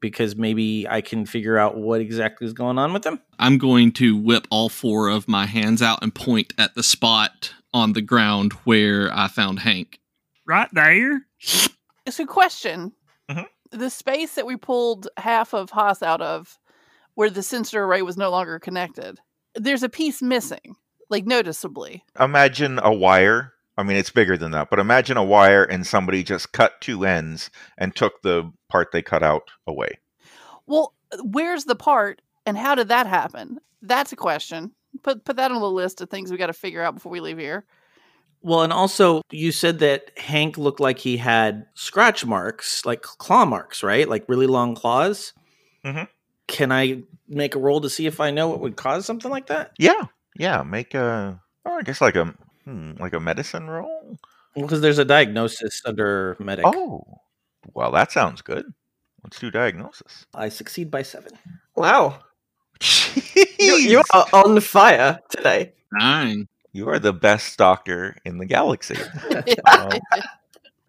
Because 0.00 0.36
maybe 0.36 0.86
I 0.88 1.00
can 1.00 1.24
figure 1.24 1.56
out 1.56 1.76
what 1.78 2.00
exactly 2.00 2.46
is 2.46 2.52
going 2.52 2.78
on 2.78 2.92
with 2.92 3.06
him. 3.06 3.20
I'm 3.38 3.56
going 3.56 3.92
to 3.92 4.16
whip 4.16 4.46
all 4.50 4.68
four 4.68 5.08
of 5.08 5.28
my 5.28 5.46
hands 5.46 5.80
out 5.80 6.00
and 6.02 6.14
point 6.14 6.52
at 6.58 6.74
the 6.74 6.82
spot 6.82 7.54
on 7.72 7.94
the 7.94 8.02
ground 8.02 8.52
where 8.64 9.10
I 9.16 9.28
found 9.28 9.60
Hank. 9.60 9.98
Right 10.46 10.68
there. 10.72 11.26
So, 12.10 12.26
question: 12.26 12.92
Mhm. 13.30 13.46
the 13.70 13.88
space 13.88 14.34
that 14.34 14.44
we 14.44 14.56
pulled 14.56 15.08
half 15.16 15.54
of 15.54 15.70
Haas 15.70 16.02
out 16.02 16.20
of, 16.20 16.58
where 17.14 17.30
the 17.30 17.42
sensor 17.42 17.84
array 17.84 18.02
was 18.02 18.16
no 18.16 18.30
longer 18.30 18.58
connected, 18.58 19.20
there's 19.54 19.82
a 19.82 19.88
piece 19.88 20.20
missing, 20.22 20.76
like 21.10 21.26
noticeably. 21.26 22.04
Imagine 22.18 22.78
a 22.82 22.92
wire. 22.92 23.52
I 23.76 23.82
mean, 23.82 23.96
it's 23.96 24.10
bigger 24.10 24.36
than 24.36 24.52
that, 24.52 24.70
but 24.70 24.78
imagine 24.78 25.16
a 25.16 25.24
wire 25.24 25.64
and 25.64 25.86
somebody 25.86 26.22
just 26.22 26.52
cut 26.52 26.80
two 26.80 27.04
ends 27.04 27.50
and 27.76 27.94
took 27.94 28.22
the 28.22 28.52
part 28.68 28.92
they 28.92 29.02
cut 29.02 29.22
out 29.22 29.50
away. 29.66 29.98
Well, 30.66 30.94
where's 31.22 31.64
the 31.64 31.74
part, 31.74 32.22
and 32.46 32.56
how 32.56 32.74
did 32.74 32.88
that 32.88 33.06
happen? 33.06 33.58
That's 33.82 34.12
a 34.12 34.16
question. 34.16 34.72
Put 35.02 35.24
put 35.24 35.36
that 35.36 35.50
on 35.50 35.60
the 35.60 35.70
list 35.70 36.00
of 36.00 36.08
things 36.08 36.30
we 36.30 36.36
got 36.36 36.46
to 36.46 36.52
figure 36.52 36.82
out 36.82 36.94
before 36.94 37.10
we 37.10 37.20
leave 37.20 37.38
here. 37.38 37.64
Well, 38.42 38.62
and 38.62 38.72
also 38.72 39.22
you 39.30 39.52
said 39.52 39.80
that 39.80 40.16
Hank 40.18 40.56
looked 40.56 40.78
like 40.80 40.98
he 40.98 41.16
had 41.16 41.66
scratch 41.74 42.24
marks, 42.24 42.84
like 42.84 43.02
claw 43.02 43.44
marks, 43.44 43.82
right? 43.82 44.08
Like 44.08 44.24
really 44.28 44.46
long 44.46 44.74
claws. 44.74 45.32
Mhm. 45.84 46.08
Can 46.46 46.72
I 46.72 47.02
make 47.28 47.54
a 47.54 47.58
roll 47.58 47.80
to 47.80 47.90
see 47.90 48.06
if 48.06 48.20
I 48.20 48.30
know 48.30 48.48
what 48.48 48.60
would 48.60 48.76
cause 48.76 49.06
something 49.06 49.30
like 49.30 49.46
that? 49.46 49.72
Yeah, 49.78 50.06
yeah. 50.36 50.62
Make 50.62 50.94
a, 50.94 51.40
oh, 51.64 51.78
I 51.78 51.82
guess 51.82 52.00
like 52.00 52.16
a, 52.16 52.34
hmm, 52.64 52.92
like 52.98 53.14
a 53.14 53.20
medicine 53.20 53.68
roll. 53.68 54.18
Because 54.54 54.80
there's 54.80 54.98
a 54.98 55.04
diagnosis 55.04 55.82
under 55.84 56.36
medic. 56.38 56.64
Oh, 56.66 57.04
well, 57.72 57.90
that 57.92 58.12
sounds 58.12 58.42
good. 58.42 58.66
Let's 59.24 59.40
do 59.40 59.50
diagnosis. 59.50 60.26
I 60.34 60.48
succeed 60.50 60.90
by 60.90 61.02
seven. 61.02 61.32
Wow. 61.76 62.20
You, 63.58 63.74
you 63.76 64.02
are 64.12 64.26
on 64.32 64.60
fire 64.60 65.18
today. 65.30 65.72
Nine. 65.92 66.48
You 66.72 66.88
are 66.90 66.98
the 66.98 67.12
best 67.12 67.56
doctor 67.56 68.16
in 68.24 68.38
the 68.38 68.46
galaxy. 68.46 68.96
Um, 69.66 69.90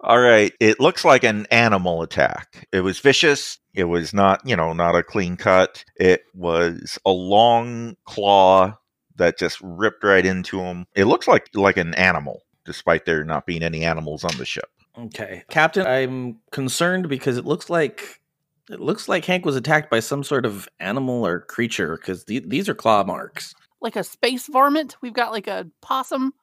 all 0.05 0.19
right. 0.19 0.53
It 0.59 0.79
looks 0.79 1.03
like 1.03 1.23
an 1.23 1.47
animal 1.51 2.01
attack. 2.01 2.67
It 2.71 2.81
was 2.81 2.99
vicious. 2.99 3.57
It 3.73 3.85
was 3.85 4.13
not, 4.13 4.41
you 4.47 4.55
know, 4.55 4.73
not 4.73 4.95
a 4.95 5.03
clean 5.03 5.35
cut. 5.37 5.83
It 5.97 6.21
was 6.33 6.97
a 7.05 7.11
long 7.11 7.95
claw 8.05 8.77
that 9.17 9.37
just 9.37 9.59
ripped 9.61 10.03
right 10.03 10.25
into 10.25 10.59
him. 10.59 10.85
It 10.95 11.05
looks 11.05 11.27
like 11.27 11.49
like 11.53 11.77
an 11.77 11.93
animal, 11.95 12.41
despite 12.65 13.05
there 13.05 13.23
not 13.23 13.45
being 13.45 13.63
any 13.63 13.83
animals 13.83 14.23
on 14.23 14.37
the 14.37 14.45
ship. 14.45 14.69
Okay, 14.97 15.43
Captain, 15.49 15.85
I'm 15.85 16.37
concerned 16.51 17.09
because 17.09 17.37
it 17.37 17.45
looks 17.45 17.69
like 17.69 18.21
it 18.69 18.79
looks 18.79 19.07
like 19.09 19.25
Hank 19.25 19.45
was 19.45 19.55
attacked 19.55 19.91
by 19.91 19.99
some 19.99 20.23
sort 20.23 20.45
of 20.45 20.67
animal 20.79 21.25
or 21.25 21.41
creature 21.41 21.97
because 21.97 22.25
these 22.25 22.69
are 22.69 22.75
claw 22.75 23.03
marks. 23.03 23.53
like 23.81 23.95
a 23.95 24.03
space 24.03 24.47
varmint. 24.47 24.95
We've 25.01 25.13
got 25.13 25.31
like 25.31 25.47
a 25.47 25.67
possum, 25.81 26.33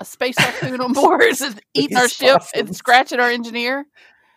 a 0.00 0.04
space 0.04 0.36
raccoon 0.38 0.80
on 0.80 0.92
board, 0.94 1.22
is 1.22 1.54
eating 1.74 1.96
our 1.96 2.08
ship 2.08 2.42
and 2.54 2.74
scratching 2.74 3.20
our 3.20 3.30
engineer. 3.30 3.86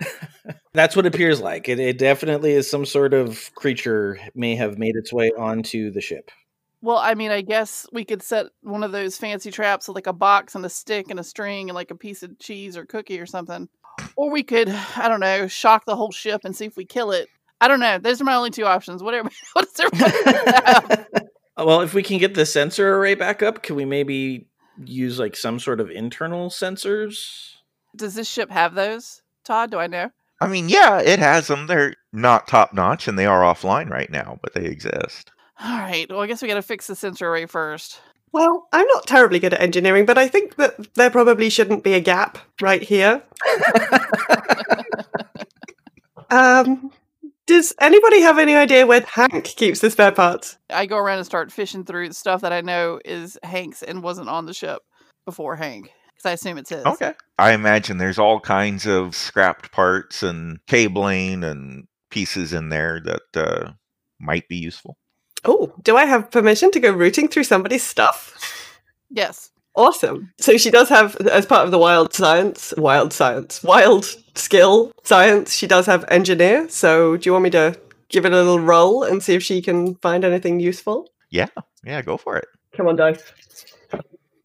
That's 0.73 0.95
what 0.95 1.05
it 1.05 1.13
appears 1.13 1.41
like. 1.41 1.69
It, 1.69 1.79
it 1.79 1.97
definitely 1.97 2.53
is 2.53 2.69
some 2.69 2.85
sort 2.85 3.13
of 3.13 3.53
creature 3.55 4.19
may 4.33 4.55
have 4.55 4.77
made 4.77 4.95
its 4.95 5.13
way 5.13 5.31
onto 5.37 5.91
the 5.91 6.01
ship. 6.01 6.31
Well, 6.81 6.97
I 6.97 7.13
mean, 7.13 7.29
I 7.29 7.41
guess 7.41 7.85
we 7.91 8.03
could 8.03 8.23
set 8.23 8.47
one 8.61 8.83
of 8.83 8.91
those 8.91 9.17
fancy 9.17 9.51
traps 9.51 9.87
with 9.87 9.95
like 9.95 10.07
a 10.07 10.13
box 10.13 10.55
and 10.55 10.65
a 10.65 10.69
stick 10.69 11.07
and 11.09 11.19
a 11.19 11.23
string 11.23 11.69
and 11.69 11.75
like 11.75 11.91
a 11.91 11.95
piece 11.95 12.23
of 12.23 12.39
cheese 12.39 12.75
or 12.75 12.85
cookie 12.85 13.19
or 13.19 13.27
something. 13.27 13.69
Or 14.15 14.31
we 14.31 14.41
could, 14.41 14.69
I 14.69 15.07
don't 15.07 15.19
know, 15.19 15.47
shock 15.47 15.85
the 15.85 15.95
whole 15.95 16.11
ship 16.11 16.41
and 16.43 16.55
see 16.55 16.65
if 16.65 16.75
we 16.75 16.85
kill 16.85 17.11
it. 17.11 17.27
I 17.59 17.67
don't 17.67 17.79
know. 17.79 17.99
Those 17.99 18.19
are 18.19 18.23
my 18.23 18.33
only 18.33 18.49
two 18.49 18.65
options. 18.65 19.03
Whatever. 19.03 19.29
What's 19.53 19.79
everybody? 19.79 21.03
Well, 21.57 21.81
if 21.81 21.93
we 21.93 22.01
can 22.01 22.17
get 22.17 22.33
the 22.33 22.45
sensor 22.45 22.95
array 22.95 23.15
back 23.15 23.43
up, 23.43 23.61
can 23.61 23.75
we 23.75 23.85
maybe 23.85 24.47
use 24.85 25.19
like 25.19 25.35
some 25.35 25.59
sort 25.59 25.79
of 25.79 25.89
internal 25.89 26.49
sensors? 26.49 27.55
Does 27.95 28.15
this 28.15 28.27
ship 28.27 28.49
have 28.51 28.73
those? 28.73 29.21
Todd, 29.43 29.71
do 29.71 29.77
I 29.77 29.87
know? 29.87 30.11
I 30.39 30.47
mean, 30.47 30.69
yeah, 30.69 30.99
it 30.99 31.19
has 31.19 31.47
them. 31.47 31.67
They're 31.67 31.95
not 32.11 32.47
top 32.47 32.73
notch 32.73 33.07
and 33.07 33.17
they 33.17 33.25
are 33.25 33.41
offline 33.41 33.89
right 33.89 34.09
now, 34.09 34.39
but 34.41 34.53
they 34.53 34.65
exist. 34.65 35.31
All 35.63 35.77
right. 35.77 36.09
Well, 36.09 36.21
I 36.21 36.27
guess 36.27 36.41
we 36.41 36.47
got 36.47 36.55
to 36.55 36.63
fix 36.63 36.87
the 36.87 36.95
sensor 36.95 37.29
array 37.29 37.45
first. 37.45 38.01
Well, 38.31 38.67
I'm 38.71 38.87
not 38.87 39.07
terribly 39.07 39.39
good 39.39 39.53
at 39.53 39.61
engineering, 39.61 40.05
but 40.05 40.17
I 40.17 40.27
think 40.27 40.55
that 40.55 40.93
there 40.95 41.09
probably 41.09 41.49
shouldn't 41.49 41.83
be 41.83 41.93
a 41.93 41.99
gap 41.99 42.37
right 42.61 42.81
here. 42.81 43.21
um, 46.29 46.91
does 47.51 47.73
anybody 47.79 48.21
have 48.21 48.39
any 48.39 48.55
idea 48.55 48.87
where 48.87 49.01
Hank 49.01 49.43
keeps 49.43 49.81
the 49.81 49.89
spare 49.89 50.11
parts? 50.11 50.57
I 50.69 50.85
go 50.85 50.97
around 50.97 51.17
and 51.17 51.25
start 51.25 51.51
fishing 51.51 51.83
through 51.83 52.11
stuff 52.13 52.41
that 52.41 52.53
I 52.53 52.61
know 52.61 52.99
is 53.03 53.37
Hank's 53.43 53.83
and 53.83 54.01
wasn't 54.01 54.29
on 54.29 54.45
the 54.45 54.53
ship 54.53 54.81
before 55.25 55.55
Hank, 55.55 55.91
because 56.07 56.29
I 56.29 56.31
assume 56.31 56.57
it's 56.57 56.69
his. 56.69 56.85
Okay. 56.85 57.13
I 57.37 57.51
imagine 57.51 57.97
there's 57.97 58.19
all 58.19 58.39
kinds 58.39 58.85
of 58.87 59.15
scrapped 59.15 59.71
parts 59.71 60.23
and 60.23 60.59
cabling 60.67 61.43
and 61.43 61.87
pieces 62.09 62.53
in 62.53 62.69
there 62.69 63.01
that 63.03 63.21
uh, 63.35 63.71
might 64.19 64.47
be 64.47 64.57
useful. 64.57 64.97
Oh, 65.43 65.73
do 65.81 65.97
I 65.97 66.05
have 66.05 66.31
permission 66.31 66.71
to 66.71 66.79
go 66.79 66.91
rooting 66.91 67.27
through 67.27 67.45
somebody's 67.45 67.83
stuff? 67.83 68.77
Yes. 69.09 69.49
Awesome. 69.75 70.33
So 70.37 70.57
she 70.57 70.69
does 70.69 70.89
have, 70.89 71.15
as 71.17 71.45
part 71.45 71.65
of 71.65 71.71
the 71.71 71.77
wild 71.77 72.13
science, 72.13 72.73
wild 72.77 73.13
science, 73.13 73.63
wild 73.63 74.05
skill 74.35 74.91
science, 75.03 75.53
she 75.53 75.67
does 75.67 75.85
have 75.85 76.05
engineer. 76.09 76.67
So 76.69 77.17
do 77.17 77.27
you 77.27 77.33
want 77.33 77.43
me 77.43 77.49
to 77.51 77.79
give 78.09 78.25
it 78.25 78.33
a 78.33 78.35
little 78.35 78.59
roll 78.59 79.03
and 79.03 79.23
see 79.23 79.33
if 79.33 79.43
she 79.43 79.61
can 79.61 79.95
find 79.95 80.25
anything 80.25 80.59
useful? 80.59 81.09
Yeah, 81.29 81.47
yeah, 81.85 82.01
go 82.01 82.17
for 82.17 82.37
it. 82.37 82.47
Come 82.75 82.87
on, 82.87 82.97
dice. 82.97 83.23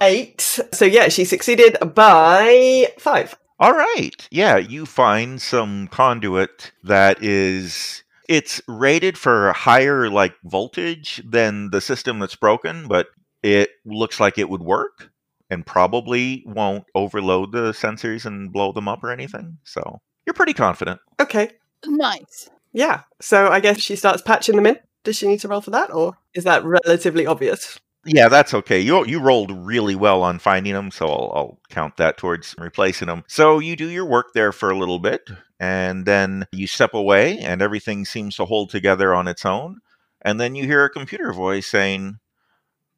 Eight. 0.01 0.41
So 0.41 0.85
yeah, 0.85 1.09
she 1.09 1.25
succeeded 1.25 1.77
by 1.95 2.93
five. 2.99 3.37
All 3.59 3.73
right. 3.73 4.29
Yeah, 4.31 4.59
you 4.59 4.87
find 4.87 5.41
some 5.41 5.89
conduit 5.89 6.73
that 6.85 7.23
is 7.23 8.05
it's 8.29 8.61
rated 8.69 9.17
for 9.17 9.53
higher 9.53 10.11
like 10.11 10.35
voltage 10.45 11.23
than 11.25 11.71
the 11.71 11.81
system 11.81 12.19
that's 12.19 12.37
broken, 12.37 12.87
but 12.87 13.09
it 13.43 13.71
looks 13.85 14.21
like 14.21 14.39
it 14.39 14.51
would 14.51 14.63
work 14.63 15.11
and 15.51 15.65
probably 15.65 16.43
won't 16.47 16.85
overload 16.95 17.53
the 17.53 17.73
sensors 17.73 18.27
and 18.27 18.53
blow 18.53 18.73
them 18.73 18.89
up 18.89 19.03
or 19.05 19.11
anything. 19.11 19.59
So, 19.65 20.01
you're 20.27 20.35
pretty 20.35 20.55
confident. 20.55 21.01
Okay. 21.21 21.51
Nice. 21.87 22.51
Yeah. 22.73 23.03
So 23.21 23.49
I 23.49 23.61
guess 23.61 23.81
she 23.81 23.97
starts 23.97 24.23
patching 24.23 24.57
them 24.57 24.67
in. 24.67 24.79
Does 25.05 25.17
she 25.17 25.29
need 25.29 25.41
to 25.41 25.49
roll 25.49 25.61
for 25.61 25.71
that, 25.71 25.95
or 25.95 26.19
is 26.35 26.45
that 26.45 26.65
relatively 26.65 27.27
obvious? 27.27 27.79
Yeah, 28.05 28.29
that's 28.29 28.55
okay. 28.55 28.81
You 28.81 29.07
you 29.07 29.21
rolled 29.21 29.51
really 29.51 29.95
well 29.95 30.23
on 30.23 30.39
finding 30.39 30.75
them, 30.75 30.91
so 30.91 31.07
I'll, 31.07 31.33
I'll 31.35 31.59
count 31.71 31.97
that 31.97 32.19
towards 32.19 32.55
replacing 32.59 33.07
them. 33.07 33.25
So 33.29 33.59
you 33.61 33.77
do 33.77 33.89
your 33.89 34.05
work 34.05 34.33
there 34.35 34.53
for 34.53 34.71
a 34.71 34.77
little 34.77 34.99
bit, 34.99 35.29
and 35.61 36.07
then 36.07 36.47
you 36.53 36.67
step 36.67 36.93
away, 36.93 37.39
and 37.39 37.63
everything 37.63 38.05
seems 38.05 38.37
to 38.37 38.45
hold 38.45 38.71
together 38.71 39.15
on 39.15 39.29
its 39.29 39.47
own. 39.47 39.79
And 40.23 40.41
then 40.41 40.55
you 40.57 40.65
hear 40.67 40.85
a 40.85 40.91
computer 40.91 41.33
voice 41.33 41.69
saying, 41.69 42.19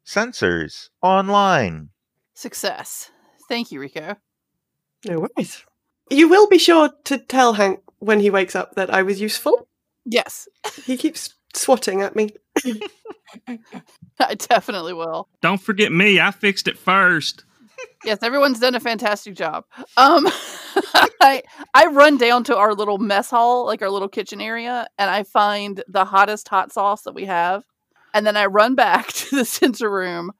"Sensors 0.05 0.89
online." 1.01 1.89
Success. 2.39 3.11
Thank 3.49 3.69
you, 3.69 3.81
Rico. 3.81 4.15
No 5.05 5.27
worries. 5.35 5.65
You 6.09 6.29
will 6.29 6.47
be 6.47 6.57
sure 6.57 6.89
to 7.03 7.17
tell 7.17 7.51
Hank 7.51 7.81
when 7.97 8.21
he 8.21 8.29
wakes 8.29 8.55
up 8.55 8.75
that 8.75 8.89
I 8.89 9.01
was 9.01 9.19
useful. 9.19 9.67
Yes. 10.05 10.47
He 10.85 10.95
keeps 10.95 11.35
swatting 11.53 12.01
at 12.01 12.15
me. 12.15 12.29
I 14.19 14.35
definitely 14.35 14.93
will. 14.93 15.27
Don't 15.41 15.61
forget 15.61 15.91
me. 15.91 16.21
I 16.21 16.31
fixed 16.31 16.69
it 16.69 16.77
first. 16.77 17.43
Yes, 18.05 18.19
everyone's 18.23 18.61
done 18.61 18.73
a 18.73 18.79
fantastic 18.79 19.35
job. 19.35 19.65
Um, 19.97 20.25
I 21.21 21.43
I 21.73 21.87
run 21.87 22.15
down 22.15 22.45
to 22.45 22.55
our 22.55 22.73
little 22.73 22.99
mess 22.99 23.29
hall, 23.29 23.65
like 23.65 23.81
our 23.81 23.89
little 23.89 24.07
kitchen 24.07 24.39
area, 24.39 24.87
and 24.97 25.09
I 25.09 25.23
find 25.23 25.83
the 25.89 26.05
hottest 26.05 26.47
hot 26.47 26.71
sauce 26.71 27.01
that 27.01 27.13
we 27.13 27.25
have, 27.25 27.65
and 28.13 28.25
then 28.25 28.37
I 28.37 28.45
run 28.45 28.75
back 28.75 29.07
to 29.13 29.35
the 29.35 29.45
sensor 29.45 29.91
room, 29.91 30.31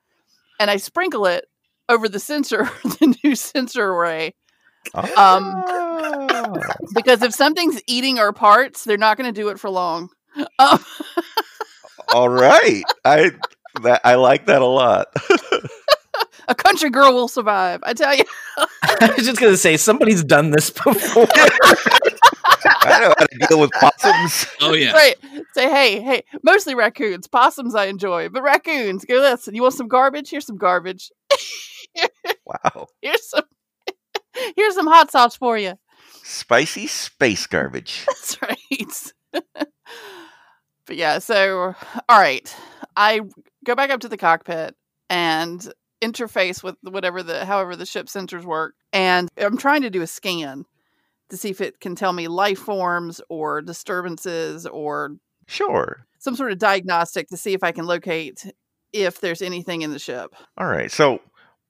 and 0.62 0.72
I 0.72 0.78
sprinkle 0.78 1.26
it 1.26 1.44
over 1.90 2.08
the 2.08 2.20
sensor, 2.20 2.70
the 2.84 3.16
new 3.24 3.36
sensor 3.36 3.92
array. 3.92 4.36
Um, 4.94 5.64
because 6.96 7.22
if 7.22 7.34
something's 7.34 7.82
eating 7.88 8.20
our 8.20 8.32
parts, 8.32 8.86
they're 8.86 8.98
not 8.98 9.18
going 9.18 9.32
to 9.34 9.42
do 9.42 9.50
it 9.50 9.60
for 9.60 9.70
long. 9.70 10.10
Um, 10.58 10.80
All 12.14 12.30
right. 12.30 12.84
I 13.04 13.32
that 13.84 14.02
I 14.04 14.16
like 14.16 14.46
that 14.46 14.62
a 14.62 14.66
lot. 14.66 15.08
A 16.48 16.56
country 16.56 16.90
girl 16.90 17.14
will 17.14 17.28
survive. 17.28 17.82
I 17.84 17.94
tell 17.94 18.16
you. 18.16 18.24
I 18.58 19.14
was 19.16 19.26
just 19.26 19.40
gonna 19.40 19.58
say 19.58 19.78
somebody's 19.78 20.24
done 20.24 20.50
this 20.50 20.72
before. 20.72 21.28
I 21.36 23.00
know 23.00 23.14
how 23.18 23.26
to 23.26 23.48
deal 23.48 23.60
with 23.60 23.72
possums. 23.72 24.48
Oh 24.60 24.74
yeah. 24.74 24.94
Right. 24.94 25.16
Say, 25.54 25.70
hey, 25.70 26.02
hey, 26.02 26.24
mostly 26.42 26.74
raccoons. 26.74 27.28
Possums 27.28 27.76
I 27.76 27.86
enjoy, 27.86 28.30
but 28.30 28.42
raccoons, 28.42 29.06
go 29.06 29.16
listen. 29.16 29.54
You 29.54 29.62
want 29.62 29.76
some 29.76 29.88
garbage? 29.88 30.32
Here's 30.32 30.48
some 30.48 30.58
garbage. 30.58 31.12
Wow. 32.46 32.88
Here's 33.02 33.28
some 33.30 33.44
here's 34.56 34.76
some 34.76 34.88
hot 34.88 35.12
sauce 35.12 35.36
for 35.36 35.58
you. 35.58 35.74
Spicy 36.24 36.88
space 36.88 37.46
garbage. 37.48 38.04
That's 38.08 38.38
right. 38.42 39.12
but 40.86 40.96
yeah, 40.96 41.20
so 41.20 41.76
all 42.08 42.20
right. 42.20 42.56
I 42.96 43.22
go 43.66 43.76
back 43.76 43.90
up 43.90 44.02
to 44.02 44.10
the 44.10 44.18
cockpit 44.18 44.76
and 45.10 45.72
interface 46.02 46.64
with 46.64 46.76
whatever 46.82 47.24
the 47.24 47.46
however 47.46 47.76
the 47.76 47.86
ship 47.86 48.08
sensors 48.08 48.46
work. 48.46 48.76
And 48.94 49.30
I'm 49.38 49.58
trying 49.58 49.82
to 49.84 49.90
do 49.90 50.02
a 50.02 50.08
scan 50.08 50.66
to 51.30 51.38
see 51.38 51.50
if 51.50 51.62
it 51.62 51.80
can 51.80 51.96
tell 51.96 52.14
me 52.14 52.28
life 52.28 52.60
forms 52.60 53.22
or 53.30 53.62
disturbances 53.62 54.66
or 54.66 55.16
Sure. 55.48 56.06
some 56.20 56.36
sort 56.36 56.52
of 56.52 56.58
diagnostic 56.60 57.28
to 57.30 57.38
see 57.38 57.54
if 57.54 57.64
I 57.64 57.72
can 57.72 57.86
locate 57.86 58.46
if 58.94 59.20
there's 59.22 59.42
anything 59.42 59.82
in 59.84 59.92
the 59.92 60.00
ship. 60.00 60.34
All 60.58 60.68
right. 60.68 60.92
So 60.92 61.22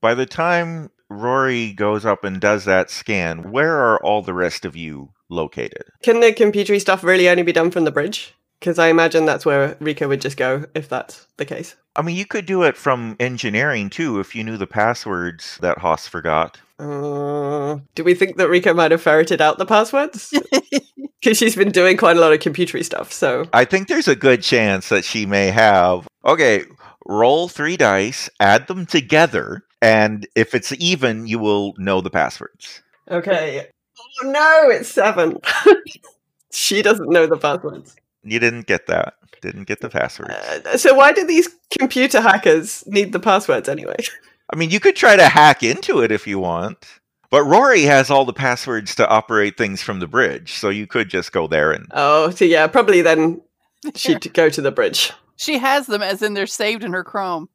by 0.02 0.14
the 0.14 0.26
time 0.26 0.92
Rory 1.10 1.74
goes 1.74 2.06
up 2.06 2.24
and 2.24 2.40
does 2.40 2.66
that 2.66 2.90
scan, 2.90 3.52
where 3.52 3.76
are 3.76 4.04
all 4.04 4.22
the 4.22 4.34
rest 4.34 4.66
of 4.66 4.76
you 4.76 5.10
located? 5.30 5.84
Can 6.04 6.20
the 6.20 6.34
computery 6.34 6.80
stuff 6.80 7.04
really 7.04 7.30
only 7.30 7.44
be 7.44 7.52
done 7.52 7.72
from 7.72 7.86
the 7.86 7.92
bridge? 7.92 8.34
Because 8.60 8.78
I 8.78 8.90
imagine 8.90 9.26
that's 9.26 9.46
where 9.46 9.78
Rico 9.80 10.08
would 10.08 10.22
just 10.22 10.36
go 10.36 10.66
if 10.76 10.90
that's 10.90 11.28
the 11.38 11.46
case. 11.46 11.76
I 11.96 12.02
mean, 12.02 12.18
you 12.18 12.26
could 12.26 12.46
do 12.46 12.64
it 12.64 12.76
from 12.76 13.16
engineering 13.20 13.90
too 13.90 14.20
if 14.20 14.36
you 14.36 14.44
knew 14.44 14.58
the 14.58 14.68
passwords 14.68 15.58
that 15.62 15.78
Haas 15.78 16.08
forgot. 16.08 16.60
Uh, 16.78 17.80
do 17.96 18.04
we 18.04 18.14
think 18.14 18.38
that 18.38 18.50
Rico 18.50 18.74
might 18.74 18.92
have 18.92 19.02
ferreted 19.02 19.42
out 19.42 19.58
the 19.58 19.66
passwords? 19.66 20.34
Because 21.22 21.38
she's 21.38 21.56
been 21.56 21.72
doing 21.72 21.98
quite 21.98 22.16
a 22.16 22.20
lot 22.22 22.32
of 22.32 22.40
computery 22.40 22.84
stuff. 22.86 23.12
So 23.12 23.44
I 23.52 23.66
think 23.66 23.90
there's 23.90 24.08
a 24.08 24.16
good 24.16 24.42
chance 24.42 24.88
that 24.88 25.04
she 25.04 25.26
may 25.26 25.48
have. 25.48 26.08
Okay, 26.24 26.64
roll 27.06 27.50
three 27.50 27.76
dice, 27.76 28.30
add 28.40 28.68
them 28.68 28.86
together, 28.86 29.66
and 29.82 30.28
if 30.36 30.54
it's 30.56 30.72
even, 30.74 31.28
you 31.28 31.40
will 31.40 31.74
know 31.78 32.02
the 32.02 32.10
passwords. 32.10 32.82
okay. 33.10 33.68
Oh 34.24 34.32
no, 34.32 34.70
it's 34.70 34.90
seven. 34.90 35.38
she 36.52 36.82
doesn't 36.82 37.10
know 37.10 37.28
the 37.28 37.38
passwords. 37.38 37.96
You 38.24 38.40
didn't 38.40 38.66
get 38.66 38.88
that. 38.88 39.16
Didn't 39.42 39.64
get 39.68 39.82
the 39.82 39.90
passwords. 39.90 40.34
Uh, 40.34 40.78
so 40.78 40.94
why 40.94 41.12
do 41.14 41.26
these 41.26 41.50
computer 41.78 42.22
hackers 42.22 42.84
need 42.88 43.12
the 43.14 43.20
passwords 43.20 43.68
anyway? 43.70 43.96
I 44.54 44.56
mean, 44.56 44.70
you 44.70 44.80
could 44.80 44.96
try 44.96 45.16
to 45.16 45.28
hack 45.28 45.64
into 45.64 46.02
it 46.02 46.12
if 46.12 46.28
you 46.28 46.40
want. 46.40 46.86
But 47.30 47.44
Rory 47.44 47.84
has 47.84 48.10
all 48.10 48.26
the 48.26 48.34
passwords 48.34 48.96
to 48.96 49.08
operate 49.08 49.56
things 49.58 49.84
from 49.84 50.00
the 50.00 50.08
bridge, 50.08 50.54
so 50.54 50.70
you 50.70 50.88
could 50.88 51.10
just 51.10 51.32
go 51.32 51.46
there 51.48 51.72
and 51.72 51.86
Oh, 51.92 52.32
so 52.32 52.44
yeah, 52.44 52.66
probably 52.68 53.02
then 53.02 53.42
she'd 53.96 54.34
go 54.34 54.50
to 54.50 54.62
the 54.62 54.72
bridge. 54.72 55.12
She 55.36 55.60
has 55.60 55.86
them 55.88 56.02
as 56.02 56.22
in 56.22 56.34
they're 56.34 56.48
saved 56.48 56.84
in 56.84 56.94
her 56.94 57.04
Chrome. 57.04 57.48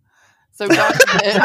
So 0.54 0.68
God 0.68 0.94
forbid 0.94 1.36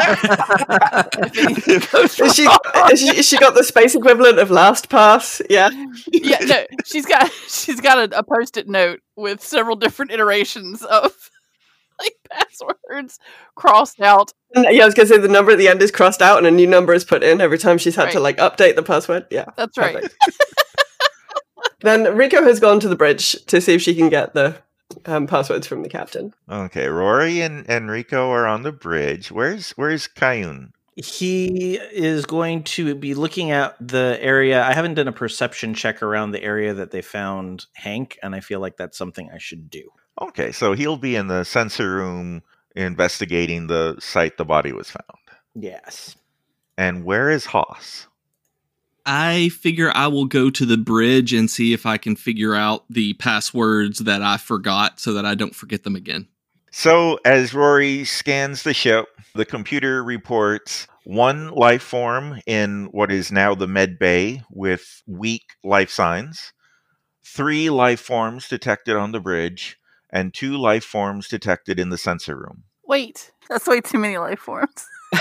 if 1.34 1.38
anything 1.38 1.78
goes 1.90 2.16
Has 2.16 2.34
she, 2.36 2.46
wrong. 2.46 2.58
has 2.74 3.00
she, 3.00 3.16
has 3.16 3.26
she 3.26 3.38
got 3.38 3.54
the 3.54 3.64
space 3.64 3.94
equivalent 3.96 4.38
of 4.38 4.50
LastPass? 4.50 5.42
Yeah. 5.50 5.70
yeah, 6.12 6.38
no, 6.40 6.64
she's 6.84 7.06
got 7.06 7.30
she's 7.48 7.80
got 7.80 8.12
a, 8.12 8.18
a 8.18 8.22
post-it 8.22 8.68
note 8.68 9.00
with 9.16 9.42
several 9.42 9.74
different 9.74 10.12
iterations 10.12 10.82
of 10.82 11.12
like 11.98 12.14
passwords 12.30 13.18
crossed 13.56 14.00
out. 14.00 14.32
Uh, 14.56 14.62
yeah, 14.70 14.82
I 14.82 14.86
was 14.86 14.94
going 14.94 15.08
to 15.08 15.14
say 15.14 15.20
the 15.20 15.28
number 15.28 15.52
at 15.52 15.58
the 15.58 15.68
end 15.68 15.82
is 15.82 15.90
crossed 15.90 16.22
out 16.22 16.38
and 16.38 16.46
a 16.46 16.50
new 16.50 16.66
number 16.68 16.94
is 16.94 17.04
put 17.04 17.22
in 17.24 17.40
every 17.40 17.58
time 17.58 17.78
she's 17.78 17.96
had 17.96 18.12
to 18.12 18.20
like 18.20 18.36
update 18.38 18.76
the 18.76 18.82
password. 18.82 19.26
Yeah. 19.30 19.46
That's 19.56 19.76
right. 19.76 20.04
Then 21.82 22.14
Rico 22.14 22.42
has 22.42 22.60
gone 22.60 22.78
to 22.80 22.88
the 22.88 22.96
bridge 22.96 23.32
to 23.46 23.58
see 23.60 23.72
if 23.74 23.80
she 23.80 23.94
can 23.94 24.10
get 24.10 24.34
the 24.34 24.56
um, 25.06 25.26
passwords 25.26 25.66
from 25.66 25.82
the 25.82 25.88
captain. 25.88 26.34
Okay, 26.48 26.88
Rory 26.88 27.40
and 27.40 27.66
Enrico 27.68 28.30
are 28.30 28.46
on 28.46 28.62
the 28.62 28.72
bridge. 28.72 29.30
Where's 29.30 29.70
where's 29.72 30.08
Kayun? 30.08 30.72
He 30.96 31.76
is 31.76 32.26
going 32.26 32.64
to 32.64 32.94
be 32.94 33.14
looking 33.14 33.52
at 33.52 33.76
the 33.80 34.18
area. 34.20 34.62
I 34.62 34.74
haven't 34.74 34.94
done 34.94 35.08
a 35.08 35.12
perception 35.12 35.72
check 35.72 36.02
around 36.02 36.32
the 36.32 36.42
area 36.42 36.74
that 36.74 36.90
they 36.90 37.00
found 37.00 37.66
Hank, 37.74 38.18
and 38.22 38.34
I 38.34 38.40
feel 38.40 38.60
like 38.60 38.76
that's 38.76 38.98
something 38.98 39.30
I 39.32 39.38
should 39.38 39.70
do. 39.70 39.88
Okay, 40.20 40.52
so 40.52 40.74
he'll 40.74 40.98
be 40.98 41.16
in 41.16 41.28
the 41.28 41.44
sensor 41.44 41.94
room 41.94 42.42
investigating 42.76 43.66
the 43.66 43.96
site 43.98 44.36
the 44.36 44.44
body 44.44 44.72
was 44.72 44.90
found. 44.90 45.04
Yes. 45.54 46.16
And 46.76 47.04
where 47.04 47.30
is 47.30 47.46
Haas? 47.46 48.06
I 49.06 49.48
figure 49.50 49.90
I 49.94 50.06
will 50.08 50.26
go 50.26 50.50
to 50.50 50.66
the 50.66 50.76
bridge 50.76 51.32
and 51.32 51.50
see 51.50 51.72
if 51.72 51.86
I 51.86 51.96
can 51.96 52.16
figure 52.16 52.54
out 52.54 52.84
the 52.90 53.14
passwords 53.14 54.00
that 54.00 54.22
I 54.22 54.36
forgot 54.36 55.00
so 55.00 55.12
that 55.14 55.24
I 55.24 55.34
don't 55.34 55.54
forget 55.54 55.84
them 55.84 55.96
again. 55.96 56.28
So, 56.72 57.18
as 57.24 57.52
Rory 57.52 58.04
scans 58.04 58.62
the 58.62 58.74
ship, 58.74 59.08
the 59.34 59.44
computer 59.44 60.04
reports 60.04 60.86
one 61.04 61.48
life 61.50 61.82
form 61.82 62.40
in 62.46 62.88
what 62.92 63.10
is 63.10 63.32
now 63.32 63.54
the 63.54 63.66
med 63.66 63.98
bay 63.98 64.42
with 64.50 65.02
weak 65.06 65.42
life 65.64 65.90
signs, 65.90 66.52
three 67.24 67.70
life 67.70 68.00
forms 68.00 68.48
detected 68.48 68.96
on 68.96 69.12
the 69.12 69.20
bridge, 69.20 69.78
and 70.12 70.32
two 70.32 70.56
life 70.56 70.84
forms 70.84 71.28
detected 71.28 71.80
in 71.80 71.90
the 71.90 71.98
sensor 71.98 72.36
room. 72.36 72.64
Wait, 72.84 73.32
that's 73.48 73.66
way 73.66 73.80
too 73.80 73.98
many 73.98 74.18
life 74.18 74.40
forms. 74.40 74.86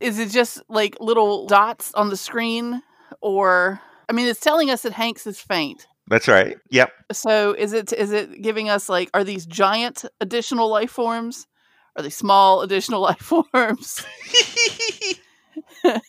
Is 0.00 0.18
it 0.18 0.30
just 0.30 0.62
like 0.68 0.96
little 1.00 1.46
dots 1.46 1.92
on 1.94 2.08
the 2.10 2.16
screen? 2.16 2.82
Or, 3.20 3.80
I 4.08 4.12
mean, 4.12 4.26
it's 4.26 4.40
telling 4.40 4.70
us 4.70 4.82
that 4.82 4.92
Hanks 4.92 5.26
is 5.26 5.38
faint. 5.38 5.86
That's 6.08 6.26
right. 6.26 6.56
Yep. 6.70 6.90
So 7.12 7.52
is 7.52 7.72
it 7.72 7.92
is 7.92 8.10
it 8.10 8.42
giving 8.42 8.68
us 8.68 8.88
like 8.88 9.10
are 9.14 9.22
these 9.22 9.46
giant 9.46 10.04
additional 10.20 10.68
life 10.68 10.90
forms? 10.90 11.46
Are 11.96 12.02
they 12.02 12.10
small 12.10 12.62
additional 12.62 13.00
life 13.02 13.20
forms? 13.20 14.04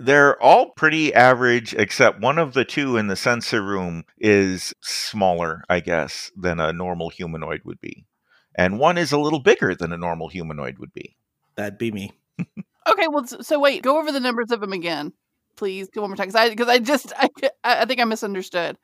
They're 0.00 0.42
all 0.42 0.70
pretty 0.70 1.14
average, 1.14 1.74
except 1.74 2.20
one 2.20 2.38
of 2.38 2.54
the 2.54 2.64
two 2.64 2.96
in 2.96 3.06
the 3.06 3.14
sensor 3.14 3.62
room 3.62 4.02
is 4.18 4.74
smaller, 4.80 5.62
I 5.68 5.78
guess, 5.78 6.32
than 6.36 6.58
a 6.58 6.72
normal 6.72 7.08
humanoid 7.08 7.60
would 7.64 7.80
be. 7.80 8.04
And 8.56 8.80
one 8.80 8.98
is 8.98 9.12
a 9.12 9.18
little 9.18 9.38
bigger 9.38 9.76
than 9.76 9.92
a 9.92 9.96
normal 9.96 10.28
humanoid 10.28 10.78
would 10.78 10.92
be. 10.92 11.16
That'd 11.54 11.78
be 11.78 11.92
me. 11.92 12.10
okay, 12.88 13.08
well, 13.08 13.26
so 13.26 13.58
wait, 13.58 13.82
go 13.82 13.98
over 13.98 14.12
the 14.12 14.20
numbers 14.20 14.50
of 14.50 14.60
them 14.60 14.72
again, 14.72 15.12
please. 15.56 15.88
Go 15.90 16.02
one 16.02 16.10
more 16.10 16.16
time, 16.16 16.28
because 16.28 16.40
I 16.40 16.50
because 16.50 16.68
I 16.68 16.78
just 16.78 17.12
I, 17.16 17.28
I 17.64 17.84
think 17.84 18.00
I 18.00 18.04
misunderstood. 18.04 18.76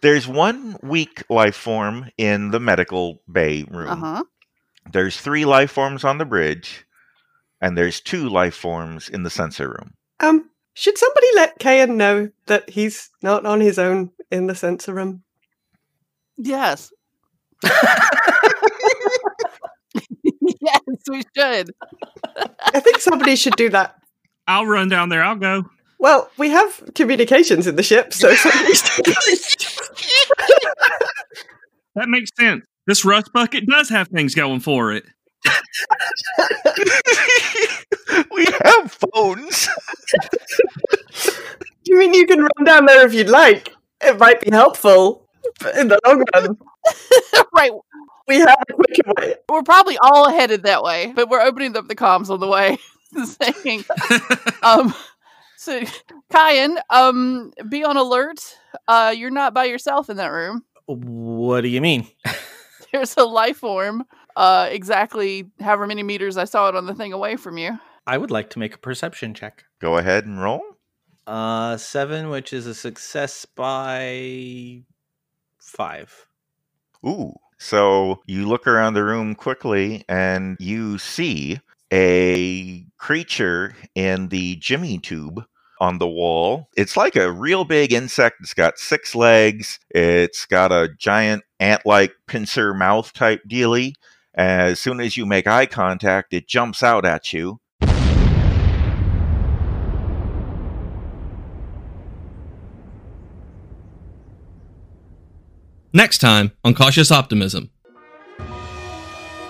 There's 0.00 0.28
one 0.28 0.76
weak 0.82 1.24
life 1.28 1.56
form 1.56 2.10
in 2.16 2.50
the 2.50 2.60
medical 2.60 3.20
bay 3.30 3.64
room. 3.68 3.88
Uh 3.88 3.96
huh. 3.96 4.24
There's 4.92 5.20
three 5.20 5.44
life 5.44 5.72
forms 5.72 6.04
on 6.04 6.18
the 6.18 6.24
bridge, 6.24 6.86
and 7.60 7.76
there's 7.76 8.00
two 8.00 8.28
life 8.28 8.54
forms 8.54 9.08
in 9.08 9.22
the 9.22 9.30
sensor 9.30 9.68
room. 9.68 9.94
Um, 10.20 10.50
should 10.74 10.96
somebody 10.96 11.26
let 11.34 11.58
Kayan 11.58 11.96
know 11.96 12.30
that 12.46 12.70
he's 12.70 13.10
not 13.22 13.44
on 13.44 13.60
his 13.60 13.78
own 13.78 14.12
in 14.30 14.46
the 14.46 14.54
sensor 14.54 14.94
room? 14.94 15.24
Yes. 16.36 16.92
yes, 20.60 20.80
we 21.10 21.22
should. 21.36 21.70
I 22.74 22.80
think 22.80 22.98
somebody 23.00 23.36
should 23.36 23.56
do 23.56 23.68
that. 23.70 23.96
I'll 24.46 24.66
run 24.66 24.88
down 24.88 25.08
there. 25.08 25.22
I'll 25.22 25.36
go. 25.36 25.64
Well, 25.98 26.30
we 26.38 26.50
have 26.50 26.82
communications 26.94 27.66
in 27.66 27.76
the 27.76 27.82
ship, 27.82 28.12
so 28.14 28.28
That 31.94 32.08
makes 32.08 32.30
sense. 32.38 32.64
This 32.86 33.04
rust 33.04 33.32
bucket 33.32 33.66
does 33.66 33.88
have 33.88 34.08
things 34.08 34.34
going 34.34 34.60
for 34.60 34.92
it. 34.92 35.04
we 38.34 38.46
have 38.64 38.96
phones. 39.12 39.68
You 41.88 41.98
mean 41.98 42.12
you 42.12 42.26
can 42.26 42.40
run 42.40 42.64
down 42.66 42.84
there 42.84 43.06
if 43.06 43.14
you'd 43.14 43.30
like? 43.30 43.74
It 44.02 44.18
might 44.18 44.42
be 44.42 44.50
helpful 44.50 45.26
in 45.74 45.88
the 45.88 45.98
long 46.04 46.22
run. 46.34 46.58
right. 47.54 47.70
We 48.28 48.36
have 48.40 48.62
a 48.68 48.72
quicker 48.74 49.12
way. 49.16 49.34
We're 49.48 49.62
probably 49.62 49.96
all 49.98 50.30
headed 50.30 50.64
that 50.64 50.82
way, 50.82 51.12
but 51.16 51.30
we're 51.30 51.40
opening 51.40 51.74
up 51.76 51.88
the 51.88 51.96
comms 51.96 52.28
on 52.28 52.40
the 52.40 52.46
way, 52.46 52.76
saying, 53.24 53.84
um, 54.62 54.94
so 55.56 55.82
Kyan, 56.30 56.78
um, 56.90 57.52
be 57.68 57.84
on 57.84 57.96
alert. 57.96 58.56
Uh, 58.86 59.14
you're 59.16 59.30
not 59.30 59.54
by 59.54 59.64
yourself 59.64 60.10
in 60.10 60.18
that 60.18 60.28
room. 60.28 60.62
What 60.86 61.62
do 61.62 61.68
you 61.68 61.80
mean? 61.80 62.06
There's 62.92 63.16
a 63.16 63.24
life 63.24 63.58
form, 63.58 64.04
uh, 64.36 64.68
exactly 64.70 65.50
however 65.60 65.86
many 65.86 66.02
meters 66.02 66.36
I 66.36 66.44
saw 66.44 66.68
it 66.68 66.76
on 66.76 66.86
the 66.86 66.94
thing 66.94 67.12
away 67.12 67.36
from 67.36 67.56
you. 67.58 67.78
I 68.06 68.18
would 68.18 68.30
like 68.30 68.50
to 68.50 68.58
make 68.58 68.74
a 68.74 68.78
perception 68.78 69.34
check. 69.34 69.64
Go 69.80 69.96
ahead 69.96 70.26
and 70.26 70.40
roll. 70.40 70.62
Uh, 71.26 71.76
seven, 71.76 72.28
which 72.30 72.52
is 72.52 72.66
a 72.66 72.74
success 72.74 73.44
by 73.44 74.82
five. 75.58 76.28
Ooh. 77.06 77.34
So 77.58 78.22
you 78.26 78.46
look 78.48 78.66
around 78.66 78.94
the 78.94 79.04
room 79.04 79.34
quickly 79.34 80.04
and 80.08 80.56
you 80.60 80.98
see 80.98 81.60
a 81.92 82.84
creature 82.98 83.74
in 83.94 84.28
the 84.28 84.56
Jeffries 84.56 85.00
tube 85.02 85.44
on 85.80 85.98
the 85.98 86.08
wall. 86.08 86.68
It's 86.76 86.96
like 86.96 87.16
a 87.16 87.32
real 87.32 87.64
big 87.64 87.92
insect. 87.92 88.36
It's 88.40 88.54
got 88.54 88.78
six 88.78 89.14
legs. 89.14 89.78
It's 89.90 90.46
got 90.46 90.72
a 90.72 90.88
giant 90.98 91.44
ant 91.60 91.84
like 91.84 92.12
pincer 92.26 92.74
mouth 92.74 93.12
type 93.12 93.42
dealy. 93.48 93.94
As 94.34 94.78
soon 94.78 95.00
as 95.00 95.16
you 95.16 95.26
make 95.26 95.46
eye 95.46 95.66
contact, 95.66 96.32
it 96.32 96.46
jumps 96.46 96.82
out 96.82 97.04
at 97.04 97.32
you. 97.32 97.60
Next 105.92 106.18
time 106.18 106.52
on 106.64 106.74
Cautious 106.74 107.10
Optimism. 107.10 107.70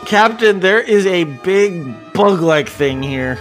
Captain, 0.07 0.61
there 0.61 0.81
is 0.81 1.05
a 1.05 1.25
big 1.25 2.13
bug 2.13 2.41
like 2.41 2.69
thing 2.69 3.03
here. 3.03 3.39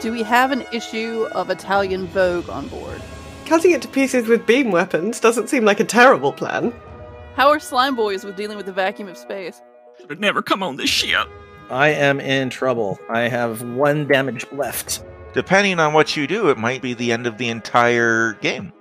Do 0.00 0.12
we 0.12 0.22
have 0.22 0.52
an 0.52 0.64
issue 0.70 1.26
of 1.32 1.48
Italian 1.48 2.06
Vogue 2.08 2.48
on 2.50 2.68
board? 2.68 3.00
Cutting 3.46 3.70
it 3.70 3.80
to 3.82 3.88
pieces 3.88 4.28
with 4.28 4.46
beam 4.46 4.70
weapons 4.70 5.18
doesn't 5.18 5.48
seem 5.48 5.64
like 5.64 5.80
a 5.80 5.84
terrible 5.84 6.32
plan. 6.32 6.74
How 7.34 7.48
are 7.48 7.58
slime 7.58 7.96
boys 7.96 8.22
with 8.22 8.36
dealing 8.36 8.56
with 8.56 8.66
the 8.66 8.72
vacuum 8.72 9.08
of 9.08 9.16
space? 9.16 9.62
Should 9.98 10.10
have 10.10 10.20
never 10.20 10.42
come 10.42 10.62
on 10.62 10.76
this 10.76 10.90
ship. 10.90 11.28
I 11.70 11.88
am 11.88 12.20
in 12.20 12.50
trouble. 12.50 12.98
I 13.08 13.22
have 13.22 13.62
one 13.62 14.06
damage 14.06 14.44
left. 14.52 15.02
Depending 15.32 15.80
on 15.80 15.94
what 15.94 16.16
you 16.16 16.26
do, 16.26 16.50
it 16.50 16.58
might 16.58 16.82
be 16.82 16.92
the 16.92 17.12
end 17.12 17.26
of 17.26 17.38
the 17.38 17.48
entire 17.48 18.34
game. 18.34 18.72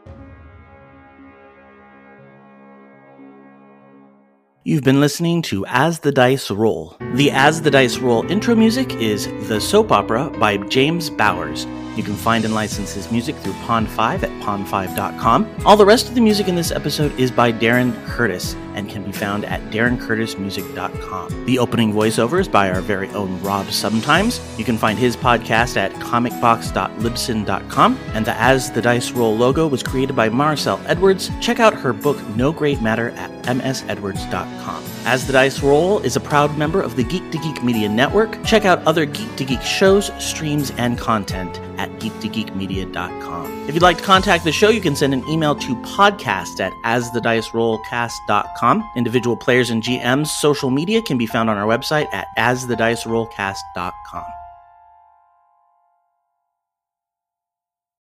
You've 4.68 4.82
been 4.82 5.00
listening 5.00 5.44
to 5.44 5.64
As 5.68 6.00
the 6.00 6.12
Dice 6.12 6.50
Roll. 6.50 6.98
The 7.14 7.30
As 7.30 7.62
the 7.62 7.70
Dice 7.70 8.00
Roll 8.00 8.26
intro 8.32 8.56
music 8.56 8.96
is 8.96 9.28
The 9.48 9.62
Soap 9.62 9.92
Opera 9.92 10.32
by 10.40 10.58
James 10.58 11.12
Bowers. 11.12 11.68
You 11.96 12.02
can 12.02 12.16
find 12.16 12.44
and 12.46 12.56
license 12.56 12.92
his 12.92 13.12
music 13.12 13.36
through 13.36 13.54
Pond5 13.68 14.24
at 14.24 14.44
pond5.com. 14.44 15.58
All 15.68 15.78
the 15.78 15.86
rest 15.86 16.10
of 16.10 16.16
the 16.16 16.22
music 16.22 16.48
in 16.48 16.56
this 16.56 16.72
episode 16.72 17.12
is 17.20 17.30
by 17.30 17.52
Darren 17.52 17.94
Curtis 18.08 18.56
and 18.76 18.88
can 18.90 19.04
be 19.04 19.12
found 19.12 19.46
at 19.46 19.62
darrencurtismusic.com. 19.72 21.46
The 21.46 21.58
opening 21.58 21.94
voiceover 21.94 22.40
is 22.40 22.48
by 22.48 22.70
our 22.70 22.82
very 22.82 23.10
own 23.10 23.42
Rob 23.42 23.72
Sometimes. 23.72 24.40
You 24.60 24.66
can 24.66 24.78
find 24.78 25.00
his 25.00 25.18
podcast 25.18 25.78
at 25.78 25.92
comicbox.libsyn.com. 25.94 28.00
And 28.14 28.26
the 28.26 28.40
As 28.40 28.72
the 28.72 28.82
Dice 28.82 29.12
Roll 29.12 29.36
logo 29.36 29.68
was 29.68 29.82
created 29.82 30.16
by 30.16 30.30
Maricel 30.30 30.80
Edwards. 30.86 31.32
Check 31.42 31.60
out 31.60 31.74
her 31.74 31.94
book 31.94 32.18
No 32.36 32.52
Great 32.52 32.82
Matter 32.82 33.10
at 33.12 33.32
msedwards.com. 33.44 34.84
As 35.06 35.28
the 35.28 35.34
Dice 35.34 35.62
Roll 35.62 36.00
is 36.00 36.16
a 36.16 36.20
proud 36.20 36.58
member 36.58 36.82
of 36.82 36.96
the 36.96 37.04
Geek 37.04 37.32
to 37.32 37.38
Geek 37.38 37.64
Media 37.64 37.88
Network. 37.88 38.44
Check 38.44 38.66
out 38.66 38.84
other 38.86 39.06
Geek 39.06 39.36
to 39.38 39.46
Geek 39.46 39.62
shows, 39.62 40.12
streams, 40.24 40.72
and 40.78 40.98
content 40.98 41.60
at 41.78 41.90
geektogeekmedia.com. 42.00 43.68
If 43.68 43.74
you'd 43.74 43.84
like 43.84 43.98
to 43.98 44.04
contact 44.04 44.44
the 44.44 44.52
show, 44.52 44.70
you 44.70 44.82
can 44.82 44.96
send 44.96 45.14
an 45.14 45.28
email 45.30 45.56
to 45.56 45.76
podcast 45.78 46.60
at 46.60 46.74
asthedicerollcast.com. 48.66 48.90
Individual 48.96 49.38
players 49.38 49.70
and 49.70 49.82
GMs' 49.84 50.28
social 50.28 50.70
media 50.70 51.02
can 51.02 51.18
be 51.18 51.26
found 51.26 51.50
on 51.50 51.58
our 51.58 51.68
website 51.68 52.12
at 52.14 52.28
asthedicerollcast.com. 52.38 54.35